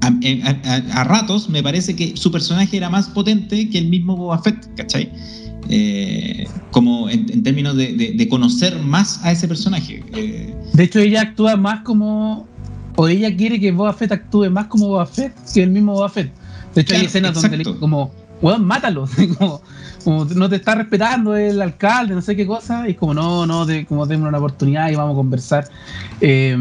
a, 0.00 0.06
a- 0.08 0.70
a- 0.74 1.00
a 1.00 1.04
ratos, 1.04 1.48
me 1.48 1.62
parece 1.62 1.94
que 1.96 2.16
su 2.16 2.30
personaje 2.30 2.76
era 2.76 2.88
más 2.90 3.08
potente 3.08 3.68
que 3.68 3.78
el 3.78 3.88
mismo 3.88 4.16
Boba 4.16 4.40
Fett, 4.42 4.74
¿cachai? 4.76 5.10
Eh, 5.70 6.46
como 6.70 7.08
en, 7.10 7.26
en 7.30 7.42
términos 7.42 7.76
de, 7.76 7.92
de- 7.94 8.12
de 8.12 8.28
conocer 8.28 8.78
más 8.82 9.22
a 9.24 9.32
ese 9.32 9.48
personaje. 9.48 10.02
Eh, 10.14 10.54
De 10.72 10.84
hecho, 10.84 11.00
ella 11.00 11.22
actúa 11.22 11.56
más 11.56 11.80
como. 11.80 12.46
O 12.96 13.06
ella 13.06 13.34
quiere 13.36 13.60
que 13.60 13.70
Boba 13.70 13.92
Fett 13.92 14.10
actúe 14.12 14.50
más 14.50 14.66
como 14.66 14.88
Boba 14.88 15.06
Fett 15.06 15.32
que 15.54 15.62
el 15.62 15.70
mismo 15.70 15.92
Boba 15.92 16.08
Fett. 16.08 16.32
De 16.74 16.80
hecho, 16.82 16.94
hay 16.94 17.00
Claro, 17.00 17.06
escenas 17.06 17.34
donde 17.34 17.56
le 17.56 17.62
exacto. 17.62 17.80
como, 17.80 18.10
weón, 18.42 18.64
mátalo. 18.64 19.08
como, 19.38 19.60
como 20.04 20.24
no 20.24 20.48
te 20.48 20.56
está 20.56 20.74
respetando 20.74 21.36
el 21.36 21.60
alcalde, 21.60 22.14
no 22.14 22.22
sé 22.22 22.36
qué 22.36 22.46
cosa. 22.46 22.88
Y 22.88 22.94
como, 22.94 23.14
no, 23.14 23.46
no, 23.46 23.66
de, 23.66 23.84
como 23.86 24.06
denme 24.06 24.28
una 24.28 24.38
oportunidad 24.38 24.90
y 24.90 24.94
vamos 24.96 25.12
a 25.14 25.16
conversar. 25.16 25.68
Eh, 26.20 26.56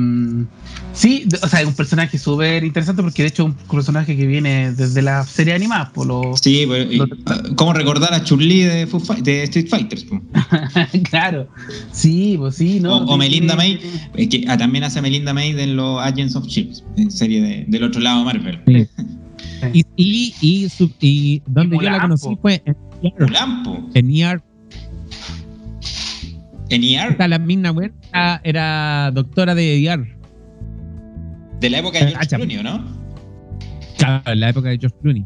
sí, 0.93 1.23
de- 1.26 1.38
o 1.41 1.47
sea, 1.47 1.62
es 1.62 1.67
un 1.67 1.73
personaje 1.76 2.17
súper 2.17 2.63
interesante 2.63 3.02
porque 3.02 3.23
de 3.23 3.30
hecho 3.30 3.43
es 3.43 3.50
un 3.50 3.56
personaje 3.76 4.15
que 4.17 4.26
viene 4.28 4.71
desde 4.73 5.02
la 5.02 5.23
serie 5.26 5.54
animada. 5.54 5.91
Por 5.93 6.08
lo, 6.08 6.36
sí, 6.41 6.63
pues, 6.67 6.88
y- 6.91 6.97
Lo- 6.97 7.08
¿cómo 7.56 7.73
recordar 7.73 8.13
a 8.13 8.23
Chun-Li 8.23 8.62
de, 8.62 8.86
de 9.23 9.43
Street 9.43 9.67
Fighters? 9.69 10.06
pues? 10.10 10.21
claro. 11.10 11.47
Sí, 11.91 12.36
pues 12.38 12.56
sí, 12.56 12.80
¿no? 12.80 12.97
O- 12.97 13.13
o 13.13 13.17
Melinda 13.17 13.56
May. 13.56 13.80
Es 14.15 14.28
que 14.30 14.45
ah, 14.47 14.58
también 14.58 14.84
hace 14.84 15.02
Melinda 15.02 15.34
May 15.34 15.52
en 15.60 15.76
los 15.76 16.02
Agents 16.02 16.36
of 16.36 16.45
Shield, 16.47 16.82
en 16.97 17.12
serie 17.12 17.41
de- 17.41 17.65
del 17.67 17.84
otro 17.84 18.02
lado 18.02 18.19
de 18.19 18.26
Marvel. 18.26 18.60
Sí. 18.67 18.88
Y, 19.73 19.84
y, 19.95 20.34
y, 21.00 21.41
donde 21.47 21.76
Y 21.76 21.80
yo 21.80 21.89
la 21.89 22.02
conocí 22.02 22.36
po. 22.36 22.41
fue 22.41 22.62
en 22.65 22.76
ER. 23.04 23.13
Mulan. 23.28 23.89
En 23.93 24.10
ER. 24.12 24.41
En 26.69 26.84
ER, 26.84 27.30
la 27.30 27.39
Ming-Na 27.39 27.71
Wen, 27.71 27.93
era, 28.12 28.41
era 28.43 29.12
doctora 29.13 29.56
de 29.56 29.84
ER. 29.86 30.17
de 31.62 31.69
la 31.69 31.80
época 31.80 32.00
de 32.00 32.06
Ah, 32.06 32.10
George 32.10 32.28
chapa. 32.28 32.38
Clooney, 32.45 32.58
¿o 32.58 32.63
¿no? 32.63 32.97
Claro, 33.97 34.32
en 34.32 34.39
la 34.41 34.50
época 34.50 34.69
de 34.69 34.78
George 34.78 34.97
Clooney. 35.02 35.26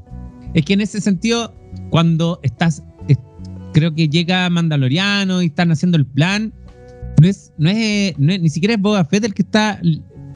Es 0.54 0.63
que 0.65 0.74
en 0.74 0.82
ese 0.82 1.02
sentido, 1.02 1.54
cuando 1.89 2.39
estás, 2.43 2.84
es- 3.08 3.17
creo 3.74 3.93
que 3.93 4.08
llega 4.08 4.50
Mandaloriano 4.50 5.41
y 5.41 5.47
están 5.47 5.71
haciendo 5.71 5.97
el 5.97 6.06
plan, 6.06 6.54
no 7.19 7.28
es, 7.28 7.52
no 7.58 7.69
es, 7.69 8.17
no 8.19 8.32
es- 8.32 8.41
ni 8.41 8.50
siquiera 8.50 8.76
es 8.76 8.82
Boba 8.82 9.04
Fett 9.06 9.26
el 9.26 9.34
que 9.34 9.41
está 9.41 9.82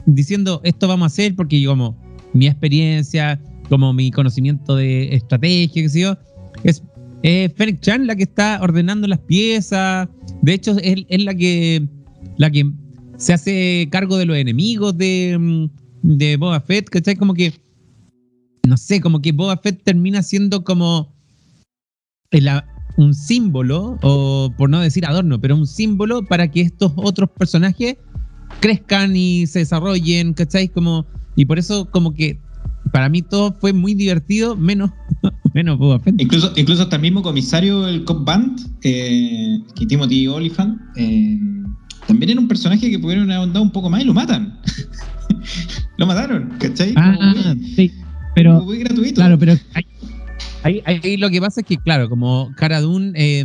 diciendo 0.06 0.60
esto 0.64 0.86
vamos 0.88 1.04
a 1.04 1.06
hacer 1.06 1.34
porque 1.34 1.60
yo 1.60 1.70
como 1.70 1.96
mi 2.32 2.46
experiencia, 2.46 3.40
como 3.68 3.92
mi 3.92 4.10
conocimiento 4.10 4.76
de 4.76 5.14
estrategia, 5.14 5.82
qué 5.82 5.88
sé 5.88 6.00
yo, 6.00 6.16
es, 6.64 6.82
es 7.22 7.52
Fennec 7.54 7.80
Chan 7.80 8.06
la 8.06 8.16
que 8.16 8.24
está 8.24 8.58
ordenando 8.62 9.06
las 9.08 9.20
piezas. 9.20 10.08
De 10.42 10.54
hecho, 10.54 10.76
es, 10.82 11.04
es 11.08 11.24
la 11.24 11.34
que 11.34 11.86
la 12.38 12.50
que 12.50 12.70
se 13.16 13.32
hace 13.32 13.88
cargo 13.90 14.16
de 14.18 14.26
los 14.26 14.36
enemigos 14.36 14.96
de, 14.96 15.36
mm, 15.38 15.66
de 16.02 16.36
Boba 16.36 16.60
Fett, 16.60 16.88
¿cachai? 16.88 17.16
Como 17.16 17.34
que 17.34 17.52
no 18.66 18.76
sé, 18.76 19.00
como 19.00 19.22
que 19.22 19.32
Boba 19.32 19.56
Fett 19.56 19.82
termina 19.84 20.22
siendo 20.22 20.64
como 20.64 21.14
el 22.30 22.48
un 22.96 23.14
símbolo, 23.14 23.98
o 24.02 24.52
por 24.56 24.70
no 24.70 24.80
decir 24.80 25.06
adorno, 25.06 25.40
pero 25.40 25.54
un 25.54 25.66
símbolo 25.66 26.24
para 26.24 26.50
que 26.50 26.62
estos 26.62 26.92
otros 26.96 27.30
personajes 27.30 27.96
crezcan 28.60 29.14
y 29.14 29.46
se 29.46 29.60
desarrollen, 29.60 30.32
¿cachai? 30.32 30.68
Como, 30.68 31.06
y 31.36 31.44
por 31.44 31.58
eso 31.58 31.90
como 31.90 32.14
que 32.14 32.40
para 32.92 33.08
mí 33.08 33.22
todo 33.22 33.52
fue 33.60 33.72
muy 33.72 33.94
divertido, 33.94 34.56
menos, 34.56 34.90
menos 35.54 35.78
Boba 35.78 35.98
Fett. 36.00 36.20
Incluso, 36.20 36.52
incluso 36.56 36.82
hasta 36.82 36.96
el 36.96 37.02
mismo 37.02 37.22
comisario 37.22 37.82
del 37.82 38.04
Cop 38.04 38.24
Band, 38.24 38.60
eh, 38.82 39.58
que 39.74 39.86
Timothy 39.86 40.26
Oliphant, 40.28 40.78
eh, 40.96 41.38
también 42.06 42.30
era 42.30 42.40
un 42.40 42.48
personaje 42.48 42.90
que 42.90 42.98
pudieron 42.98 43.28
dado 43.28 43.62
un 43.62 43.72
poco 43.72 43.90
más 43.90 44.02
y 44.02 44.04
lo 44.04 44.14
matan. 44.14 44.58
lo 45.98 46.06
mataron, 46.06 46.54
¿cachai? 46.60 46.94
Como 46.94 47.06
Ah, 47.06 47.54
muy- 47.56 47.74
sí, 47.74 47.88
como 47.88 48.06
pero 48.34 48.60
muy 48.62 48.78
gratuito. 48.78 49.14
Claro, 49.14 49.38
pero 49.38 49.54
ahí, 49.74 49.84
ahí- 50.84 51.00
ahí 51.02 51.16
lo 51.16 51.30
que 51.30 51.40
pasa 51.40 51.60
es 51.62 51.66
que, 51.66 51.76
claro, 51.78 52.08
como 52.08 52.52
Cara 52.56 52.80
Dune 52.80 53.12
eh, 53.16 53.44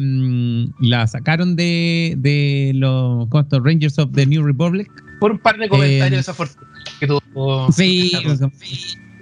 la 0.82 1.08
sacaron 1.08 1.56
de, 1.56 2.16
de 2.18 2.72
los. 2.76 3.28
Rangers 3.64 3.98
of 4.00 4.12
the 4.14 4.26
New 4.26 4.44
Republic. 4.44 4.90
Por 5.20 5.32
un 5.32 5.40
par 5.40 5.58
de 5.58 5.70
comentarios 5.70 6.14
Eh, 6.14 6.18
desafortunados 6.18 6.70
que 7.00 7.08
tuvo. 7.08 7.72
Sí, 7.72 8.12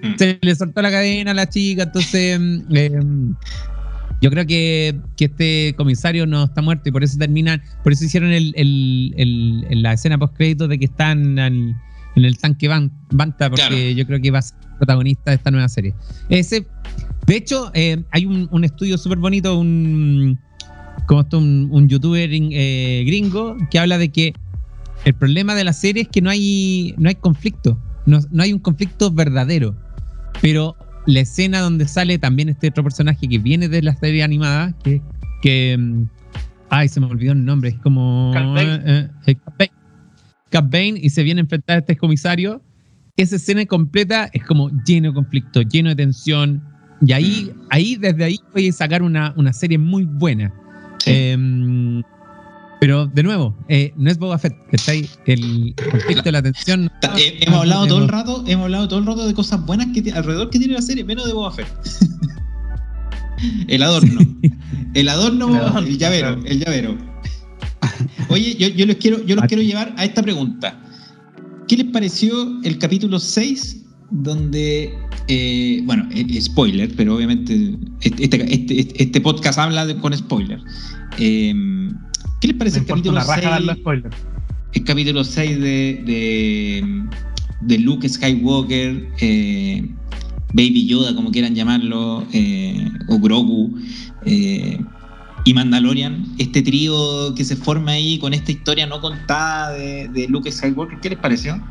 Como- 0.02 0.18
se 0.18 0.40
le 0.42 0.56
soltó 0.56 0.82
la 0.82 0.92
cadena 0.92 1.32
a 1.32 1.34
la 1.34 1.48
chica, 1.50 1.84
entonces 1.84 2.40
mm, 2.40 2.60
eh, 2.76 2.92
yo 4.22 4.30
creo 4.30 4.46
que, 4.46 5.00
que 5.16 5.26
este 5.26 5.74
comisario 5.78 6.26
no 6.26 6.44
está 6.46 6.62
muerto 6.62 6.90
y 6.90 6.92
por 6.92 7.04
eso 7.04 7.18
terminan, 7.18 7.62
por 7.84 7.94
eso 7.94 8.04
hicieron 8.06 8.32
el, 8.32 8.54
el- 8.58 9.14
el- 9.18 9.82
la 9.82 9.94
escena 9.94 10.18
post 10.18 10.36
crédito 10.36 10.68
de 10.68 10.78
que 10.78 10.86
están 10.86 11.40
en, 11.40 11.74
en 12.16 12.26
el 12.26 12.38
tanque 12.38 12.68
Ban- 12.68 12.92
Banta, 13.12 13.50
porque 13.50 13.68
Claro. 13.68 13.92
yo 13.92 14.06
creo 14.06 14.20
que 14.22 14.32
va 14.32 14.40
a 14.40 14.42
ser 14.42 14.58
protagonista 14.78 15.32
de 15.32 15.36
esta 15.38 15.52
nueva 15.52 15.70
serie. 15.70 15.94
Ese, 16.30 16.66
de 17.28 17.36
hecho, 17.36 17.72
eh, 17.74 18.04
hay 18.12 18.26
un, 18.26 18.48
un 18.52 18.64
estudio 18.66 18.98
súper 18.98 19.20
bonito, 19.20 19.58
un, 19.58 20.38
como 21.08 21.22
esto, 21.22 21.38
un, 21.38 21.70
un 21.72 21.88
youtuber 21.88 22.30
eh, 22.32 23.04
gringo 23.06 23.56
que 23.72 23.80
habla 23.80 23.98
de 23.98 24.10
que 24.10 24.34
el 25.06 25.14
problema 25.14 25.56
de 25.56 25.64
la 25.64 25.72
serie 25.74 26.04
es 26.04 26.10
que 26.10 26.22
no 26.22 26.30
hay, 26.30 26.94
no 26.98 27.08
hay 27.08 27.16
conflicto, 27.16 27.80
no, 28.06 28.20
no 28.32 28.44
hay 28.44 28.52
un 28.52 28.60
conflicto 28.60 29.12
verdadero. 29.12 29.76
Pero 30.42 30.76
la 31.06 31.22
escena 31.22 31.60
donde 31.60 31.88
sale 31.88 32.18
también 32.18 32.50
este 32.50 32.68
otro 32.68 32.84
personaje 32.84 33.28
que 33.28 33.38
viene 33.40 33.68
de 33.68 33.82
la 33.82 33.96
serie 33.96 34.24
animada, 34.24 34.74
que, 34.84 35.02
que 35.42 35.78
mm, 35.78 36.04
ay, 36.70 36.88
se 36.88 37.00
me 37.00 37.08
olvidó 37.08 37.34
el 37.34 37.44
nombre, 37.44 37.70
es 37.70 37.80
como 37.80 38.32
Bane. 38.32 38.82
eh, 38.86 39.10
eh, 39.28 40.98
y 41.02 41.10
se 41.10 41.24
viene 41.24 41.42
a 41.42 41.44
enfrentar 41.44 41.78
a 41.78 41.80
este 41.80 41.98
comisario. 41.98 42.62
Esa 43.18 43.36
escena 43.36 43.66
completa 43.66 44.30
es 44.34 44.44
como 44.46 44.70
lleno 44.86 45.10
de 45.10 45.14
conflicto, 45.14 45.62
lleno 45.62 45.90
de 45.90 45.96
tensión. 45.96 46.64
Y 47.06 47.12
ahí, 47.14 47.52
ahí 47.70 47.96
desde 47.96 48.24
ahí 48.24 48.40
puedes 48.52 48.78
sacar 48.78 49.02
una, 49.04 49.34
una 49.36 49.54
serie 49.54 49.78
muy 49.78 50.06
buena. 50.06 50.54
Sí. 51.00 51.12
Em, 51.14 52.04
pero 52.80 53.08
de 53.08 53.24
nuevo, 53.24 53.56
eh, 53.68 53.94
no 53.98 54.10
es 54.10 54.18
Boba 54.18 54.38
Fett, 54.40 54.56
está 54.72 54.94
ahí 54.94 55.08
el 55.26 55.76
conflicto 55.92 56.24
de 56.24 56.32
la 56.32 56.42
tensión. 56.42 56.90
Ta- 57.02 57.14
eh, 57.20 57.38
hemos 57.42 57.60
hablado 57.62 57.88
todo 57.88 58.02
el 58.04 58.08
rato, 58.08 58.44
hemos 58.48 58.66
hablado 58.66 58.88
todo 58.88 59.00
el 59.00 59.06
rato 59.06 59.28
de 59.28 59.34
cosas 59.34 59.66
buenas 59.66 59.88
que 59.94 60.12
alrededor 60.12 60.50
que 60.50 60.60
tiene 60.60 60.74
la 60.76 60.82
serie, 60.82 61.04
menos 61.04 61.26
de 61.28 61.34
Boba 61.34 61.52
Fett. 61.52 61.68
el 63.68 63.84
adorno. 63.84 64.20
El 64.94 65.10
adorno, 65.10 65.48
El 65.50 65.56
adorno, 65.56 65.80
el 65.88 65.98
llavero, 65.98 66.28
claro. 66.36 66.42
el 66.46 66.60
llavero. 66.60 66.98
Oye, 68.30 68.56
yo, 68.58 68.68
yo 68.70 68.86
los 68.86 68.96
quiero, 68.98 69.24
yo 69.26 69.36
los 69.36 69.46
quiero 69.46 69.64
llevar 69.64 69.94
a 69.98 70.06
esta 70.06 70.22
pregunta. 70.22 70.80
¿Qué 71.68 71.78
les 71.78 71.88
pareció 71.88 72.60
el 72.64 72.78
capítulo 72.80 73.20
6 73.20 73.78
donde 74.12 74.92
eh, 75.28 75.82
bueno, 75.86 76.08
eh, 76.12 76.42
spoiler, 76.42 76.92
pero 76.96 77.16
obviamente 77.16 77.76
este, 78.02 78.24
este, 78.24 78.54
este- 78.54 79.04
este 79.04 79.22
podcast 79.22 79.60
habla 79.60 79.86
de- 79.86 79.96
con 79.98 80.16
spoiler. 80.18 80.60
Eh, 81.20 81.54
¿Qué 82.40 82.48
les 82.48 82.58
parece 82.58 82.80
el 82.80 82.86
capítulo 82.86 83.18
una 83.18 83.22
raja 83.22 83.42
6? 83.42 83.50
dar 83.50 83.62
los 83.62 83.78
spoilers. 83.78 84.16
el 84.74 84.84
capítulo 84.84 85.24
6 85.24 85.60
de, 85.60 86.04
de, 86.06 87.04
de 87.62 87.80
Luke 87.80 88.08
Skywalker, 88.08 89.10
eh, 89.20 89.90
Baby 90.54 90.88
Yoda, 90.88 91.14
como 91.16 91.32
quieran 91.32 91.54
llamarlo, 91.54 92.26
eh, 92.32 92.90
o 93.10 93.20
Grogu, 93.20 93.78
eh, 94.26 94.80
y 95.46 95.54
Mandalorian, 95.54 96.26
este 96.38 96.62
trío 96.62 97.34
que 97.36 97.44
se 97.44 97.56
forma 97.56 97.92
ahí 97.92 98.20
con 98.20 98.34
esta 98.34 98.52
historia 98.52 98.86
no 98.86 99.02
contada 99.02 99.72
de, 99.72 100.08
de 100.10 100.28
Luke 100.28 100.52
Skywalker, 100.52 101.00
¿qué 101.02 101.10
les 101.10 101.20
pareció? 101.20 101.62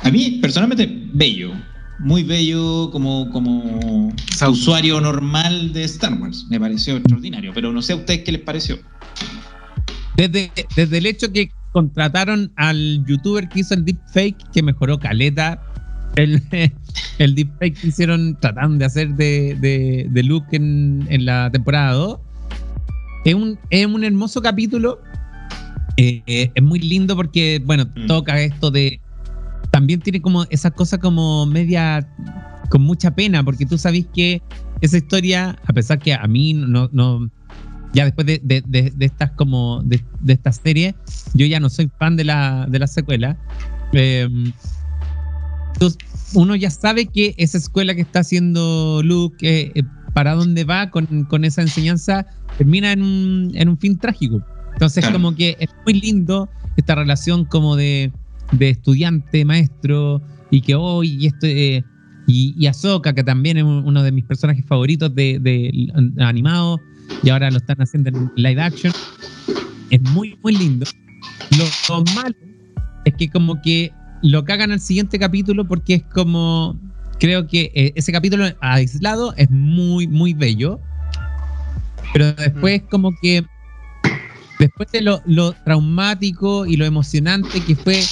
A 0.00 0.10
mí, 0.10 0.38
personalmente, 0.40 0.88
bello. 1.12 1.52
Muy 2.00 2.22
bello 2.22 2.90
como, 2.92 3.28
como 3.30 4.12
usuario 4.48 5.00
normal 5.00 5.72
de 5.72 5.84
Star 5.84 6.14
Wars. 6.20 6.46
Me 6.48 6.60
pareció 6.60 6.96
extraordinario, 6.96 7.52
pero 7.54 7.72
no 7.72 7.82
sé 7.82 7.92
a 7.92 7.96
ustedes 7.96 8.22
qué 8.24 8.32
les 8.32 8.40
pareció. 8.42 8.78
Desde, 10.16 10.50
desde 10.76 10.98
el 10.98 11.06
hecho 11.06 11.32
que 11.32 11.50
contrataron 11.72 12.52
al 12.56 13.04
youtuber 13.06 13.48
que 13.48 13.60
hizo 13.60 13.74
el 13.74 13.84
deepfake, 13.84 14.36
que 14.52 14.62
mejoró 14.62 14.98
caleta. 14.98 15.60
El, 16.16 16.42
el 17.18 17.34
deepfake 17.34 17.80
que 17.80 17.88
hicieron 17.88 18.36
tratando 18.40 18.78
de 18.78 18.84
hacer 18.84 19.08
de, 19.14 19.56
de, 19.60 20.06
de 20.10 20.22
Luke 20.22 20.54
en, 20.56 21.06
en 21.10 21.24
la 21.24 21.50
temporada 21.50 21.92
2. 21.92 22.18
Es 23.24 23.34
un, 23.34 23.58
es 23.70 23.86
un 23.86 24.04
hermoso 24.04 24.40
capítulo. 24.40 25.00
Eh, 25.96 26.22
eh, 26.26 26.50
es 26.54 26.62
muy 26.62 26.78
lindo 26.78 27.16
porque, 27.16 27.60
bueno, 27.64 27.86
Mm. 27.96 28.06
toca 28.06 28.40
esto 28.40 28.70
de. 28.70 29.00
También 29.78 30.00
tiene 30.00 30.20
como 30.20 30.44
esa 30.50 30.72
cosa 30.72 30.98
como 30.98 31.46
media. 31.46 32.04
con 32.68 32.82
mucha 32.82 33.12
pena, 33.12 33.44
porque 33.44 33.64
tú 33.64 33.78
sabes 33.78 34.06
que 34.12 34.42
esa 34.80 34.96
historia, 34.98 35.56
a 35.64 35.72
pesar 35.72 36.00
que 36.00 36.12
a 36.12 36.26
mí 36.26 36.52
no. 36.52 36.88
no 36.92 37.30
ya 37.94 38.04
después 38.04 38.26
de, 38.26 38.40
de, 38.44 38.60
de- 38.66 38.90
de 38.94 39.06
estas 39.06 39.30
como 39.32 39.80
de, 39.84 40.02
de 40.20 40.32
esta 40.32 40.50
serie, 40.52 40.94
yo 41.32 41.46
ya 41.46 41.60
no 41.60 41.70
soy 41.70 41.88
fan 41.98 42.16
de 42.16 42.24
la, 42.24 42.66
de 42.68 42.78
la 42.80 42.86
secuela. 42.88 43.38
Eh, 43.92 44.28
entonces, 45.74 45.98
uno 46.34 46.56
ya 46.56 46.70
sabe 46.70 47.06
que 47.06 47.34
esa 47.38 47.56
escuela 47.58 47.94
que 47.94 48.02
está 48.02 48.18
haciendo 48.20 49.00
Luke, 49.04 49.36
eh, 49.48 49.72
eh, 49.74 49.82
para 50.12 50.34
dónde 50.34 50.64
va 50.64 50.90
con, 50.90 51.06
con 51.30 51.44
esa 51.44 51.62
enseñanza, 51.62 52.26
termina 52.58 52.92
en 52.92 53.02
un, 53.02 53.52
en 53.54 53.68
un 53.68 53.78
fin 53.78 53.96
trágico. 53.98 54.42
Entonces, 54.72 55.02
Claro. 55.04 55.14
como 55.16 55.34
que 55.34 55.56
es 55.58 55.68
muy 55.84 55.94
lindo 56.00 56.48
esta 56.76 56.94
relación 56.94 57.44
como 57.46 57.76
de, 57.76 58.12
de 58.52 58.70
estudiante, 58.70 59.44
maestro, 59.44 60.22
y 60.50 60.60
que 60.62 60.74
hoy, 60.74 61.16
y 61.20 61.26
esto, 61.26 61.46
eh, 61.46 61.84
y, 62.26 62.54
y 62.58 62.66
Ahsoka, 62.66 63.12
que 63.14 63.24
también 63.24 63.56
es 63.58 63.64
un- 63.64 63.84
uno 63.84 64.02
de 64.02 64.12
mis 64.12 64.24
personajes 64.24 64.64
favoritos 64.66 65.14
de, 65.14 65.38
de 65.38 65.92
animado, 66.22 66.80
y 67.22 67.30
ahora 67.30 67.50
lo 67.50 67.58
están 67.58 67.78
haciendo 67.78 68.10
en 68.10 68.30
live 68.36 68.60
action. 68.60 68.92
Es 69.90 70.00
muy, 70.02 70.36
muy 70.42 70.56
lindo. 70.56 70.86
Lo, 71.58 71.64
lo 71.88 72.04
malo 72.14 72.34
es 73.04 73.14
que 73.14 73.28
como 73.28 73.60
que 73.62 73.92
lo 74.22 74.44
cagan 74.44 74.70
al 74.72 74.80
siguiente 74.80 75.18
capítulo 75.18 75.66
porque 75.66 75.94
es 75.94 76.02
como, 76.12 76.78
creo 77.18 77.46
que 77.46 77.70
eh, 77.74 77.92
ese 77.94 78.12
capítulo 78.12 78.44
aislado 78.60 79.32
es 79.36 79.50
muy, 79.50 80.06
muy 80.06 80.34
bello. 80.34 80.78
Pero 82.12 82.32
después 82.32 82.82
como 82.90 83.12
que, 83.22 83.44
después 84.58 84.90
de 84.92 85.02
lo, 85.02 85.22
lo 85.26 85.52
traumático 85.64 86.66
y 86.66 86.76
lo 86.76 86.84
emocionante 86.84 87.60
que 87.64 87.76
fue 87.76 88.02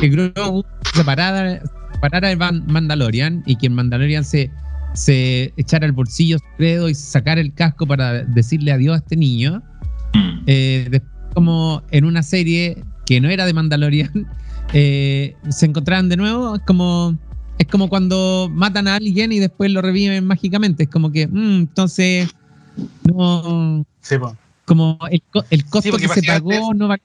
que 0.00 0.08
Grogu 0.08 0.64
se 0.92 0.98
separara, 0.98 1.60
separara 1.92 2.28
de 2.28 2.36
Mandalorian 2.36 3.42
y 3.46 3.56
que 3.56 3.66
en 3.66 3.74
Mandalorian 3.74 4.24
se, 4.24 4.50
se 4.94 5.52
echara 5.56 5.86
al 5.86 5.92
bolsillo 5.92 6.38
su 6.38 6.44
credo 6.56 6.88
y 6.88 6.94
sacara 6.94 7.40
el 7.40 7.52
casco 7.54 7.86
para 7.86 8.24
decirle 8.24 8.72
adiós 8.72 8.94
a 8.94 8.98
este 8.98 9.16
niño. 9.16 9.62
Mm. 10.14 10.38
Eh, 10.46 10.88
después, 10.90 11.12
como 11.34 11.82
en 11.90 12.04
una 12.04 12.22
serie 12.22 12.82
que 13.04 13.20
no 13.20 13.28
era 13.28 13.44
de 13.46 13.52
Mandalorian, 13.52 14.26
eh, 14.72 15.34
se 15.50 15.66
encontraron 15.66 16.08
de 16.08 16.16
nuevo. 16.16 16.56
Es 16.56 16.62
como, 16.62 17.16
es 17.58 17.66
como 17.66 17.88
cuando 17.88 18.48
matan 18.52 18.88
a 18.88 18.96
alguien 18.96 19.32
y 19.32 19.38
después 19.38 19.70
lo 19.70 19.82
reviven 19.82 20.26
mágicamente. 20.26 20.84
Es 20.84 20.88
como 20.90 21.12
que, 21.12 21.26
mm, 21.26 21.58
entonces, 21.60 22.28
no. 23.04 23.84
Sí, 24.00 24.18
po. 24.18 24.36
Como 24.64 24.98
el, 25.10 25.22
co- 25.30 25.44
el 25.50 25.64
costo 25.66 25.96
que 25.96 26.08
se 26.08 26.22
pagó 26.24 26.74
no 26.74 26.88
pena. 26.88 27.00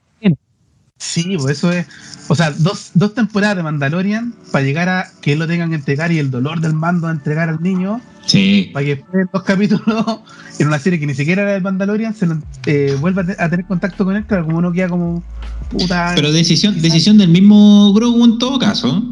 Sí, 1.03 1.35
pues 1.39 1.57
eso 1.57 1.71
es. 1.71 1.87
O 2.27 2.35
sea, 2.35 2.51
dos, 2.51 2.91
dos 2.93 3.15
temporadas 3.15 3.57
de 3.57 3.63
Mandalorian 3.63 4.35
para 4.51 4.63
llegar 4.63 4.87
a 4.87 5.07
que 5.19 5.33
él 5.33 5.39
lo 5.39 5.47
tengan 5.47 5.69
que 5.69 5.75
entregar 5.77 6.11
y 6.11 6.19
el 6.19 6.29
dolor 6.29 6.61
del 6.61 6.73
mando 6.75 7.07
de 7.07 7.13
entregar 7.13 7.49
al 7.49 7.59
niño, 7.63 7.99
Sí. 8.27 8.69
para 8.71 8.85
que 8.85 8.95
después 8.97 9.13
de 9.25 9.29
dos 9.33 9.41
capítulos 9.41 10.05
en 10.59 10.67
una 10.67 10.77
serie 10.77 10.99
que 10.99 11.07
ni 11.07 11.15
siquiera 11.15 11.41
era 11.41 11.53
de 11.53 11.59
Mandalorian 11.61 12.13
se 12.13 12.27
lo, 12.27 12.37
eh, 12.67 12.95
vuelva 13.01 13.23
a, 13.23 13.25
te- 13.25 13.43
a 13.43 13.49
tener 13.49 13.65
contacto 13.65 14.05
con 14.05 14.15
él, 14.15 14.25
claro, 14.27 14.45
como 14.45 14.59
uno 14.59 14.71
queda 14.71 14.89
como 14.89 15.23
puta. 15.71 16.11
Pero 16.13 16.31
decisión, 16.31 16.75
quizás- 16.75 16.83
decisión 16.83 17.17
del 17.17 17.29
mismo 17.29 17.91
Grogu 17.93 18.23
en 18.23 18.37
todo 18.37 18.59
caso. 18.59 19.03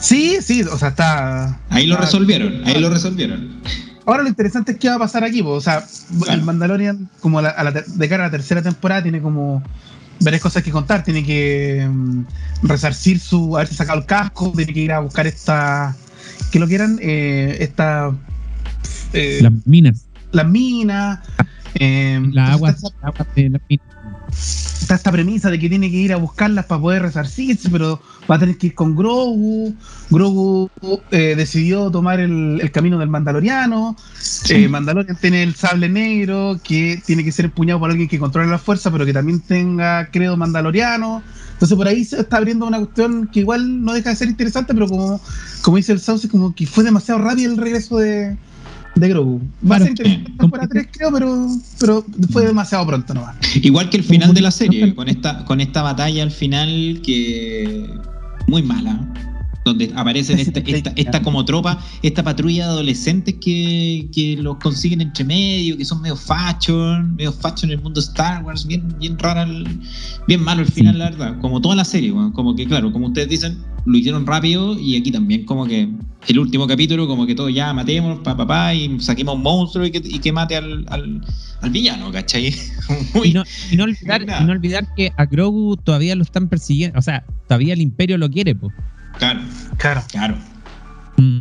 Sí, 0.00 0.38
sí, 0.40 0.62
o 0.62 0.78
sea, 0.78 0.88
está. 0.88 1.58
Ahí 1.68 1.86
lo 1.86 1.94
está- 1.94 2.06
resolvieron, 2.06 2.62
ahí 2.66 2.80
lo 2.80 2.88
resolvieron. 2.90 3.60
Ahora 4.06 4.22
lo 4.22 4.28
interesante 4.28 4.72
es 4.72 4.78
qué 4.78 4.88
va 4.88 4.96
a 4.96 4.98
pasar 4.98 5.24
aquí, 5.24 5.42
po. 5.42 5.50
o 5.50 5.60
sea, 5.60 5.84
Claro. 6.18 6.32
el 6.40 6.42
Mandalorian, 6.44 7.08
como 7.20 7.38
a 7.38 7.42
la- 7.42 7.48
a 7.50 7.64
la 7.64 7.70
de 7.72 8.08
cara 8.08 8.24
a 8.24 8.26
la 8.26 8.30
tercera 8.30 8.62
temporada, 8.62 9.02
tiene 9.02 9.20
como 9.22 9.62
varias 10.20 10.42
cosas 10.42 10.62
que 10.62 10.70
contar. 10.70 11.02
Tiene 11.04 11.24
que 11.24 11.86
mm, 11.90 12.24
resarcir 12.62 13.18
su. 13.20 13.56
haberse 13.56 13.74
sacado 13.74 13.98
el 14.00 14.06
casco, 14.06 14.52
tiene 14.54 14.72
que 14.72 14.80
ir 14.80 14.92
a 14.92 15.00
buscar 15.00 15.26
esta. 15.26 15.96
que 16.52 16.58
lo 16.58 16.66
quieran, 16.66 16.98
eh, 17.02 17.56
esta. 17.60 18.12
eh, 19.12 19.38
Las 19.42 19.52
minas, 19.66 20.06
las 20.32 20.46
minas. 20.48 21.20
eh, 21.74 22.20
las 22.32 22.54
entonces 22.54 22.54
aguas, 22.54 22.74
está, 22.76 22.88
las 23.00 23.14
aguas 23.14 23.28
de 23.34 23.50
las 23.50 23.62
minas. 23.68 23.93
Está 24.30 24.96
esta 24.96 25.10
premisa 25.12 25.50
de 25.50 25.58
que 25.58 25.68
tiene 25.68 25.90
que 25.90 25.96
ir 25.96 26.12
a 26.12 26.16
buscarlas 26.16 26.66
para 26.66 26.80
poder 26.80 27.02
resarcirse, 27.02 27.70
pero 27.70 28.00
va 28.30 28.36
a 28.36 28.38
tener 28.38 28.58
que 28.58 28.68
ir 28.68 28.74
con 28.74 28.94
Grogu. 28.94 29.74
Grogu 30.10 30.70
eh, 31.10 31.34
decidió 31.36 31.90
tomar 31.90 32.20
el, 32.20 32.58
el 32.60 32.70
camino 32.70 32.98
del 32.98 33.08
Mandaloriano. 33.08 33.96
Eh, 34.50 34.68
Mandalorian 34.68 35.16
tiene 35.16 35.42
el 35.42 35.54
sable 35.54 35.88
negro 35.88 36.60
que 36.62 37.02
tiene 37.04 37.24
que 37.24 37.32
ser 37.32 37.46
empuñado 37.46 37.80
por 37.80 37.90
alguien 37.90 38.08
que 38.08 38.18
controle 38.18 38.50
la 38.50 38.58
fuerza, 38.58 38.90
pero 38.90 39.06
que 39.06 39.12
también 39.12 39.40
tenga 39.40 40.10
credo 40.10 40.36
mandaloriano. 40.36 41.22
Entonces 41.54 41.76
por 41.76 41.88
ahí 41.88 42.04
se 42.04 42.20
está 42.20 42.36
abriendo 42.36 42.66
una 42.66 42.78
cuestión 42.78 43.28
que 43.28 43.40
igual 43.40 43.84
no 43.84 43.94
deja 43.94 44.10
de 44.10 44.16
ser 44.16 44.28
interesante, 44.28 44.74
pero 44.74 44.86
como, 44.86 45.20
como 45.62 45.76
dice 45.78 45.92
el 45.92 46.00
Sauce, 46.00 46.28
como 46.28 46.54
que 46.54 46.66
fue 46.66 46.84
demasiado 46.84 47.20
rápido 47.22 47.52
el 47.52 47.58
regreso 47.58 47.96
de, 47.96 48.36
de 48.94 49.08
Grogu. 49.08 49.38
Va 49.38 49.76
Claro. 49.78 49.84
a 49.84 49.86
ser 49.86 49.90
interesante 49.90 50.30
la 50.32 50.36
temporada 50.38 50.68
3, 50.68 50.88
creo, 50.92 51.12
pero, 51.12 51.46
pero 51.80 52.04
fue 52.30 52.46
demasiado 52.46 52.86
pronto 52.86 53.14
nomás. 53.14 53.36
Igual 53.56 53.90
que 53.90 53.96
el 53.96 54.04
final 54.04 54.32
de 54.34 54.40
la 54.40 54.50
serie, 54.50 54.94
con 54.94 55.08
esta, 55.08 55.44
con 55.44 55.60
esta 55.60 55.82
batalla 55.82 56.22
al 56.22 56.30
final 56.30 57.00
que 57.04 57.86
muy 58.46 58.62
mala, 58.62 59.00
donde 59.64 59.90
aparecen 59.96 60.38
esta, 60.38 60.60
esta, 60.60 60.92
esta 60.94 61.22
como 61.22 61.44
tropa, 61.44 61.78
esta 62.02 62.22
patrulla 62.22 62.66
de 62.66 62.70
adolescentes 62.72 63.34
que, 63.40 64.08
que 64.14 64.36
los 64.36 64.56
consiguen 64.58 65.00
entre 65.00 65.24
medio, 65.24 65.76
que 65.78 65.84
son 65.86 66.02
medio 66.02 66.16
fashion, 66.16 67.16
medio 67.16 67.32
fashion 67.32 67.70
en 67.70 67.78
el 67.78 67.82
mundo 67.82 68.00
Star 68.00 68.44
Wars, 68.44 68.66
bien, 68.66 68.94
bien 68.98 69.18
rara, 69.18 69.44
el- 69.44 69.66
bien 70.28 70.42
malo 70.42 70.62
el 70.62 70.68
final, 70.68 70.92
Sí. 70.94 70.98
la 70.98 71.10
verdad. 71.10 71.38
Como 71.40 71.60
toda 71.60 71.74
la 71.76 71.84
serie, 71.84 72.12
como 72.34 72.54
que 72.54 72.66
claro, 72.66 72.92
como 72.92 73.06
ustedes 73.06 73.28
dicen, 73.28 73.56
lo 73.86 73.96
hicieron 73.98 74.26
rápido 74.26 74.78
y 74.78 74.96
aquí 74.96 75.10
también 75.10 75.44
como 75.44 75.66
que 75.66 75.88
el 76.28 76.38
último 76.38 76.66
capítulo, 76.66 77.06
como 77.06 77.26
que 77.26 77.34
todos 77.34 77.52
ya 77.54 77.72
matemos, 77.74 78.20
pa, 78.20 78.36
pa, 78.36 78.46
pa, 78.46 78.74
y 78.74 78.98
saquemos 79.00 79.34
un 79.36 79.42
monstruo 79.42 79.84
y 79.86 79.90
que, 79.90 80.02
y 80.04 80.18
que 80.18 80.32
mate 80.32 80.56
al, 80.56 80.84
al, 80.88 81.20
al 81.62 81.70
villano, 81.70 82.10
¿cachai? 82.12 82.54
Muy- 83.14 83.28
Y 83.28 83.32
no, 83.32 83.44
y 83.70 83.76
no 83.76 83.84
olvidar, 83.88 84.22
y 84.22 84.44
no 84.44 84.52
olvidar 84.52 84.86
que 84.94 85.12
a 85.16 85.24
Grogu 85.26 85.76
todavía 85.78 86.14
lo 86.16 86.22
están 86.22 86.48
persiguiendo, 86.48 86.98
o 86.98 87.02
sea, 87.02 87.24
todavía 87.48 87.72
el 87.74 87.80
imperio 87.80 88.18
lo 88.18 88.30
quiere, 88.30 88.54
pues. 88.54 88.72
Claro, 89.18 89.40
Claro. 89.78 90.02
claro. 90.10 90.34
Mm. 91.16 91.40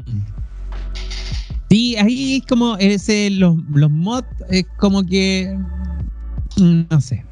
Sí, 1.69 1.95
ahí 1.97 2.37
es 2.37 2.45
como 2.47 2.77
ese, 2.77 3.29
los, 3.31 3.55
los 3.73 3.89
mods, 3.89 4.27
es 4.49 4.65
como 4.77 5.03
que. 5.03 5.55
mm, 6.57 6.81
No 6.89 7.01
sé. 7.01 7.25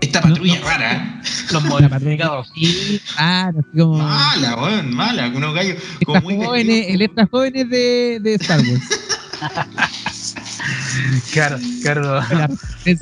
Esta 0.00 0.20
No, 0.20 0.28
patrulla 0.30 0.58
no. 0.60 0.64
rara, 0.66 0.92
¿eh? 0.94 1.20
Los 1.52 1.64
La 1.80 1.88
patrulla. 1.88 2.42
Sí, 2.54 3.00
claro, 3.14 3.58
así 3.60 3.78
como. 3.78 3.98
mala, 3.98 4.56
weón, 4.56 4.94
mala, 4.94 5.28
unos 5.28 5.54
gallos 5.54 5.82
como 6.04 6.18
Estas 6.18 6.22
muy 6.22 6.36
jóvenes, 6.44 6.86
el 6.88 7.02
extra 7.02 7.26
jóvenes 7.26 7.68
de, 7.68 8.18
de 8.22 8.34
Star 8.34 8.60
Wars. 8.60 8.82
Claro, 11.32 11.58
claro. 11.82 12.20
la 12.32 12.48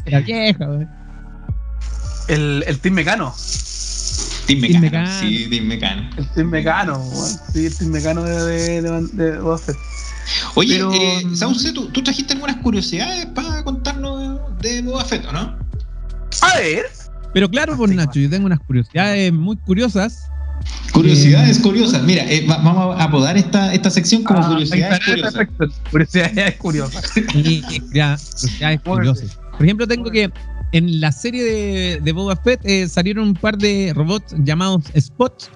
era 0.04 0.20
vieja, 0.20 0.66
güey. 0.66 0.86
El, 2.28 2.64
el 2.66 2.78
Team 2.80 2.94
Mecano. 2.96 3.32
Team 4.46 4.60
Team 4.60 4.80
Mecano, 4.80 4.80
Mecano. 5.06 5.20
sí, 5.20 5.46
Team 5.50 5.64
Mecano. 5.66 6.10
El 6.16 6.28
Team 6.28 6.48
Mecano. 6.50 7.10
Sí, 7.52 7.66
el 7.66 7.74
Team 7.76 7.90
Mecano 7.90 8.22
de, 8.24 8.44
de, 8.44 8.82
de, 8.82 9.06
de 9.30 9.38
Boba 9.38 9.58
Fett. 9.58 9.76
Oye, 10.54 10.76
Pero- 10.76 10.92
eh, 10.94 11.22
Sauce, 11.34 11.72
¿tú, 11.72 11.86
tú 11.88 12.02
trajiste 12.02 12.32
algunas 12.34 12.56
curiosidades 12.56 13.26
para 13.26 13.62
contarnos 13.64 14.40
de 14.60 14.82
Boba 14.82 15.04
Fett, 15.04 15.24
¿o 15.26 15.32
no? 15.32 15.58
A 16.42 16.58
ver. 16.58 16.86
Pero 17.32 17.48
claro, 17.50 17.76
pues 17.76 17.90
Sí, 17.90 17.96
Nacho, 17.96 18.20
yo 18.20 18.30
tengo 18.30 18.46
unas 18.46 18.60
curiosidades 18.60 19.32
muy 19.32 19.56
curiosas. 19.56 20.26
Curiosidades 20.92 21.58
curiosas. 21.58 22.02
Mira, 22.04 22.22
eh, 22.30 22.46
va- 22.48 22.58
vamos 22.58 22.98
a 23.00 23.04
apodar 23.04 23.36
esta, 23.36 23.74
esta 23.74 23.90
sección 23.90 24.22
como 24.22 24.40
Ah, 24.40 24.48
curiosidades 24.48 25.00
curiosas. 25.04 25.34
perfecto. 25.34 25.68
Curiosidades 25.90 26.54
curiosas. 26.56 27.12
Y, 27.34 27.62
ya, 27.92 28.16
curiosidades 28.16 28.80
curiosas. 28.82 29.38
Por 29.56 29.62
ejemplo, 29.66 29.86
tengo 29.86 30.10
que 30.10 30.30
en 30.76 31.00
la 31.00 31.12
serie 31.12 31.42
de, 31.44 32.00
de 32.02 32.12
Boba 32.12 32.34
Fett 32.36 32.60
eh, 32.64 32.88
salieron 32.88 33.28
un 33.28 33.34
par 33.34 33.56
de 33.56 33.92
robots 33.94 34.34
llamados 34.44 34.84
Spot 34.94 35.50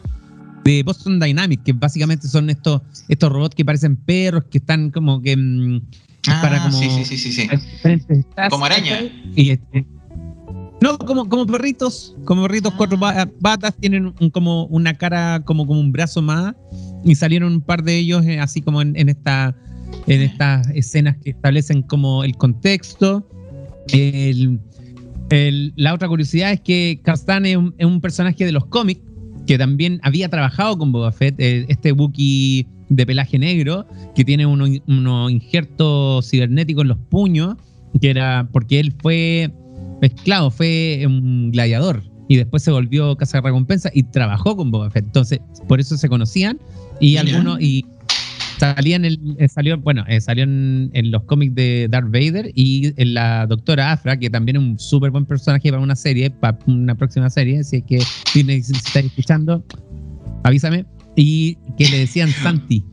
de 0.64 0.82
Boston 0.84 1.18
Dynamics, 1.18 1.62
que 1.64 1.72
básicamente 1.72 2.28
son 2.28 2.50
estos, 2.50 2.82
estos 3.08 3.30
robots 3.32 3.54
que 3.56 3.64
parecen 3.64 3.96
perros, 3.96 4.44
que 4.50 4.58
están 4.58 4.90
como 4.90 5.20
que 5.20 5.36
mm, 5.36 5.80
Ah, 6.28 6.40
para 6.42 6.62
como 6.62 6.78
sí, 6.78 6.88
sí, 7.04 7.16
sí, 7.16 7.32
sí, 7.32 7.48
Como 8.50 8.64
araña. 8.66 9.00
Y, 9.34 9.50
este, 9.50 9.86
no, 10.82 10.98
como, 10.98 11.28
como 11.28 11.46
perritos, 11.46 12.14
como 12.24 12.42
perritos, 12.42 12.74
cuatro 12.76 12.98
Ah. 13.00 13.24
ba- 13.24 13.30
patas, 13.40 13.74
tienen 13.80 14.12
un- 14.20 14.30
como 14.30 14.66
una 14.66 14.94
cara, 14.94 15.40
como, 15.44 15.66
como 15.66 15.80
un 15.80 15.90
brazo 15.90 16.20
más, 16.22 16.54
y 17.04 17.14
salieron 17.14 17.52
un 17.54 17.60
par 17.60 17.82
de 17.82 17.96
ellos 17.96 18.24
eh, 18.26 18.38
así 18.40 18.60
como 18.60 18.82
en, 18.82 18.94
en 18.96 19.08
esta 19.08 19.56
en 20.06 20.20
estas 20.20 20.68
escenas 20.74 21.16
que 21.24 21.30
establecen 21.30 21.82
como 21.82 22.22
el 22.24 22.36
contexto. 22.36 23.26
El- 23.90 24.60
el- 25.30 25.72
la 25.76 25.94
otra 25.94 26.08
curiosidad 26.08 26.52
es 26.52 26.60
que 26.60 27.00
Karstan 27.02 27.46
es 27.46 27.56
un, 27.56 27.74
es 27.78 27.86
un 27.86 28.00
personaje 28.00 28.44
de 28.44 28.52
los 28.52 28.66
cómics 28.66 29.00
que 29.46 29.56
también 29.58 29.98
había 30.02 30.28
trabajado 30.28 30.76
con 30.78 30.92
Boba 30.92 31.10
Fett, 31.12 31.34
eh, 31.38 31.64
este 31.68 31.92
Wookiee 31.92 32.66
de 32.90 33.06
pelaje 33.06 33.38
negro, 33.38 33.86
que 34.14 34.24
tiene 34.24 34.46
unos 34.46 34.70
unos 34.86 35.30
injertos 35.30 36.28
cibernéticos 36.30 36.82
en 36.82 36.88
los 36.88 36.98
puños, 37.10 37.56
que 38.00 38.10
era 38.10 38.48
porque 38.52 38.80
él 38.80 38.92
fue 39.00 39.50
esclavo, 40.02 40.50
fue 40.50 41.02
un 41.06 41.50
gladiador 41.50 42.02
y 42.28 42.36
después 42.36 42.62
se 42.62 42.70
volvió 42.70 43.16
casa 43.16 43.38
de 43.38 43.42
recompensa 43.48 43.90
y 43.94 44.02
trabajó 44.04 44.54
con 44.56 44.70
Boba 44.70 44.90
Fett. 44.90 45.04
Entonces, 45.06 45.40
por 45.66 45.80
eso 45.80 45.96
se 45.96 46.08
conocían 46.08 46.58
y 47.00 47.10
Mira. 47.10 47.22
algunos 47.22 47.60
y 47.60 47.84
salían 48.58 49.04
el 49.04 49.18
eh, 49.38 49.48
salió 49.48 49.78
bueno 49.78 50.04
eh, 50.08 50.20
salió 50.20 50.44
en, 50.44 50.90
en 50.92 51.10
los 51.10 51.22
cómics 51.24 51.54
de 51.54 51.88
Darth 51.90 52.10
Vader 52.10 52.50
y 52.54 52.92
en 53.00 53.14
la 53.14 53.46
doctora 53.46 53.92
Afra 53.92 54.18
que 54.18 54.30
también 54.30 54.56
es 54.56 54.62
un 54.62 54.78
súper 54.78 55.10
buen 55.10 55.24
personaje 55.26 55.70
para 55.70 55.82
una 55.82 55.96
serie 55.96 56.30
para 56.30 56.58
una 56.66 56.94
próxima 56.94 57.30
serie 57.30 57.60
así 57.60 57.82
que 57.82 58.00
si 58.00 58.42
si 58.62 58.72
estáis 58.72 59.06
escuchando 59.06 59.64
avísame 60.44 60.86
y 61.16 61.56
que 61.76 61.88
le 61.88 61.98
decían 62.00 62.30
Santi 62.30 62.84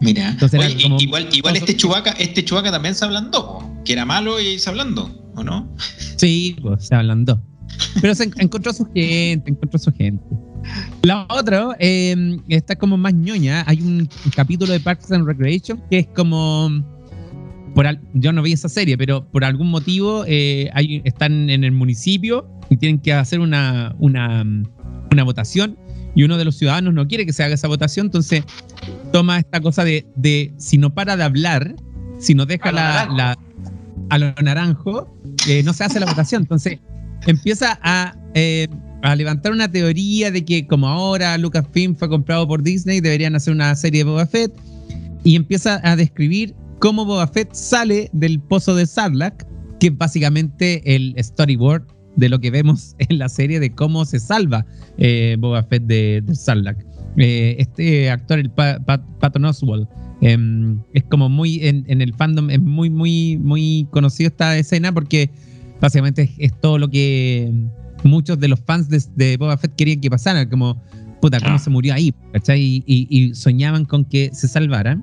Mira. 0.00 0.28
Entonces 0.28 0.60
era 0.60 0.66
Oye, 0.68 0.82
como- 0.82 1.00
igual, 1.00 1.28
igual 1.32 1.56
este 1.56 1.74
Chubaca, 1.74 2.10
este 2.12 2.44
Chubaca 2.44 2.70
también 2.70 2.94
se 2.94 3.04
ablandó, 3.04 3.60
que 3.84 3.94
era 3.94 4.04
malo 4.04 4.38
y 4.40 4.58
se 4.58 4.68
ablandó, 4.68 5.10
¿o 5.34 5.42
no? 5.42 5.68
Sí, 6.16 6.54
pues 6.60 6.86
se 6.88 6.94
ablandó. 6.94 7.40
Pero 8.00 8.14
se 8.14 8.24
en- 8.24 8.32
encontró 8.38 8.72
su 8.72 8.84
gente, 8.92 9.50
encontró 9.50 9.78
su 9.78 9.92
gente. 9.92 10.22
La 11.02 11.26
otra, 11.28 11.76
eh, 11.78 12.36
está 12.48 12.76
como 12.76 12.96
más 12.96 13.14
ñoña. 13.14 13.62
Hay 13.66 13.80
un 13.80 14.08
capítulo 14.34 14.72
de 14.72 14.80
Parks 14.80 15.12
and 15.12 15.26
Recreation 15.26 15.80
que 15.90 16.00
es 16.00 16.06
como. 16.14 16.70
Por 17.74 17.86
al- 17.86 18.00
yo 18.14 18.32
no 18.32 18.42
vi 18.42 18.52
esa 18.52 18.68
serie, 18.70 18.96
pero 18.96 19.26
por 19.30 19.44
algún 19.44 19.68
motivo 19.68 20.24
eh, 20.26 20.70
hay- 20.72 21.02
están 21.04 21.50
en 21.50 21.62
el 21.62 21.72
municipio 21.72 22.48
y 22.70 22.76
tienen 22.78 22.98
que 22.98 23.12
hacer 23.12 23.38
una, 23.38 23.94
una, 23.98 24.42
una 25.12 25.24
votación 25.24 25.76
y 26.14 26.22
uno 26.22 26.38
de 26.38 26.46
los 26.46 26.56
ciudadanos 26.56 26.94
no 26.94 27.06
quiere 27.06 27.26
que 27.26 27.34
se 27.34 27.44
haga 27.44 27.54
esa 27.54 27.68
votación, 27.68 28.06
entonces 28.06 28.44
toma 29.12 29.38
esta 29.38 29.60
cosa 29.60 29.84
de, 29.84 30.06
de 30.16 30.54
si 30.56 30.78
no 30.78 30.94
para 30.94 31.18
de 31.18 31.24
hablar, 31.24 31.76
si 32.18 32.34
no 32.34 32.46
deja 32.46 32.70
A 32.70 32.72
lo 32.72 32.76
la, 32.78 32.82
naranjo. 32.92 33.16
la- 33.16 33.38
a 34.08 34.18
lo 34.18 34.32
naranjo, 34.42 35.18
eh, 35.46 35.62
no 35.62 35.74
se 35.74 35.84
hace 35.84 36.00
la 36.00 36.06
votación. 36.06 36.42
Entonces 36.42 36.78
empieza 37.26 37.78
a, 37.82 38.14
eh, 38.34 38.68
a 39.02 39.14
levantar 39.16 39.52
una 39.52 39.70
teoría 39.70 40.30
de 40.30 40.44
que 40.44 40.66
como 40.66 40.88
ahora 40.88 41.36
Lucasfilm 41.38 41.94
fue 41.96 42.08
comprado 42.08 42.46
por 42.46 42.62
Disney, 42.62 43.00
deberían 43.00 43.34
hacer 43.34 43.52
una 43.54 43.74
serie 43.74 44.04
de 44.04 44.10
Boba 44.10 44.26
Fett 44.26 44.52
y 45.24 45.36
empieza 45.36 45.80
a 45.84 45.96
describir 45.96 46.54
cómo 46.78 47.04
Boba 47.04 47.26
Fett 47.26 47.52
sale 47.52 48.10
del 48.12 48.38
pozo 48.40 48.74
de 48.74 48.86
Sarlacc, 48.86 49.44
que 49.80 49.88
es 49.88 49.96
básicamente 49.98 50.82
el 50.94 51.14
storyboard 51.18 51.84
de 52.16 52.28
lo 52.28 52.38
que 52.40 52.50
vemos 52.50 52.94
en 53.08 53.18
la 53.18 53.28
serie 53.28 53.60
de 53.60 53.70
cómo 53.74 54.04
se 54.04 54.20
salva 54.20 54.64
eh, 54.98 55.36
Boba 55.38 55.62
Fett 55.64 55.82
de, 55.84 56.22
de 56.24 56.34
Sarlacc. 56.34 56.78
Eh, 57.18 57.56
este 57.58 58.10
actor, 58.10 58.38
el 58.38 58.50
Pa- 58.50 58.78
Pa- 58.84 59.02
Patton 59.20 59.46
Oswalt, 59.46 59.88
em, 60.20 60.78
es 60.92 61.02
como 61.04 61.28
muy 61.30 61.66
en, 61.66 61.84
en 61.88 62.02
el 62.02 62.12
fandom, 62.14 62.50
es 62.50 62.60
muy, 62.60 62.90
muy, 62.90 63.38
muy 63.38 63.86
conocido 63.90 64.28
esta 64.28 64.56
escena 64.58 64.92
porque 64.92 65.30
básicamente 65.80 66.22
es, 66.22 66.30
es 66.38 66.60
todo 66.60 66.78
lo 66.78 66.88
que 66.88 67.52
muchos 68.04 68.38
de 68.38 68.48
los 68.48 68.60
fans 68.60 68.88
de, 68.88 69.02
de 69.16 69.36
Boba 69.36 69.56
Fett 69.56 69.74
querían 69.76 70.00
que 70.00 70.10
pasara, 70.10 70.48
como, 70.48 70.80
puta, 71.20 71.40
cómo 71.40 71.54
Ah. 71.56 71.58
se 71.58 71.70
murió 71.70 71.94
ahí, 71.94 72.14
¿cachai? 72.32 72.60
Y, 72.60 72.84
y- 72.86 73.06
y 73.10 73.34
soñaban 73.34 73.84
con 73.84 74.04
que 74.04 74.30
se 74.32 74.48
salvara. 74.48 75.00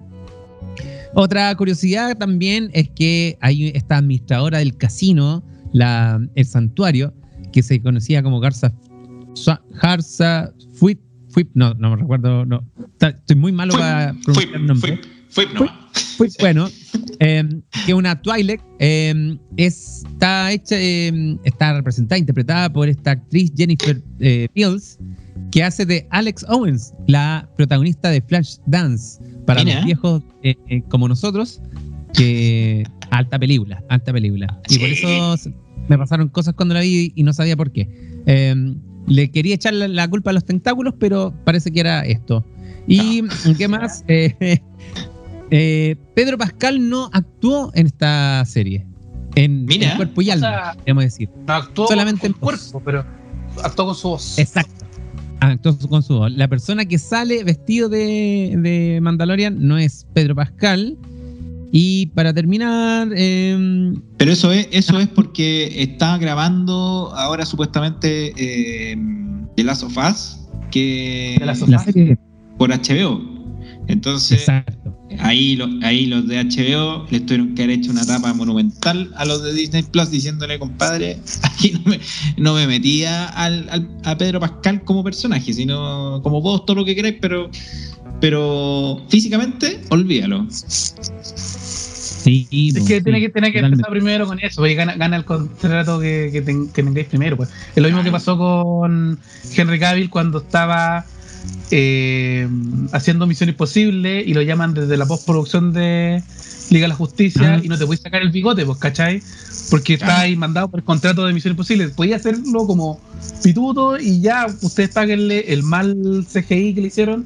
Otra 1.16 1.54
curiosidad 1.56 2.18
también 2.18 2.70
es 2.74 2.90
que 2.90 3.38
hay 3.42 3.68
esta 3.76 3.98
administradora 3.98 4.60
del 4.60 4.76
casino, 4.78 5.44
la, 5.72 6.20
el 6.36 6.46
santuario, 6.46 7.14
que 7.52 7.62
se 7.62 7.80
conocía 7.82 8.24
como 8.24 8.40
Garza 8.40 8.74
Garza 9.82 10.52
Fuit, 10.74 11.00
Fuit, 11.30 11.50
no, 11.54 11.74
no 11.76 11.92
me 11.92 11.96
recuerdo, 11.98 12.46
no, 12.46 12.64
estoy 13.00 13.36
muy 13.36 13.52
malo 13.52 13.74
para 13.74 14.16
pronunciar 14.24 14.56
el 14.56 14.66
nombre. 14.68 15.02
Fue, 15.34 15.48
no. 15.54 15.66
Bueno, 16.40 16.70
eh, 17.20 17.44
que 17.86 17.94
una 17.94 18.22
Twi'lek 18.22 18.64
eh, 18.80 19.38
está 19.58 20.52
hecha, 20.52 20.76
eh, 20.80 21.38
está 21.44 21.74
representada, 21.74 22.20
interpretada 22.20 22.72
por 22.72 22.88
esta 22.88 23.12
actriz 23.12 23.52
Jennifer 23.58 24.02
eh, 24.20 24.48
Beals, 24.54 25.00
que 25.52 25.64
hace 25.64 25.86
de 25.86 26.08
Alex 26.12 26.46
Owens, 26.50 26.94
la 27.08 27.50
protagonista 27.58 28.10
de 28.10 28.22
Flash 28.22 28.58
Dance, 28.68 29.20
para 29.46 29.64
Mira. 29.64 29.78
los 29.78 29.86
viejos 29.86 30.24
eh, 30.44 30.56
eh, 30.70 30.84
como 30.90 31.08
nosotros, 31.08 31.62
que 32.14 32.84
alta 33.10 33.40
película, 33.40 33.84
alta 33.90 34.14
película. 34.14 34.62
Y 34.70 34.80
por 34.80 34.90
eso 34.90 35.50
me 35.90 35.98
pasaron 35.98 36.30
cosas 36.30 36.54
cuando 36.54 36.76
la 36.76 36.82
vi 36.82 37.12
y 37.16 37.24
no 37.24 37.34
sabía 37.34 37.58
por 37.58 37.72
qué. 37.72 37.90
Eh, 38.28 38.76
le 39.08 39.32
quería 39.32 39.56
echar 39.56 39.74
la, 39.74 39.88
la 39.88 40.08
culpa 40.08 40.30
a 40.30 40.34
los 40.34 40.46
tentáculos, 40.46 40.94
pero 41.00 41.34
parece 41.44 41.72
que 41.72 41.80
era 41.80 42.06
esto. 42.06 42.46
¿Y 42.88 43.24
qué 43.58 43.68
más? 43.68 44.04
Eh, 45.56 45.96
Pedro 46.16 46.36
Pascal 46.40 46.90
no 46.90 47.12
actuó 47.14 47.72
en 47.76 47.86
esta 47.86 48.44
serie. 48.46 48.88
En, 49.36 49.66
Mira. 49.66 49.92
en 49.92 49.98
cuerpo 49.98 50.24
y 50.24 50.32
alma, 50.32 50.48
sea, 50.50 50.74
podemos 50.80 51.04
decir. 51.04 51.30
No 51.48 51.54
actuó 51.54 51.88
Solamente 51.88 52.22
con 52.22 52.30
en 52.32 52.34
su 52.34 52.40
cuerpo, 52.40 52.82
pero 52.84 53.06
actuó 53.64 53.86
con 53.86 53.94
su 53.96 54.08
voz. 54.10 54.40
Exacto. 54.40 54.84
Actuó 55.42 55.78
con 55.78 56.02
su 56.02 56.16
voz. 56.16 56.32
La 56.32 56.48
persona 56.48 56.86
que 56.86 56.98
sale 56.98 57.44
vestido 57.44 57.88
de, 57.88 58.56
de 58.58 59.00
Mandalorian 59.02 59.68
no 59.68 59.78
es 59.78 60.08
Pedro 60.14 60.34
Pascal. 60.34 60.98
Y 61.72 62.08
para 62.08 62.34
terminar, 62.34 63.10
eh, 63.16 63.94
Pero 64.18 64.32
eso 64.32 64.52
es, 64.52 64.68
eso 64.72 65.00
es 65.00 65.08
porque 65.08 65.84
está 65.84 66.18
grabando 66.18 67.12
ahora 67.16 67.46
supuestamente 67.46 68.34
eh, 68.38 68.98
The 69.56 69.64
Last 69.64 69.84
of 69.84 69.98
Us, 69.98 70.40
que 70.72 71.36
The 71.38 71.46
Last 71.46 71.62
of 71.62 71.70
la 71.70 71.78
Us. 71.78 72.18
por 72.58 72.70
HBO. 72.72 73.22
Entonces, 73.88 74.40
Exacto. 74.40 74.83
Ahí, 75.20 75.56
lo- 75.56 75.70
ahí 75.86 76.06
los 76.06 76.28
de 76.28 76.40
HBO 76.40 77.06
les 77.10 77.26
tuvieron 77.26 77.56
que 77.56 77.64
haber 77.64 77.80
hecho 77.80 77.92
una 77.92 78.06
tapa 78.06 78.34
monumental 78.34 79.12
a 79.16 79.26
los 79.26 79.44
de 79.44 79.54
Disney 79.54 79.84
Plus 79.84 80.10
diciéndole, 80.12 80.60
compadre, 80.60 81.20
aquí 81.44 81.72
no 81.72 81.82
me, 81.92 82.00
no 82.38 82.54
me 82.54 82.68
metía 82.68 83.26
al, 83.30 83.68
al- 83.70 83.90
a 84.04 84.18
Pedro 84.18 84.40
Pascal 84.40 84.84
como 84.84 85.04
personaje, 85.04 85.54
sino 85.54 86.22
como 86.24 86.42
vos, 86.42 86.66
todo 86.66 86.78
lo 86.78 86.86
que 86.86 86.96
queráis, 86.96 87.16
pero, 87.22 87.50
pero 88.20 89.02
físicamente, 89.10 89.82
olvídalo. 89.90 90.48
Sí, 90.50 92.48
Es 92.76 92.84
que 92.86 92.98
sí, 93.00 93.04
tiene 93.04 93.20
que, 93.20 93.30
tiene 93.30 93.52
que 93.52 93.60
totalmente. 93.60 93.66
empezar 93.66 93.92
primero 93.92 94.26
con 94.28 94.40
eso, 94.40 94.62
porque 94.62 94.76
gana, 94.76 94.96
gana 94.96 95.18
el 95.18 95.26
contrato 95.26 96.00
que, 96.00 96.30
que, 96.32 96.42
ten- 96.42 96.70
que 96.70 96.82
tengáis 96.84 97.08
primero. 97.08 97.36
Pues. 97.36 97.50
Es 97.76 97.82
lo 97.84 97.90
mismo 97.90 98.02
que 98.04 98.12
pasó 98.12 98.38
con 98.38 99.20
Henry 99.56 99.78
Cavill 99.80 100.10
cuando 100.10 100.38
estaba 100.40 101.06
eh, 101.72 102.48
haciendo 102.92 103.26
Misión 103.28 103.50
Imposible 103.50 104.22
y 104.22 104.34
lo 104.34 104.42
llaman 104.42 104.74
desde 104.74 104.98
la 104.98 105.06
postproducción 105.06 105.74
de 105.74 106.22
Liga 106.70 106.84
de 106.86 106.90
la 106.90 106.96
Justicia 106.96 107.56
Ah. 107.56 107.62
y 107.64 107.68
no 107.68 107.78
te 107.78 107.86
puedes 107.86 108.02
sacar 108.02 108.22
el 108.22 108.30
bigote, 108.32 108.66
pues, 108.66 108.78
¿cachai? 108.78 109.22
Porque 109.70 109.96
está 109.96 110.22
ahí 110.22 110.36
mandado 110.36 110.68
por 110.70 110.80
el 110.80 110.84
contrato 110.86 111.26
de 111.26 111.34
Misión 111.34 111.52
Imposible. 111.52 111.90
Podía 111.90 112.16
hacerlo 112.18 112.66
como 112.68 113.00
pituto 113.44 113.98
y 114.00 114.22
ya 114.22 114.48
ustedes 114.62 114.90
paguenle 114.92 115.46
el 115.54 115.64
mal 115.64 116.26
CGI 116.32 116.74
que 116.76 116.82
le 116.82 116.88
hicieron, 116.88 117.26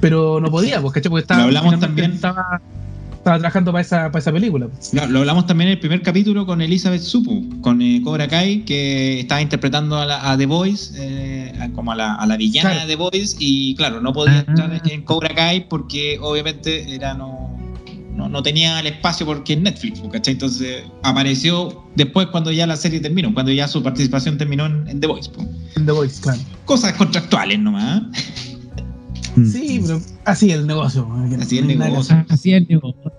pero 0.00 0.40
no 0.40 0.50
podía, 0.50 0.80
pues, 0.80 0.94
¿cachai? 0.94 1.10
Porque 1.10 1.22
estaba, 1.22 1.40
Lo 1.42 1.46
hablamos 1.46 1.80
también. 1.80 2.12
estaba, 2.12 2.60
estaba 3.22 3.38
trabajando 3.38 3.70
para 3.70 3.82
esa, 3.82 4.10
para 4.10 4.18
esa 4.18 4.32
película. 4.32 4.68
lo 5.08 5.18
hablamos 5.20 5.46
también 5.46 5.68
en 5.68 5.72
el 5.74 5.78
primer 5.78 6.02
capítulo 6.02 6.44
con 6.44 6.60
Elizabeth 6.60 7.00
Supu, 7.02 7.60
con 7.60 7.80
eh, 7.80 8.00
Cobra 8.02 8.26
Kai, 8.26 8.64
que 8.64 9.20
estaba 9.20 9.40
interpretando 9.40 9.96
a, 9.96 10.04
la- 10.06 10.32
a 10.32 10.36
The 10.36 10.46
Voice, 10.46 10.92
eh, 10.96 11.52
a- 11.60 11.68
como 11.70 11.92
a 11.92 11.94
la, 11.96 12.14
a 12.16 12.26
la 12.26 12.36
villana 12.36 12.70
Claro. 12.70 12.86
de 12.88 12.92
The 12.92 12.96
Voice, 12.96 13.36
y 13.38 13.76
claro, 13.76 14.00
no 14.00 14.12
podía 14.12 14.38
Ah. 14.40 14.44
entrar 14.48 14.82
en 14.90 15.02
Cobra 15.02 15.32
Kai 15.36 15.68
porque 15.68 16.18
obviamente 16.20 16.92
era 16.92 17.14
no, 17.14 17.56
no, 18.16 18.28
no 18.28 18.42
tenía 18.42 18.80
el 18.80 18.88
espacio 18.88 19.24
porque 19.24 19.56
Netflix, 19.56 20.02
¿cachai? 20.10 20.32
Entonces 20.34 20.82
apareció 21.04 21.84
después 21.94 22.26
cuando 22.26 22.50
ya 22.50 22.66
la 22.66 22.74
serie 22.76 22.98
terminó, 22.98 23.32
cuando 23.32 23.52
ya 23.52 23.68
su 23.68 23.84
participación 23.84 24.36
terminó 24.36 24.66
en, 24.66 24.88
en 24.88 24.98
The 25.00 25.06
Voice. 25.06 25.30
po. 25.30 25.42
En 25.76 25.86
The 25.86 25.92
Voice, 25.92 26.20
claro. 26.20 26.40
Cosas 26.64 26.92
contractuales 26.94 27.60
nomás. 27.60 28.02
Mm. 29.36 29.46
Sí, 29.46 29.80
pero 29.82 30.00
así 30.24 30.50
es 30.50 30.56
el 30.58 30.66
negocio. 30.66 31.08
Así 31.40 31.58
es 31.58 31.62
el 31.62 31.78
negocio. 31.78 32.24
Así 32.28 32.52
es 32.52 32.62
el 32.62 32.68
negocio. 32.68 33.12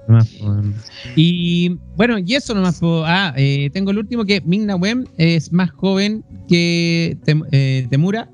Y 1.16 1.78
bueno, 1.95 2.18
y 2.20 2.36
eso 2.36 2.53
nomás. 2.53 2.80
Ah, 2.84 3.34
eh, 3.36 3.70
tengo 3.74 3.91
el 3.91 3.97
último 3.97 4.26
que 4.26 4.41
Ming-Na 4.41 4.76
Wen 4.76 5.07
es 5.18 5.51
más 5.51 5.72
joven 5.72 6.24
que 6.47 7.18
Tem- 7.26 7.45
eh, 7.51 7.88
Temura, 7.89 8.30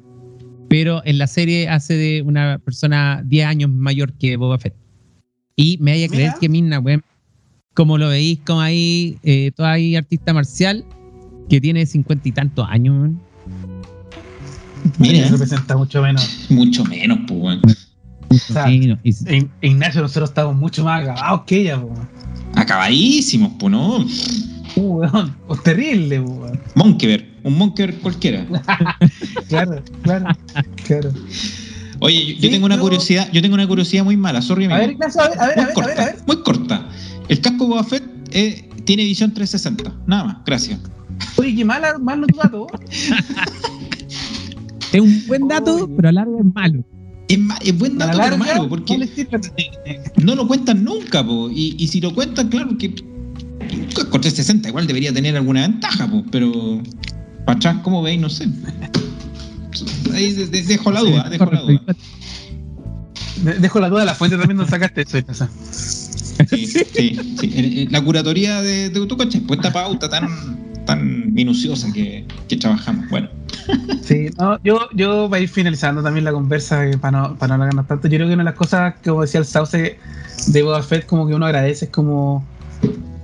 pero 0.70 1.02
en 1.06 1.18
la 1.18 1.28
serie 1.28 1.70
hace 1.70 1.96
de 1.96 2.22
una 2.22 2.60
persona 2.60 3.24
10 3.26 3.46
años 3.46 3.70
mayor 3.72 4.14
que 4.14 4.36
Boba 4.36 4.58
Fett. 4.60 4.76
Y 5.56 5.78
me 5.80 5.92
vaya 5.92 6.06
a 6.06 6.10
creer 6.10 6.34
que 6.40 6.50
Ming-Na 6.50 6.80
Wen, 6.80 7.02
como 7.74 7.98
lo 7.98 8.10
veis, 8.10 8.40
como 8.46 8.62
ahí, 8.62 9.18
eh, 9.24 9.52
toda 9.56 9.74
ahí 9.74 9.96
artista 9.96 10.34
marcial, 10.34 10.84
que 11.50 11.60
tiene 11.62 11.86
cincuenta 11.86 12.28
y 12.28 12.32
tantos 12.32 12.66
años. 12.70 13.12
Mira. 14.98 15.26
Se 15.26 15.32
representa 15.32 15.78
mucho 15.78 16.02
menos. 16.02 16.46
Mucho 16.50 16.84
menos, 16.86 17.20
pues, 17.28 17.40
weón. 17.40 17.62
sea, 18.54 18.68
Sí, 18.68 18.80
no, 18.88 19.00
y- 19.04 19.16
En 19.26 19.52
Ignacio, 19.62 20.02
nosotros 20.02 20.30
estamos 20.30 20.56
mucho 20.56 20.84
más 20.84 21.02
acabados 21.04 21.42
que 21.48 21.62
ella, 21.62 21.82
po. 21.82 21.94
Acabadísimos, 22.56 23.52
pues, 23.60 23.72
¿no? 23.72 24.06
Uh, 24.76 25.00
weón, 25.00 25.36
pues 25.48 25.64
terrible, 25.64 26.20
weón. 26.20 26.60
Monkever, 26.76 27.28
un 27.44 27.58
Monkever 27.58 27.96
cualquiera. 28.00 28.46
Claro, 29.50 29.84
claro, 30.04 30.26
claro. 30.86 31.12
Oye, 32.02 32.36
yo, 32.40 32.50
tengo 32.52 32.66
una 32.68 32.76
yo- 32.76 32.82
curiosidad, 32.82 33.30
yo 33.34 33.42
tengo 33.42 33.56
una 33.56 33.68
curiosidad 33.68 34.04
muy 34.04 34.16
mala, 34.16 34.42
sorry, 34.44 34.66
A 34.66 34.78
ver, 34.78 34.92
Ignacio, 34.92 35.22
a 35.22 35.30
ver, 35.30 35.40
a 35.40 35.46
ver, 35.48 35.56
muy 35.58 35.64
a 35.64 35.66
ver, 35.66 35.72
a 35.72 35.74
corta, 35.74 35.90
ver, 35.90 36.00
a 36.00 36.06
ver. 36.06 36.16
muy 36.28 36.44
corta. 36.44 36.90
El 37.28 37.42
casco 37.42 37.68
Boba 37.68 37.84
Fett 37.84 38.04
eh, 38.32 38.70
tiene 38.86 39.04
visión 39.06 39.34
360, 39.34 39.92
nada 40.06 40.24
más, 40.24 40.38
gracias. 40.46 40.80
Oye, 41.38 41.56
qué 41.56 41.66
mala, 41.66 41.98
malo 41.98 42.28
tu 42.28 42.38
dato. 42.38 42.68
es 44.94 45.02
un 45.02 45.24
buen 45.28 45.48
dato, 45.48 45.90
pero 45.96 46.10
a 46.10 46.12
largo 46.12 46.40
es 46.40 46.46
malo. 46.54 46.84
Es, 47.28 47.38
ma- 47.40 47.58
es 47.64 47.78
buen 47.78 47.98
dato, 47.98 48.18
pero 48.24 48.38
malo, 48.38 48.70
porque 48.70 48.98
no 48.98 50.24
no 50.26 50.36
lo 50.36 50.48
cuentan 50.48 50.84
nunca, 50.84 51.24
po. 51.26 51.50
Y, 51.52 51.76
y 51.78 51.88
si 51.88 52.02
lo 52.02 52.14
cuentan, 52.14 52.50
claro 52.50 52.78
que 52.78 52.94
casco 53.94 54.20
360 54.20 54.70
igual 54.70 54.88
debería 54.88 55.14
tener 55.14 55.36
alguna 55.36 55.62
ventaja, 55.62 56.10
po, 56.10 56.24
pero 56.32 56.82
para 57.46 57.58
atrás, 57.58 57.78
¿cómo 57.84 58.02
veis? 58.02 58.20
No 58.20 58.30
sé. 58.30 58.48
Ahí 60.14 60.34
de- 60.34 60.48
de- 60.48 60.64
dejo 60.64 60.92
la 60.92 61.02
duda, 61.02 61.30
dejo 61.30 61.46
la 61.52 61.62
duda. 61.62 61.82
De- 63.44 63.54
Dejo 63.60 63.80
la 63.80 63.90
duda 63.90 64.00
de 64.02 64.06
la 64.08 64.16
fuente 64.16 64.38
también 64.38 64.58
donde 64.58 64.70
sacaste 64.72 65.02
eso. 65.04 65.48
Sí, 66.50 66.66
sí, 66.68 66.84
sí. 67.40 67.88
La 67.92 68.02
curatoría 68.04 68.62
de, 68.62 68.90
de 68.90 69.06
tu 69.06 69.16
coche, 69.18 69.42
pues 69.46 69.60
esta 69.60 69.72
pauta 69.72 70.10
tan, 70.10 70.28
tan 70.86 71.34
minuciosa 71.34 71.92
que, 71.94 72.26
que 72.48 72.58
trabajamos. 72.58 73.08
Bueno, 73.10 73.30
Sí, 74.04 74.30
no, 74.38 74.60
yo, 74.64 74.90
yo 74.94 75.30
para 75.30 75.42
ir 75.42 75.50
finalizando 75.50 76.02
también 76.02 76.26
la 76.26 76.32
conversa, 76.32 76.86
eh, 76.86 76.98
para 76.98 77.20
no, 77.20 77.36
para 77.36 77.50
no 77.50 77.54
alargarnos 77.56 77.88
tanto, 77.88 78.08
yo 78.08 78.18
creo 78.18 78.28
que 78.28 78.34
una 78.34 78.44
de 78.44 78.50
las 78.50 78.56
cosas 78.56 78.96
que, 78.96 79.10
como 79.10 79.22
decía 79.22 79.40
el 79.40 79.46
Sauce 79.46 80.00
de 80.48 80.64
Boba 80.64 80.82
Fett, 80.82 81.06
como 81.06 81.28
que 81.28 81.36
uno 81.36 81.46
agradece, 81.46 81.86
es 81.86 81.92
como 81.92 82.44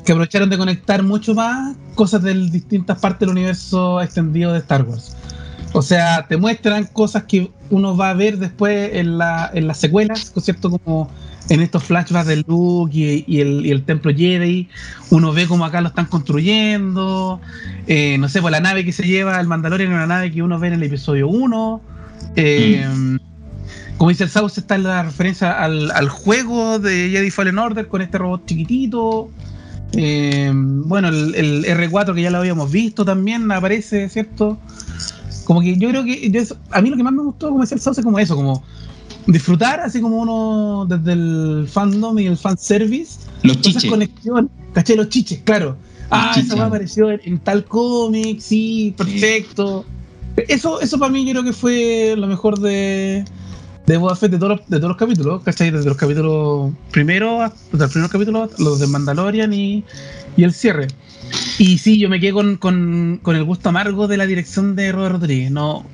que 0.06 0.12
aprovecharon 0.12 0.50
de 0.50 0.58
conectar 0.58 1.02
mucho 1.02 1.34
más 1.34 1.76
cosas 1.96 2.22
de 2.22 2.34
distintas 2.36 3.00
partes 3.00 3.22
del 3.22 3.30
universo 3.30 4.02
extendido 4.02 4.54
de 4.54 4.60
Star 4.60 4.84
Wars. 4.84 5.16
O 5.74 5.82
sea, 5.82 6.26
te 6.28 6.38
muestran 6.38 6.86
cosas 6.86 7.24
que 7.24 7.52
uno 7.70 7.98
va 7.98 8.12
a 8.12 8.14
ver 8.14 8.38
después 8.38 8.91
en, 8.93 9.18
la, 9.18 9.50
en 9.54 9.68
las 9.68 9.80
secuelas, 9.80 10.32
¿cierto? 10.38 10.70
Como 10.70 11.10
en 11.50 11.62
estos 11.62 11.84
flashbacks 11.84 12.28
de 12.28 12.43
Luke 12.48 12.98
y, 12.98 13.24
y 13.28 13.41
el, 13.41 13.66
y 13.66 13.72
el 13.72 13.84
templo 13.84 14.12
Jedi, 14.16 14.68
uno 15.12 15.32
ve 15.32 15.48
como 15.48 15.66
acá 15.66 15.82
lo 15.82 15.89
están 15.89 16.06
construyendo, 16.06 17.39
eh, 17.88 18.18
no 18.20 18.28
sé, 18.30 18.41
pues 18.41 18.52
la 18.52 18.60
nave 18.60 18.84
que 18.84 18.91
se 18.91 19.04
lleva 19.04 19.39
el 19.39 19.48
Mandalorian 19.48 19.91
es 19.91 19.96
una 19.96 20.08
nave 20.08 20.32
que 20.32 20.41
uno 20.41 20.58
ve 20.60 20.68
en 20.70 20.74
el 20.74 20.84
episodio 20.84 21.28
1. 21.28 21.82
eh, 22.36 22.88
Como 23.98 24.10
dice 24.10 24.24
el 24.26 24.30
Sauce, 24.30 24.60
está 24.60 24.78
la 24.78 25.04
referencia 25.04 25.52
al, 25.64 25.91
al 25.91 26.10
juego 26.10 26.80
de 26.80 27.10
Jedi 27.12 27.32
Fallen 27.32 27.58
Order 27.58 27.88
con 27.88 28.02
este 28.02 28.18
robot 28.18 28.46
chiquitito. 28.46 29.30
Eh, 29.93 30.52
bueno, 30.54 31.08
el, 31.08 31.36
el 31.36 31.66
R4 31.66 32.14
que 32.14 32.22
ya 32.24 32.30
lo 32.32 32.39
habíamos 32.39 32.72
visto 32.72 33.06
también 33.06 33.50
aparece, 33.52 34.10
¿cierto? 34.10 34.58
Como 35.46 35.62
que 35.62 35.78
yo 35.78 35.89
creo 35.89 36.04
que 36.04 36.30
yo 36.30 36.41
a 36.72 36.82
mí 36.82 36.89
lo 36.89 36.98
que 36.98 37.04
más 37.04 37.14
me 37.14 37.24
gustó, 37.24 37.50
como 37.50 37.62
decía 37.62 37.76
el 37.76 37.82
Sauce, 37.82 38.02
es 38.02 38.06
como 38.06 38.20
eso, 38.20 38.36
como 38.36 38.64
disfrutar, 39.28 39.80
así 39.80 40.01
como 40.01 40.17
uno 40.19 40.86
desde 40.88 41.13
el 41.13 41.67
fandom 41.69 42.17
y 42.19 42.28
el 42.28 42.38
fanservice, 42.38 43.19
los 43.43 43.59
chiches. 43.61 43.86
conexiones, 43.89 44.51
¿caché? 44.73 44.95
Los 44.95 45.09
chiches, 45.09 45.41
claro. 45.43 45.78
Ah, 46.11 46.32
chiches. 46.34 46.47
esa 46.47 46.55
weá 46.55 46.65
apareció 46.67 47.09
en, 47.11 47.19
en 47.23 47.39
tal 47.39 47.65
cómic, 47.65 48.39
sí, 48.39 48.93
perfecto. 48.97 49.86
Eso, 50.47 50.82
eso 50.82 50.99
para 50.99 51.11
mí 51.11 51.26
yo 51.26 51.32
creo 51.32 51.43
que 51.43 51.53
fue 51.53 52.13
lo 52.17 52.28
mejor 52.28 52.59
de, 52.59 53.23
de 53.88 53.97
Boba 53.97 54.15
Fett 54.15 54.32
de 54.32 54.38
todos 54.38 54.57
los, 54.59 54.67
de 54.67 54.78
todos 54.78 54.89
los 54.89 54.97
capítulos, 54.97 55.41
¿cachai? 55.43 55.71
Desde 55.71 55.86
los 55.88 55.97
capítulos 55.97 56.73
primero, 56.91 57.41
hasta- 57.41 57.86
el 57.86 57.89
primer 57.89 58.09
capítulo, 58.09 58.49
los 58.59 58.80
de 58.80 58.88
Mandalorian 58.88 59.53
y, 59.53 59.84
y 60.38 60.43
el 60.43 60.53
cierre. 60.53 60.88
Y 61.57 61.78
sí, 61.80 61.97
yo 61.97 62.09
me 62.09 62.19
quedé 62.19 62.34
con, 62.34 62.57
con, 62.57 63.19
con 63.23 63.36
el 63.36 63.43
gusto 63.45 63.69
amargo 63.69 64.07
de 64.07 64.17
la 64.17 64.26
dirección 64.28 64.76
de 64.76 64.91
Robert 64.91 65.13
Rodríguez. 65.15 65.49
No, 65.51 65.86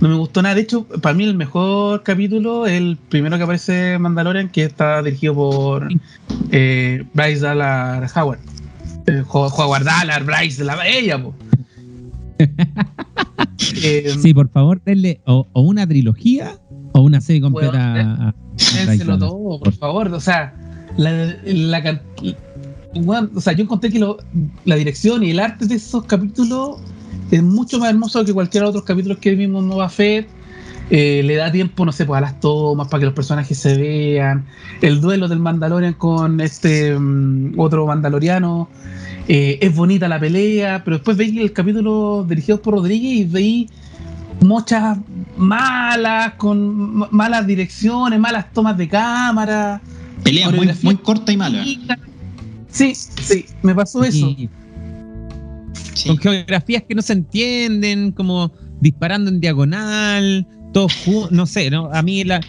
no 0.00 0.08
me 0.08 0.14
gustó 0.16 0.42
nada. 0.42 0.54
De 0.54 0.60
hecho, 0.62 0.84
para 0.84 1.14
mí 1.14 1.24
el 1.24 1.34
mejor 1.34 2.02
capítulo 2.02 2.66
es 2.66 2.72
el 2.74 2.96
primero 3.08 3.36
que 3.36 3.42
aparece 3.44 3.98
Mandalorian, 3.98 4.48
que 4.50 4.64
está 4.64 5.02
dirigido 5.02 5.34
por 5.34 5.88
eh, 6.52 7.04
Bryce 7.14 7.40
Dallas 7.40 8.16
Howard. 8.16 8.38
Eh, 9.06 9.22
Howard 9.28 9.84
Dallas, 9.84 10.24
Bryce 10.26 10.58
de 10.58 10.64
la 10.64 10.86
ella, 10.86 11.22
po. 11.22 11.34
Eh, 13.82 14.14
Sí, 14.20 14.34
por 14.34 14.48
favor, 14.50 14.80
denle 14.84 15.20
o, 15.24 15.46
o 15.52 15.60
una 15.62 15.86
trilogía 15.86 16.58
o 16.92 17.00
una 17.00 17.20
serie 17.20 17.40
completa. 17.42 17.78
A- 17.94 18.00
a- 18.00 18.28
a 18.28 18.34
Dénselo 18.86 19.18
todo, 19.18 19.60
por 19.60 19.72
favor. 19.72 20.08
O 20.12 20.20
sea, 20.20 20.54
la, 20.96 21.34
la 21.44 22.00
o 23.34 23.40
sea, 23.40 23.52
yo 23.54 23.62
encontré 23.64 23.90
que 23.90 23.98
lo- 23.98 24.18
la 24.64 24.76
dirección 24.76 25.22
y 25.22 25.30
el 25.30 25.40
arte 25.40 25.66
de 25.66 25.74
esos 25.76 26.04
capítulos 26.04 26.78
es 27.30 27.42
mucho 27.42 27.78
más 27.78 27.90
hermoso 27.90 28.24
que 28.24 28.32
cualquier 28.32 28.64
otro 28.64 28.84
capítulo 28.84 29.18
que 29.18 29.34
vimos 29.34 29.62
en 29.62 29.68
Nova 29.68 29.88
Fett. 29.88 30.28
Eh, 30.88 31.22
le 31.24 31.34
da 31.34 31.50
tiempo, 31.50 31.84
no 31.84 31.90
sé, 31.90 32.04
pues 32.04 32.18
a 32.18 32.20
las 32.20 32.38
tomas 32.38 32.86
para 32.86 33.00
que 33.00 33.06
los 33.06 33.14
personajes 33.14 33.58
se 33.58 33.76
vean. 33.76 34.44
El 34.80 35.00
duelo 35.00 35.26
del 35.26 35.40
Mandalorian 35.40 35.94
con 35.94 36.40
este 36.40 36.96
mm, 36.96 37.58
otro 37.58 37.86
Mandaloriano. 37.86 38.68
Eh, 39.28 39.58
es 39.60 39.74
bonita 39.74 40.06
la 40.06 40.20
pelea, 40.20 40.82
pero 40.84 40.98
después 40.98 41.16
veis 41.16 41.36
el 41.36 41.52
capítulo 41.52 42.24
dirigido 42.28 42.62
por 42.62 42.74
Rodríguez 42.74 43.18
y 43.18 43.24
veis 43.24 43.70
muchas 44.40 44.98
malas, 45.36 46.34
con 46.34 46.98
ma- 46.98 47.08
malas 47.10 47.44
direcciones, 47.44 48.20
malas 48.20 48.52
tomas 48.52 48.76
de 48.78 48.88
cámara. 48.88 49.80
Pelea 50.22 50.50
muy, 50.50 50.70
muy 50.82 50.96
corta 50.98 51.32
y 51.32 51.36
mala. 51.36 51.64
Sí, 52.70 52.94
sí, 52.94 53.46
me 53.62 53.74
pasó 53.74 54.04
eso. 54.04 54.28
Y 54.28 54.48
Sí. 55.96 56.08
Con 56.10 56.18
geografías 56.18 56.82
que 56.88 56.94
no 56.94 57.00
se 57.02 57.14
entienden, 57.14 58.12
como 58.12 58.52
disparando 58.80 59.30
en 59.30 59.40
diagonal, 59.40 60.46
todos 60.74 60.92
ju- 61.06 61.30
no 61.30 61.46
sé, 61.46 61.70
¿no? 61.70 61.90
A 61.92 62.02
mí 62.02 62.22
la, 62.22 62.40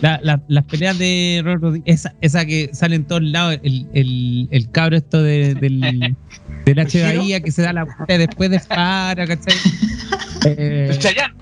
la- 0.00 0.20
la- 0.22 0.40
las 0.46 0.64
peleas 0.66 0.96
de 0.98 1.40
Robert 1.42 1.62
Rodríguez, 1.62 2.00
esa, 2.00 2.14
esa 2.20 2.46
que 2.46 2.70
sale 2.72 2.94
en 2.96 3.04
todos 3.04 3.22
lados, 3.24 3.58
el, 3.64 3.86
el, 3.92 4.48
el 4.52 4.70
cabro 4.70 4.96
esto 4.96 5.20
de- 5.22 5.54
del, 5.56 5.80
del 6.64 6.78
H. 6.78 6.90
giro? 7.06 7.18
Bahía 7.18 7.40
que 7.40 7.50
se 7.50 7.62
da 7.62 7.72
la 7.72 7.84
vuelta 7.84 8.18
después 8.18 8.50
dispara, 8.50 9.26
¿cachai? 9.26 9.54
Eh, 10.44 10.88
El 10.90 10.98
Chayanne. 10.98 11.34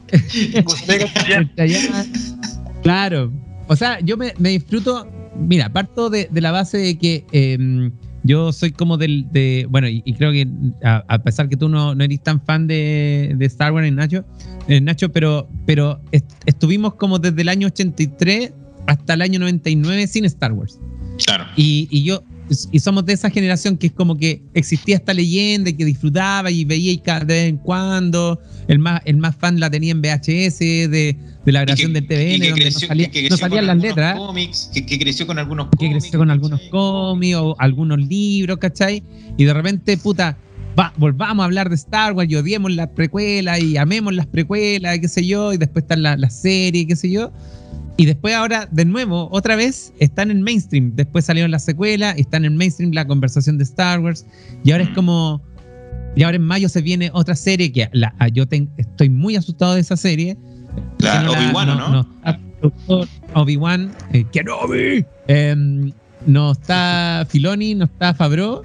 Claro. 2.83 3.33
O 3.69 3.75
sea, 3.77 3.99
yo 4.01 4.17
me, 4.19 4.35
me 4.39 4.51
disfruto. 4.51 5.11
Mira, 5.39 5.73
parto 5.73 6.11
de, 6.11 6.29
de 6.31 6.41
la 6.43 6.51
base 6.53 6.77
de 6.77 6.99
que 6.99 7.25
eh, 7.33 7.91
yo 8.23 8.53
soy 8.53 8.71
como 8.73 8.97
del. 8.97 9.27
De, 9.33 9.67
bueno, 9.71 9.89
y, 9.89 10.03
y 10.05 10.15
creo 10.15 10.33
que 10.33 10.47
a, 10.85 11.05
a 11.09 11.19
pesar 11.23 11.49
que 11.49 11.57
tú 11.57 11.69
no, 11.69 11.95
no 11.95 12.05
eres 12.05 12.23
tan 12.23 12.41
fan 12.41 12.67
de, 12.67 13.35
de 13.37 13.47
Star 13.47 13.73
Wars, 13.73 13.91
Nacho, 13.93 14.25
eh, 14.69 14.81
Nacho 14.81 15.11
pero, 15.11 15.49
pero 15.67 16.01
est- 16.13 16.31
estuvimos 16.47 16.95
como 16.95 17.19
desde 17.19 17.43
el 17.43 17.49
año 17.49 17.67
83 17.69 18.53
hasta 18.87 19.15
el 19.15 19.23
año 19.23 19.39
99 19.41 20.07
sin 20.07 20.25
Star 20.27 20.53
Wars. 20.53 20.79
Claro. 21.25 21.45
Y, 21.57 21.87
y 21.91 22.03
yo, 22.03 22.23
y 22.73 22.79
somos 22.81 23.07
de 23.07 23.13
esa 23.13 23.31
generación 23.31 23.77
que 23.77 23.87
es 23.89 23.93
como 23.93 24.17
que 24.17 24.43
existía 24.55 24.97
esta 24.97 25.15
leyenda 25.15 25.71
y 25.71 25.75
que 25.75 25.85
disfrutaba 25.85 26.51
y 26.51 26.65
veía 26.65 26.93
y 26.93 26.99
cada 26.99 27.25
vez 27.25 27.49
en 27.49 27.57
cuando. 27.59 28.41
El 28.69 28.79
más, 28.79 29.01
el 29.05 29.17
más 29.17 29.35
fan 29.37 29.59
la 29.61 29.71
tenía 29.71 29.93
en 29.93 30.01
VHS 30.03 30.59
de, 30.59 31.17
de 31.45 31.53
la 31.53 31.63
grabación 31.63 31.93
del 31.93 32.07
TVN, 32.07 32.35
y 32.35 32.41
que 32.41 32.49
donde 32.51 32.63
creció- 32.63 32.81
no, 32.83 32.87
salía- 32.89 33.11
que- 33.11 33.23
que 33.25 33.29
no 33.31 33.37
salían 33.37 33.61
con 33.61 33.67
las 33.69 33.77
letras, 33.79 34.17
Cómics, 34.19 34.71
que, 34.75 34.87
que 34.87 34.99
creció 34.99 35.27
con 35.27 35.39
algunos 35.39 35.69
que 35.71 35.77
cómics. 35.87 35.95
creció 36.05 36.19
con 36.19 36.31
algunos 36.31 36.61
cómics 36.71 37.37
o 37.37 37.57
algunos 37.59 37.99
libros, 37.99 38.59
¿cachai? 38.59 39.03
Y 39.39 39.45
de 39.45 39.53
repente, 39.55 39.97
puta, 39.97 40.37
va, 40.79 40.93
volvamos 40.99 41.43
a 41.43 41.47
hablar 41.47 41.69
de 41.69 41.75
Star 41.77 42.13
Wars 42.13 42.31
y 42.31 42.37
odiemos 42.37 42.71
las 42.73 42.89
precuelas 42.89 43.61
y 43.61 43.77
amemos 43.77 44.15
las 44.15 44.27
precuelas 44.27 44.97
y 44.97 45.01
qué 45.01 45.09
sé 45.09 45.27
yo, 45.27 45.53
y 45.53 45.57
después 45.57 45.83
están 45.85 46.03
las 46.03 46.19
la 46.21 46.31
series, 46.31 46.87
qué 46.87 46.97
sé 46.97 47.11
yo. 47.11 47.33
Y 48.01 48.07
después 48.07 48.35
ahora, 48.35 48.67
de 48.73 48.87
nuevo, 48.87 49.29
otra 49.31 49.57
vez, 49.57 49.93
está 49.99 50.23
en 50.23 50.41
mainstream. 50.41 50.93
Después 50.95 51.27
salieron 51.27 51.51
las 51.51 51.67
secuelas, 51.67 52.17
está 52.17 52.39
en 52.39 52.57
mainstream 52.57 52.93
la 52.95 53.07
conversación 53.07 53.59
de 53.59 53.65
Star 53.65 54.01
Wars. 54.01 54.25
Y 54.65 54.71
ahora 54.71 54.85
es 54.85 54.91
como... 54.95 55.43
Y 56.17 56.23
ahora 56.23 56.37
en 56.37 56.45
mayo 56.47 56.71
se 56.71 56.81
viene 56.81 57.11
otra 57.13 57.37
serie 57.37 57.71
que 57.71 57.91
la, 57.93 58.15
ah, 58.19 58.29
yo 58.29 58.45
estoy 58.79 59.11
muy 59.11 59.37
asustado 59.37 59.75
de 59.75 59.83
esa 59.83 59.99
serie. 59.99 60.39
La 60.97 61.25
no 61.25 61.33
Obi-Wan, 61.33 61.69
¿o 61.69 61.75
¿no? 61.75 62.09
el 62.25 62.37
productor 62.59 63.09
Obi-Wan, 63.35 63.93
eh, 64.15 64.25
Kenobi. 64.33 65.05
Em, 65.29 65.93
no 66.25 66.53
está 66.53 67.27
Filoni, 67.29 67.75
no 67.75 67.85
está 67.85 68.15
Favreau. 68.15 68.63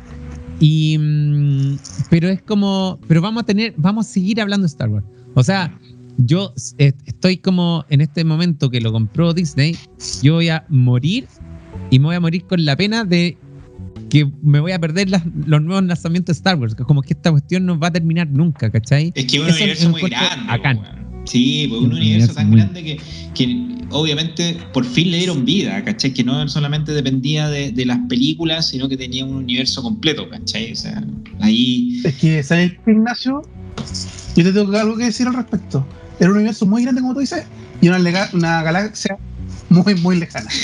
Y, 0.62 0.98
mm, 0.98 1.78
pero 2.10 2.30
es 2.30 2.42
como, 2.42 3.00
pero 3.10 3.20
vamos 3.20 3.44
a 3.44 3.46
tener, 3.46 3.74
vamos 3.76 4.08
a 4.08 4.10
seguir 4.12 4.40
hablando 4.40 4.64
de 4.64 4.70
Star 4.70 4.88
Wars. 4.88 5.06
O 5.34 5.44
sea, 5.44 5.78
yo 6.18 6.54
eh, 6.78 6.94
estoy 7.06 7.38
como 7.38 7.86
en 7.90 8.02
este 8.02 8.24
momento 8.24 8.70
que 8.70 8.80
lo 8.82 8.92
compró 8.92 9.34
Disney, 9.34 9.76
yo 10.22 10.36
voy 10.36 10.50
a 10.50 10.66
morir 10.70 11.28
y 11.92 12.00
me 12.00 12.06
voy 12.06 12.16
a 12.16 12.20
morir 12.20 12.46
con 12.46 12.64
la 12.66 12.76
pena 12.76 13.04
de 13.04 13.38
que 14.10 14.30
me 14.44 14.60
voy 14.60 14.72
a 14.72 14.80
perder 14.80 15.10
las- 15.10 15.24
los 15.46 15.62
nuevos 15.62 15.84
lanzamientos 15.84 16.36
de 16.36 16.38
Star 16.40 16.56
Wars. 16.58 16.76
que 16.76 16.84
Como 16.84 17.02
que 17.02 17.14
esta 17.14 17.32
cuestión 17.32 17.66
no 17.66 17.78
va 17.78 17.88
a 17.88 17.92
terminar 17.92 18.30
nunca, 18.30 18.70
¿cachai? 18.72 19.12
Es 19.16 19.26
que 19.26 19.38
es 19.38 19.44
un 19.44 19.50
Eso 19.50 19.58
universo 19.58 19.90
muy 19.90 20.02
grande. 20.02 20.70
weón. 20.80 21.06
Sí, 21.26 21.66
pues 21.68 21.82
un 21.82 21.88
Un 21.88 21.92
universo 21.94 22.06
universo 22.08 22.34
tan 22.36 22.50
muy- 22.50 22.60
grande 22.60 22.84
que, 22.84 22.98
que 23.34 23.68
obviamente 23.90 24.58
por 24.72 24.86
fin 24.86 25.10
le 25.10 25.18
dieron 25.18 25.44
vida, 25.44 25.84
¿cachai? 25.84 26.14
Que 26.14 26.24
no 26.24 26.48
solamente 26.48 26.92
dependía 26.92 27.50
de, 27.50 27.72
de 27.72 27.86
las 27.86 27.98
películas, 28.08 28.68
sino 28.70 28.88
que 28.88 28.96
tenía 28.96 29.26
un 29.26 29.36
universo 29.38 29.82
completo, 29.82 30.30
¿cachai? 30.30 30.72
O 30.72 30.76
sea, 30.76 31.04
ahí. 31.42 32.00
Es 32.06 32.14
que, 32.16 32.44
¿sabes, 32.44 32.74
Ignacio? 32.86 33.42
Yo 34.36 34.44
te 34.44 34.54
tengo 34.54 34.78
algo 34.78 34.98
que 34.98 35.06
decir 35.06 35.28
al 35.28 35.34
respecto. 35.34 35.86
Era 36.20 36.30
un 36.30 36.36
universo 36.38 36.66
muy 36.66 36.84
grande, 36.84 37.02
como 37.02 37.14
tú 37.14 37.20
dices, 37.20 37.46
y 37.82 37.88
una, 37.90 38.00
lega- 38.00 38.30
una 38.34 38.64
galaxia 38.64 39.18
muy, 39.70 39.96
muy 39.96 40.18
lejana. 40.18 40.50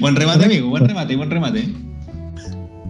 buen 0.00 0.16
remate, 0.16 0.44
amigo, 0.44 0.68
buen 0.68 0.86
remate, 0.86 1.16
buen 1.16 1.30
remate. 1.30 1.68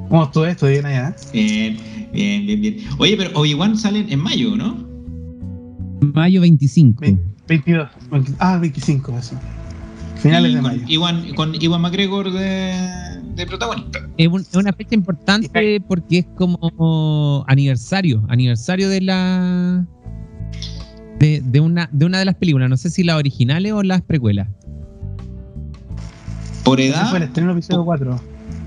¿Cómo 0.09 0.25
estuvo 0.25 0.47
esto? 0.47 0.67
Bien 0.67 0.87
allá. 0.87 1.15
Bien, 1.33 1.79
bien, 2.13 2.47
bien, 2.47 2.61
bien. 2.61 2.77
Oye, 2.99 3.17
pero 3.17 3.31
Obi-Wan 3.39 3.77
sale 3.77 4.05
en 4.09 4.21
mayo, 4.21 4.57
¿no? 4.57 4.85
Mayo 6.13 6.41
25. 6.43 7.01
Ve- 7.01 7.19
22. 7.49 7.89
20 8.11 8.33
ah, 8.39 8.59
25, 8.59 9.19
eso. 9.19 9.39
Finales 10.17 10.53
Y 10.53 10.55
de 10.57 10.61
con 10.63 10.71
mayo. 10.71 10.85
Iwan, 10.87 11.35
con 11.35 11.55
Iwan 11.61 11.81
McGregor 11.83 12.31
de, 12.33 12.75
de 13.35 13.47
protagonista. 13.47 14.01
Es, 14.17 14.29
un- 14.29 14.41
es 14.43 14.55
una 14.55 14.73
fecha 14.73 14.95
importante 14.95 15.81
porque 15.87 16.19
es 16.19 16.27
como 16.37 17.45
aniversario, 17.49 18.25
aniversario 18.29 18.89
de 18.89 19.01
la 19.01 19.87
de, 21.19 21.41
de 21.45 21.61
una 21.61 21.89
de 21.93 22.07
una 22.07 22.19
de 22.19 22.25
las 22.25 22.35
películas, 22.37 22.69
no 22.71 22.77
sé 22.77 22.91
si 22.91 23.03
las 23.05 23.17
originales 23.17 23.73
o 23.73 23.83
las 23.83 24.03
precuelas. 24.03 24.49
Por 26.65 26.81
Ese 26.81 26.93
fue 26.93 27.03
el 27.09 27.15
edad, 27.17 27.23
estreno 27.25 27.53
episodio 27.53 27.85
4. 27.85 28.21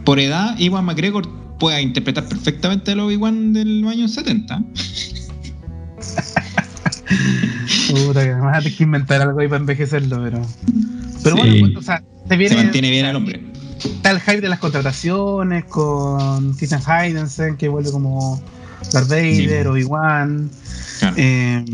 por 0.05 0.19
edad, 0.19 0.57
Iwan 0.59 0.85
McGregor 0.85 1.27
puede 1.57 1.81
interpretar 1.81 2.27
perfectamente 2.27 2.91
el 2.91 2.99
Obi-Wan 2.99 3.53
del 3.53 3.87
año 3.87 4.07
70. 4.07 4.63
Puta, 7.89 8.23
que 8.23 8.35
me 8.35 8.41
vas 8.41 8.57
a 8.57 8.59
tener 8.61 8.77
que 8.77 8.83
inventar 8.83 9.21
algo 9.21 9.39
ahí 9.39 9.47
para 9.47 9.59
envejecerlo, 9.61 10.21
pero. 10.23 10.41
Pero 11.23 11.35
Sí. 11.35 11.41
bueno, 11.41 11.55
pues, 11.73 11.77
o 11.77 11.81
sea, 11.81 12.03
se 12.27 12.37
viene. 12.37 12.55
Se 12.55 12.63
mantiene 12.63 12.89
bien 12.91 13.05
el 13.05 13.15
hombre. 13.15 13.41
Está 13.83 14.11
el 14.11 14.19
hype 14.21 14.41
de 14.41 14.49
las 14.49 14.59
contrataciones 14.59 15.65
con 15.65 16.53
Christian 16.55 16.81
Heidensen, 16.81 17.57
que 17.57 17.67
vuelve 17.67 17.91
como 17.91 18.41
Darth 18.91 19.09
Vader, 19.09 19.63
Sí. 19.63 19.67
Obi-Wan. 19.69 20.49
Claro. 20.99 21.15
Eh, 21.17 21.65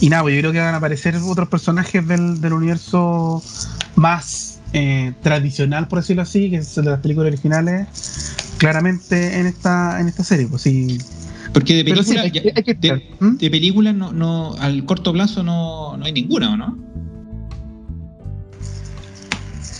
y 0.00 0.08
nada, 0.10 0.22
pues 0.22 0.34
yo 0.34 0.40
creo 0.40 0.52
que 0.52 0.60
van 0.60 0.74
a 0.74 0.78
aparecer 0.78 1.16
otros 1.16 1.48
personajes 1.48 2.06
del, 2.06 2.40
del 2.40 2.52
universo 2.52 3.42
más 3.94 4.58
eh, 4.72 5.12
tradicional, 5.22 5.88
por 5.88 6.00
decirlo 6.00 6.22
así, 6.22 6.50
que 6.50 6.56
es 6.56 6.76
el 6.76 6.84
de 6.84 6.90
las 6.90 7.00
películas 7.00 7.28
originales, 7.28 7.86
claramente 8.58 9.38
en 9.40 9.46
esta, 9.46 10.00
en 10.00 10.08
esta 10.08 10.22
serie. 10.24 10.46
Pues 10.48 10.62
sí. 10.62 10.98
Porque 11.54 11.76
de 11.76 11.84
Pero 11.84 12.02
sí, 12.02 12.14
película, 12.14 12.22
hay, 12.24 12.30
que- 12.32 12.52
hay 12.56 12.62
que 12.62 12.74
de. 12.74 13.10
¿Mm? 13.20 13.36
de 13.38 13.50
película 13.50 13.92
no, 13.94 14.12
no, 14.12 14.54
al 14.58 14.84
corto 14.84 15.12
plazo 15.12 15.42
no, 15.42 15.96
no 15.96 16.04
hay 16.04 16.12
ninguna, 16.12 16.52
¿o 16.52 16.56
no? 16.56 16.76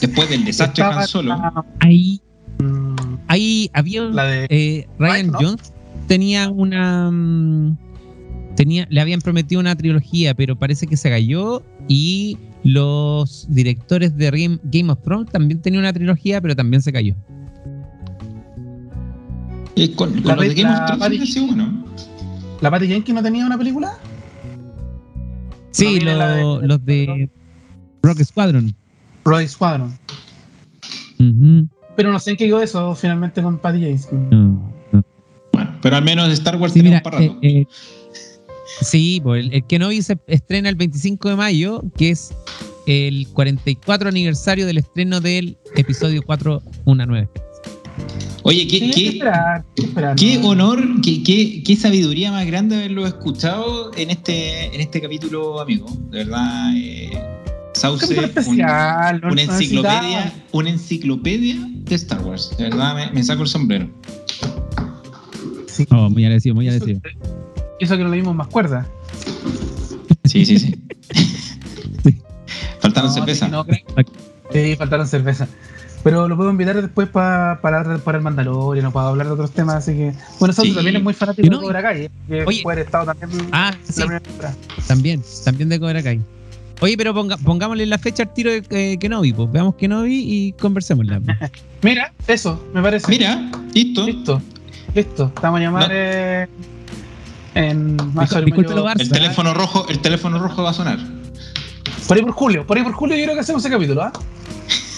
Después 0.01 0.29
del 0.29 0.45
desastre 0.45 0.85
de 0.85 0.91
Han 0.91 1.07
Solo. 1.07 1.65
Ahí 1.81 2.21
mm, 2.59 2.95
ahí 3.29 3.71
había 3.73 4.03
la 4.03 4.25
de. 4.25 4.47
eh, 4.51 4.87
Ryan 4.99 5.27
¿no? 5.29 5.39
Jones 5.41 5.73
tenía 6.07 6.49
una 6.51 7.11
mm, 7.11 7.77
tenía 8.57 8.87
le 8.91 9.01
habían 9.01 9.21
prometido 9.21 9.61
una 9.61 9.75
trilogía, 9.77 10.35
pero 10.35 10.57
parece 10.57 10.87
que 10.87 10.97
se 10.97 11.09
cayó 11.11 11.63
y 11.89 12.39
los 12.65 13.47
directores 13.51 14.17
de 14.17 14.31
Game, 14.31 14.59
Game 14.65 14.91
of 14.93 15.01
Thrones 15.03 15.31
también 15.31 15.61
tenían 15.63 15.81
una 15.83 15.93
trilogía, 15.93 16.41
pero 16.41 16.57
también 16.57 16.83
se 16.83 16.93
cayó. 16.93 17.15
Eh, 19.77 19.93
con 19.95 20.11
con 20.23 20.25
La 20.25 20.37
los 20.37 20.45
de 20.45 20.65
of 20.65 20.87
Thrones 20.87 20.99
Patty- 20.99 21.17
siempre 21.17 21.23
ha 21.23 21.27
sido 21.27 21.47
bueno. 21.47 21.85
¿La 22.63 22.71
Patty 22.71 22.87
Jenkins 22.89 23.15
no 23.15 23.23
tenía 23.23 23.47
una 23.47 23.59
película? 23.59 23.99
Sí, 25.71 25.87
viene 25.87 26.15
la 26.17 26.29
de- 26.37 26.43
lo- 26.43 26.63
los 26.63 26.85
de 26.87 27.29
Rock 28.03 28.23
Squadron. 28.23 28.75
Roy 29.27 29.49
Squadron. 29.49 29.99
Pero 31.97 32.13
no 32.13 32.19
sé 32.19 32.31
en 32.31 32.37
qué 32.37 32.47
quedó 32.47 32.63
eso 32.63 32.95
finalmente 32.95 33.43
con 33.43 33.59
Patty. 33.59 33.97
No, 34.13 34.73
no. 34.93 35.05
Bueno, 35.53 35.79
pero 35.83 35.97
al 35.97 36.05
menos 36.05 36.31
Star 36.33 36.57
Wars 36.57 36.73
Sí, 36.73 36.83
mira, 36.83 37.03
para 37.03 37.19
rato. 37.19 37.39
eh, 37.43 37.61
eh, 37.63 37.67
sí, 38.83 39.21
pues 39.23 39.45
el, 39.45 39.53
el 39.55 39.65
Kenobi 39.67 40.03
se 40.03 40.19
estrena 40.27 40.69
el 40.69 40.77
25 40.77 41.31
de 41.31 41.37
mayo, 41.37 41.83
que 41.97 42.11
es 42.11 42.35
el 42.87 43.27
44 43.33 44.09
aniversario 44.09 44.67
del 44.67 44.79
estreno 44.79 45.21
del 45.21 45.57
episodio 45.75 46.23
4, 46.25 46.63
una 46.85 47.05
nueva. 47.07 47.29
Oye, 48.43 48.67
¿qué, 48.69 48.79
Sí, 48.79 48.85
hay 48.85 48.91
que 48.91 48.95
qué, 49.01 49.09
esperar, 49.09 49.57
hay 49.57 49.75
que 49.75 49.83
esperar, 49.83 50.17
qué 50.17 50.39
¿no? 50.39 50.49
honor, 50.51 50.85
qué, 51.03 51.23
qué, 51.25 51.63
qué 51.65 51.75
sabiduría 51.77 52.31
más 52.31 52.47
grande 52.47 52.77
haberlo 52.77 53.07
escuchado 53.07 53.91
en 53.97 54.11
este, 54.11 54.73
en 54.73 54.81
este 54.81 55.01
capítulo, 55.01 55.61
amigo. 55.61 55.87
De 56.11 56.19
verdad, 56.19 56.77
eh, 56.77 57.11
Sauce, 57.77 58.07
un- 58.47 58.57
no- 58.57 59.29
una 59.33 59.43
enciclopedia, 59.43 60.33
una 60.53 60.71
enciclopedia 60.71 61.57
de 61.71 61.95
Star 61.95 62.23
Wars. 62.23 62.55
De 62.57 62.65
verdad, 62.65 62.95
me, 62.95 63.11
me 63.13 63.23
saco 63.23 63.43
el 63.43 63.49
sombrero. 63.49 63.89
Sí. 65.69 65.87
Oh, 65.91 66.09
muy 66.09 66.25
agradecido, 66.25 66.55
muy 66.55 66.69
agradecido. 66.69 67.01
eso 67.81 67.97
que 67.97 68.03
no 68.03 68.09
le 68.09 68.17
dimos 68.17 68.35
más 68.35 68.47
cuerda. 68.49 68.87
Sí, 70.25 70.45
sí, 70.47 70.59
sí. 70.59 70.75
Faltaron 72.81 73.11
No, 73.11 73.15
cerveza. 73.15 73.47
sí, 73.47 73.53
no, 73.53 73.65
crack. 73.67 74.07
Sí, 74.53 74.77
faltaron 74.77 75.07
cerveza. 75.07 75.49
Pero 76.03 76.29
lo 76.29 76.37
puedo 76.37 76.51
invitar 76.51 76.81
después 76.81 77.09
pa- 77.09 77.59
para 77.61 77.81
hablar 77.81 77.99
para 78.01 78.19
el 78.19 78.25
Mandalorian 78.25 78.87
o 78.87 78.93
para 78.93 79.09
hablar 79.09 79.27
de 79.27 79.33
otros 79.33 79.51
temas. 79.51 79.77
Así 79.77 79.93
que, 79.93 80.13
bueno, 80.39 80.55
Sauce 80.55 80.71
Sí. 80.71 80.75
también 80.77 80.97
es 80.97 81.03
muy 81.03 81.15
fanático 81.15 81.47
Y 81.47 81.51
no, 81.51 81.59
de 81.59 81.65
Cobra 81.67 81.83
Kai. 81.83 82.11
Que 82.29 82.45
oye. 82.45 82.63
puede 82.63 82.77
haber 82.77 82.87
estado 82.87 83.07
también 83.13 83.49
Ah, 83.53 83.75
sí, 83.83 84.03
también, 84.87 85.23
también 85.45 85.69
de 85.69 85.81
Cobra 85.81 86.03
Kai. 86.03 86.21
Oye, 86.81 86.97
pero 86.97 87.15
ponga- 87.15 87.39
pongámosle 87.39 87.87
la 87.87 87.99
fecha 87.99 88.25
al 88.25 88.35
tiro 88.35 88.51
de 88.53 88.63
eh, 88.71 88.99
Kenobi, 88.99 89.33
pues 89.33 89.51
veamos 89.51 89.77
Kenobi 89.77 90.15
y 90.27 90.53
conversémosla. 90.53 91.21
Mira, 91.83 92.13
eso, 92.27 92.63
me 92.75 92.83
parece. 92.83 93.09
Mira, 93.11 93.51
listo. 93.75 94.05
Listo, 94.07 94.43
listo. 94.95 95.33
Estamos 95.35 95.59
a 95.61 95.63
llamar 95.63 95.89
No. 95.89 95.95
eh, 95.95 96.47
en 97.55 97.97
más. 98.13 98.31
El 98.33 99.09
teléfono 99.11 99.55
rojo, 99.55 99.87
el 99.89 99.99
teléfono 100.01 100.39
rojo 100.39 100.63
va 100.63 100.71
a 100.71 100.75
sonar. 100.75 100.99
Por 102.07 102.17
ahí 102.17 102.23
por 102.23 102.33
julio, 102.33 102.67
por 102.67 102.77
ahí 102.77 102.85
por 102.85 102.93
julio 102.93 103.17
yo 103.17 103.23
creo 103.25 103.35
que 103.35 103.41
hacemos 103.41 103.65
ese 103.65 103.73
capítulo, 103.73 104.03
¿ah? 104.03 104.13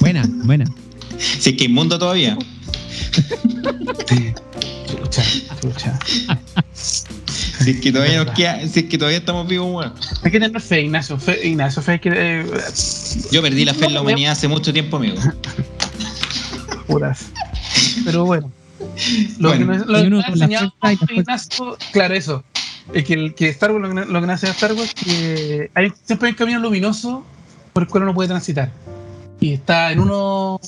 Buena, 0.00 0.24
buena. 0.44 0.64
Si 1.18 1.50
es 1.50 1.56
que 1.56 1.64
inmundo 1.64 1.98
todavía. 1.98 2.36
Chucha, 4.86 5.22
chucha. 5.60 5.98
Si 7.68 7.74
es 7.74 7.80
que 7.82 7.92
todavía 7.92 8.24
nos 8.24 8.34
queda, 8.34 8.66
si 8.66 8.80
es 8.80 8.86
que 8.86 8.96
todavía 8.96 9.18
estamos 9.18 9.46
vivos, 9.46 9.70
bueno. 9.70 9.92
Hay 10.22 10.30
que 10.30 10.40
tener 10.40 10.58
fe, 10.58 10.80
Ignacio. 10.80 11.18
Fe, 11.18 11.48
Ignacio, 11.48 11.82
fe 11.82 12.00
que. 12.00 12.10
Eh, 12.14 12.46
Yo 13.30 13.42
perdí 13.42 13.66
la 13.66 13.74
fe 13.74 13.84
en 13.84 13.92
la 13.92 14.00
humanidad 14.00 14.32
hace 14.32 14.48
mucho 14.48 14.72
tiempo, 14.72 14.96
amigo. 14.96 15.18
puras. 16.86 17.26
Pero 18.06 18.24
bueno. 18.24 18.50
Lo 19.38 19.50
Bueno. 19.50 19.72
que 19.72 19.78
nos, 19.78 19.86
lo 19.86 20.00
que 20.00 20.06
uno 20.06 20.20
la 20.20 20.28
enseñado 20.28 20.72
Ignacio, 21.10 21.76
claro, 21.92 22.14
eso. 22.14 22.42
Es 22.94 23.04
que, 23.04 23.12
el, 23.12 23.34
que 23.34 23.50
Star 23.50 23.70
Wars, 23.72 23.94
lo 23.94 24.02
que, 24.02 24.10
lo 24.10 24.24
que 24.24 24.32
hace 24.32 24.46
a 24.46 24.52
Star 24.52 24.72
Wars, 24.72 24.94
que 24.94 25.70
hay, 25.74 25.92
siempre 26.04 26.28
hay 26.28 26.32
un 26.32 26.38
camino 26.38 26.60
luminoso 26.60 27.22
por 27.74 27.82
el 27.82 27.88
cual 27.90 28.04
uno 28.04 28.14
puede 28.14 28.28
transitar. 28.28 28.70
Y 29.40 29.52
está 29.52 29.92
en 29.92 30.00
uno 30.00 30.58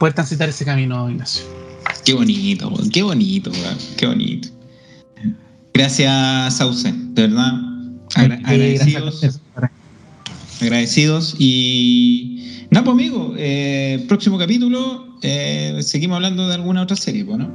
poder 0.00 0.14
transitar 0.14 0.48
ese 0.48 0.64
camino, 0.64 1.08
Ignacio. 1.08 1.44
Qué 2.04 2.12
bonito, 2.12 2.66
weón, 2.70 2.90
qué 2.90 3.02
bonito, 3.04 3.52
weón, 3.52 3.78
qué 3.96 4.06
bonito. 4.08 4.48
Gracias, 5.74 6.56
Sauce, 6.56 6.92
de 6.92 7.22
verdad. 7.28 7.52
Agra- 8.14 8.36
Sí, 8.36 8.42
agradecidos, 8.44 9.40
agradecidos. 10.60 11.34
Y 11.38 12.66
nada, 12.70 12.84
pues, 12.84 12.92
amigo, 12.94 13.34
eh, 13.36 14.04
próximo 14.08 14.38
capítulo 14.38 15.06
eh, 15.22 15.78
seguimos 15.82 16.16
hablando 16.16 16.46
de 16.48 16.54
alguna 16.54 16.82
otra 16.82 16.96
serie, 16.96 17.24
pues, 17.24 17.38
¿no? 17.38 17.50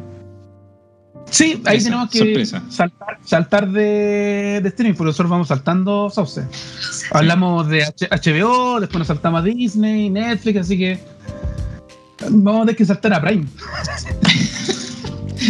Sí, 1.30 1.62
ahí 1.66 1.76
Esa, 1.78 1.86
tenemos 1.90 2.10
que 2.10 2.20
sorpresa. 2.20 2.64
saltar, 2.70 3.20
saltar 3.26 3.70
de, 3.72 4.62
de 4.64 4.70
streaming, 4.70 4.96
porque 4.96 5.10
nosotros 5.10 5.30
vamos 5.30 5.50
saltando 5.50 6.10
Sauce. 6.10 6.42
Hablamos 7.12 7.68
de 7.68 7.84
H- 7.84 8.08
HBO, 8.10 8.80
después 8.80 9.00
nos 9.00 9.08
saltamos 9.08 9.42
a 9.42 9.44
Disney, 9.44 10.10
Netflix, 10.10 10.62
así 10.62 10.78
que 10.78 11.00
vamos 12.30 12.56
a 12.56 12.60
tener 12.62 12.76
que 12.78 12.86
saltar 12.86 13.14
a 13.14 13.22
Prime. 13.22 13.46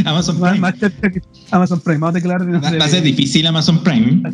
Amazon 0.06 0.40
Prime. 0.40 0.60
más 0.60 0.76
cerca 0.80 1.10
que 1.12 1.22
Amazon 1.52 1.80
Prime, 1.82 2.00
vamos 2.00 2.16
a 2.16 2.20
declarar 2.20 2.46
de, 2.46 2.52
no 2.54 2.62
Va, 2.62 2.86
a 2.86 2.88
ser 2.90 3.04
difícil 3.04 3.46
Amazon 3.48 3.84
Prime. 3.84 4.22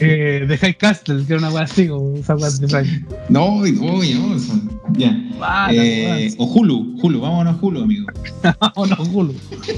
eh, 0.00 0.44
de 0.48 0.58
High 0.58 0.76
Castle, 0.76 1.24
que 1.26 1.32
era 1.34 1.38
una 1.38 1.50
weá 1.50 1.64
así, 1.64 1.88
o 1.88 2.14
esa 2.16 2.34
weá 2.36 2.50
de 2.50 2.66
Prime. 2.68 3.04
No, 3.28 3.60
no. 3.60 3.94
eso- 4.34 4.60
Ya. 4.96 5.16
Ah, 5.40 5.68
Eh, 5.72 6.32
o 6.38 6.44
Hulu, 6.46 6.96
Hulu, 7.02 7.20
vámonos 7.20 7.54
a 7.56 7.58
Hulu, 7.60 7.82
amigo. 7.82 8.06
Vámonos, 8.60 9.08
Hulu. 9.08 9.34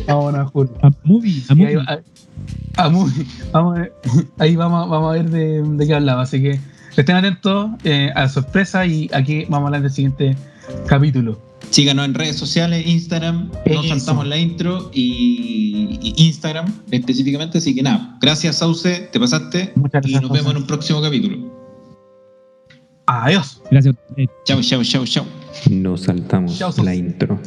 Vámonos, 0.07 0.51
Hulu. 0.53 0.71
A 0.83 0.91
movie, 1.05 1.43
a 1.49 1.53
ahí, 1.53 2.91
movie. 2.91 3.27
vamos 3.53 3.77
a 3.77 3.81
ver- 3.81 3.93
ahí 4.39 4.57
vamos, 4.57 4.89
vamos 4.89 5.11
a 5.11 5.13
ver 5.15 5.31
de, 5.31 5.63
de 5.63 5.87
qué 5.87 5.95
hablaba. 5.95 6.23
Así 6.23 6.41
que 6.43 6.61
estén 6.97 7.17
atentos 7.17 7.71
eh, 7.85 8.11
a 8.15 8.23
la 8.23 8.29
sorpresa 8.29 8.87
y 8.87 9.09
aquí 9.13 9.45
vamos 9.49 9.65
a 9.65 9.67
hablar 9.67 9.83
del 9.83 9.91
siguiente 9.93 10.37
capítulo. 10.87 11.41
Síganos 11.71 12.07
en 12.07 12.15
redes 12.15 12.37
sociales, 12.37 12.87
Instagram, 12.87 13.51
nos 13.67 13.89
saltamos 13.89 14.27
la 14.27 14.39
intro 14.39 14.91
y, 14.93 15.99
y 16.01 16.27
Instagram 16.27 16.73
específicamente. 16.91 17.59
Así 17.59 17.75
que 17.75 17.83
nada, 17.83 18.17
gracias 18.21 18.57
Sauce, 18.57 19.09
te 19.13 19.21
pasaste 19.21 19.73
Muchas 19.77 20.05
y 20.07 20.11
gracias. 20.13 20.23
nos 20.23 20.33
vemos 20.33 20.51
en 20.53 20.57
un 20.59 20.67
próximo 20.67 21.03
capítulo. 21.03 21.37
Adiós. 23.07 23.63
Gracias. 23.71 23.95
Chao, 24.45 24.61
chao, 24.63 24.83
chao, 24.83 25.05
chao. 25.07 25.25
Nos 25.71 26.03
saltamos 26.03 26.55
Sos. 26.57 26.79
la 26.79 26.95
intro. 26.95 27.39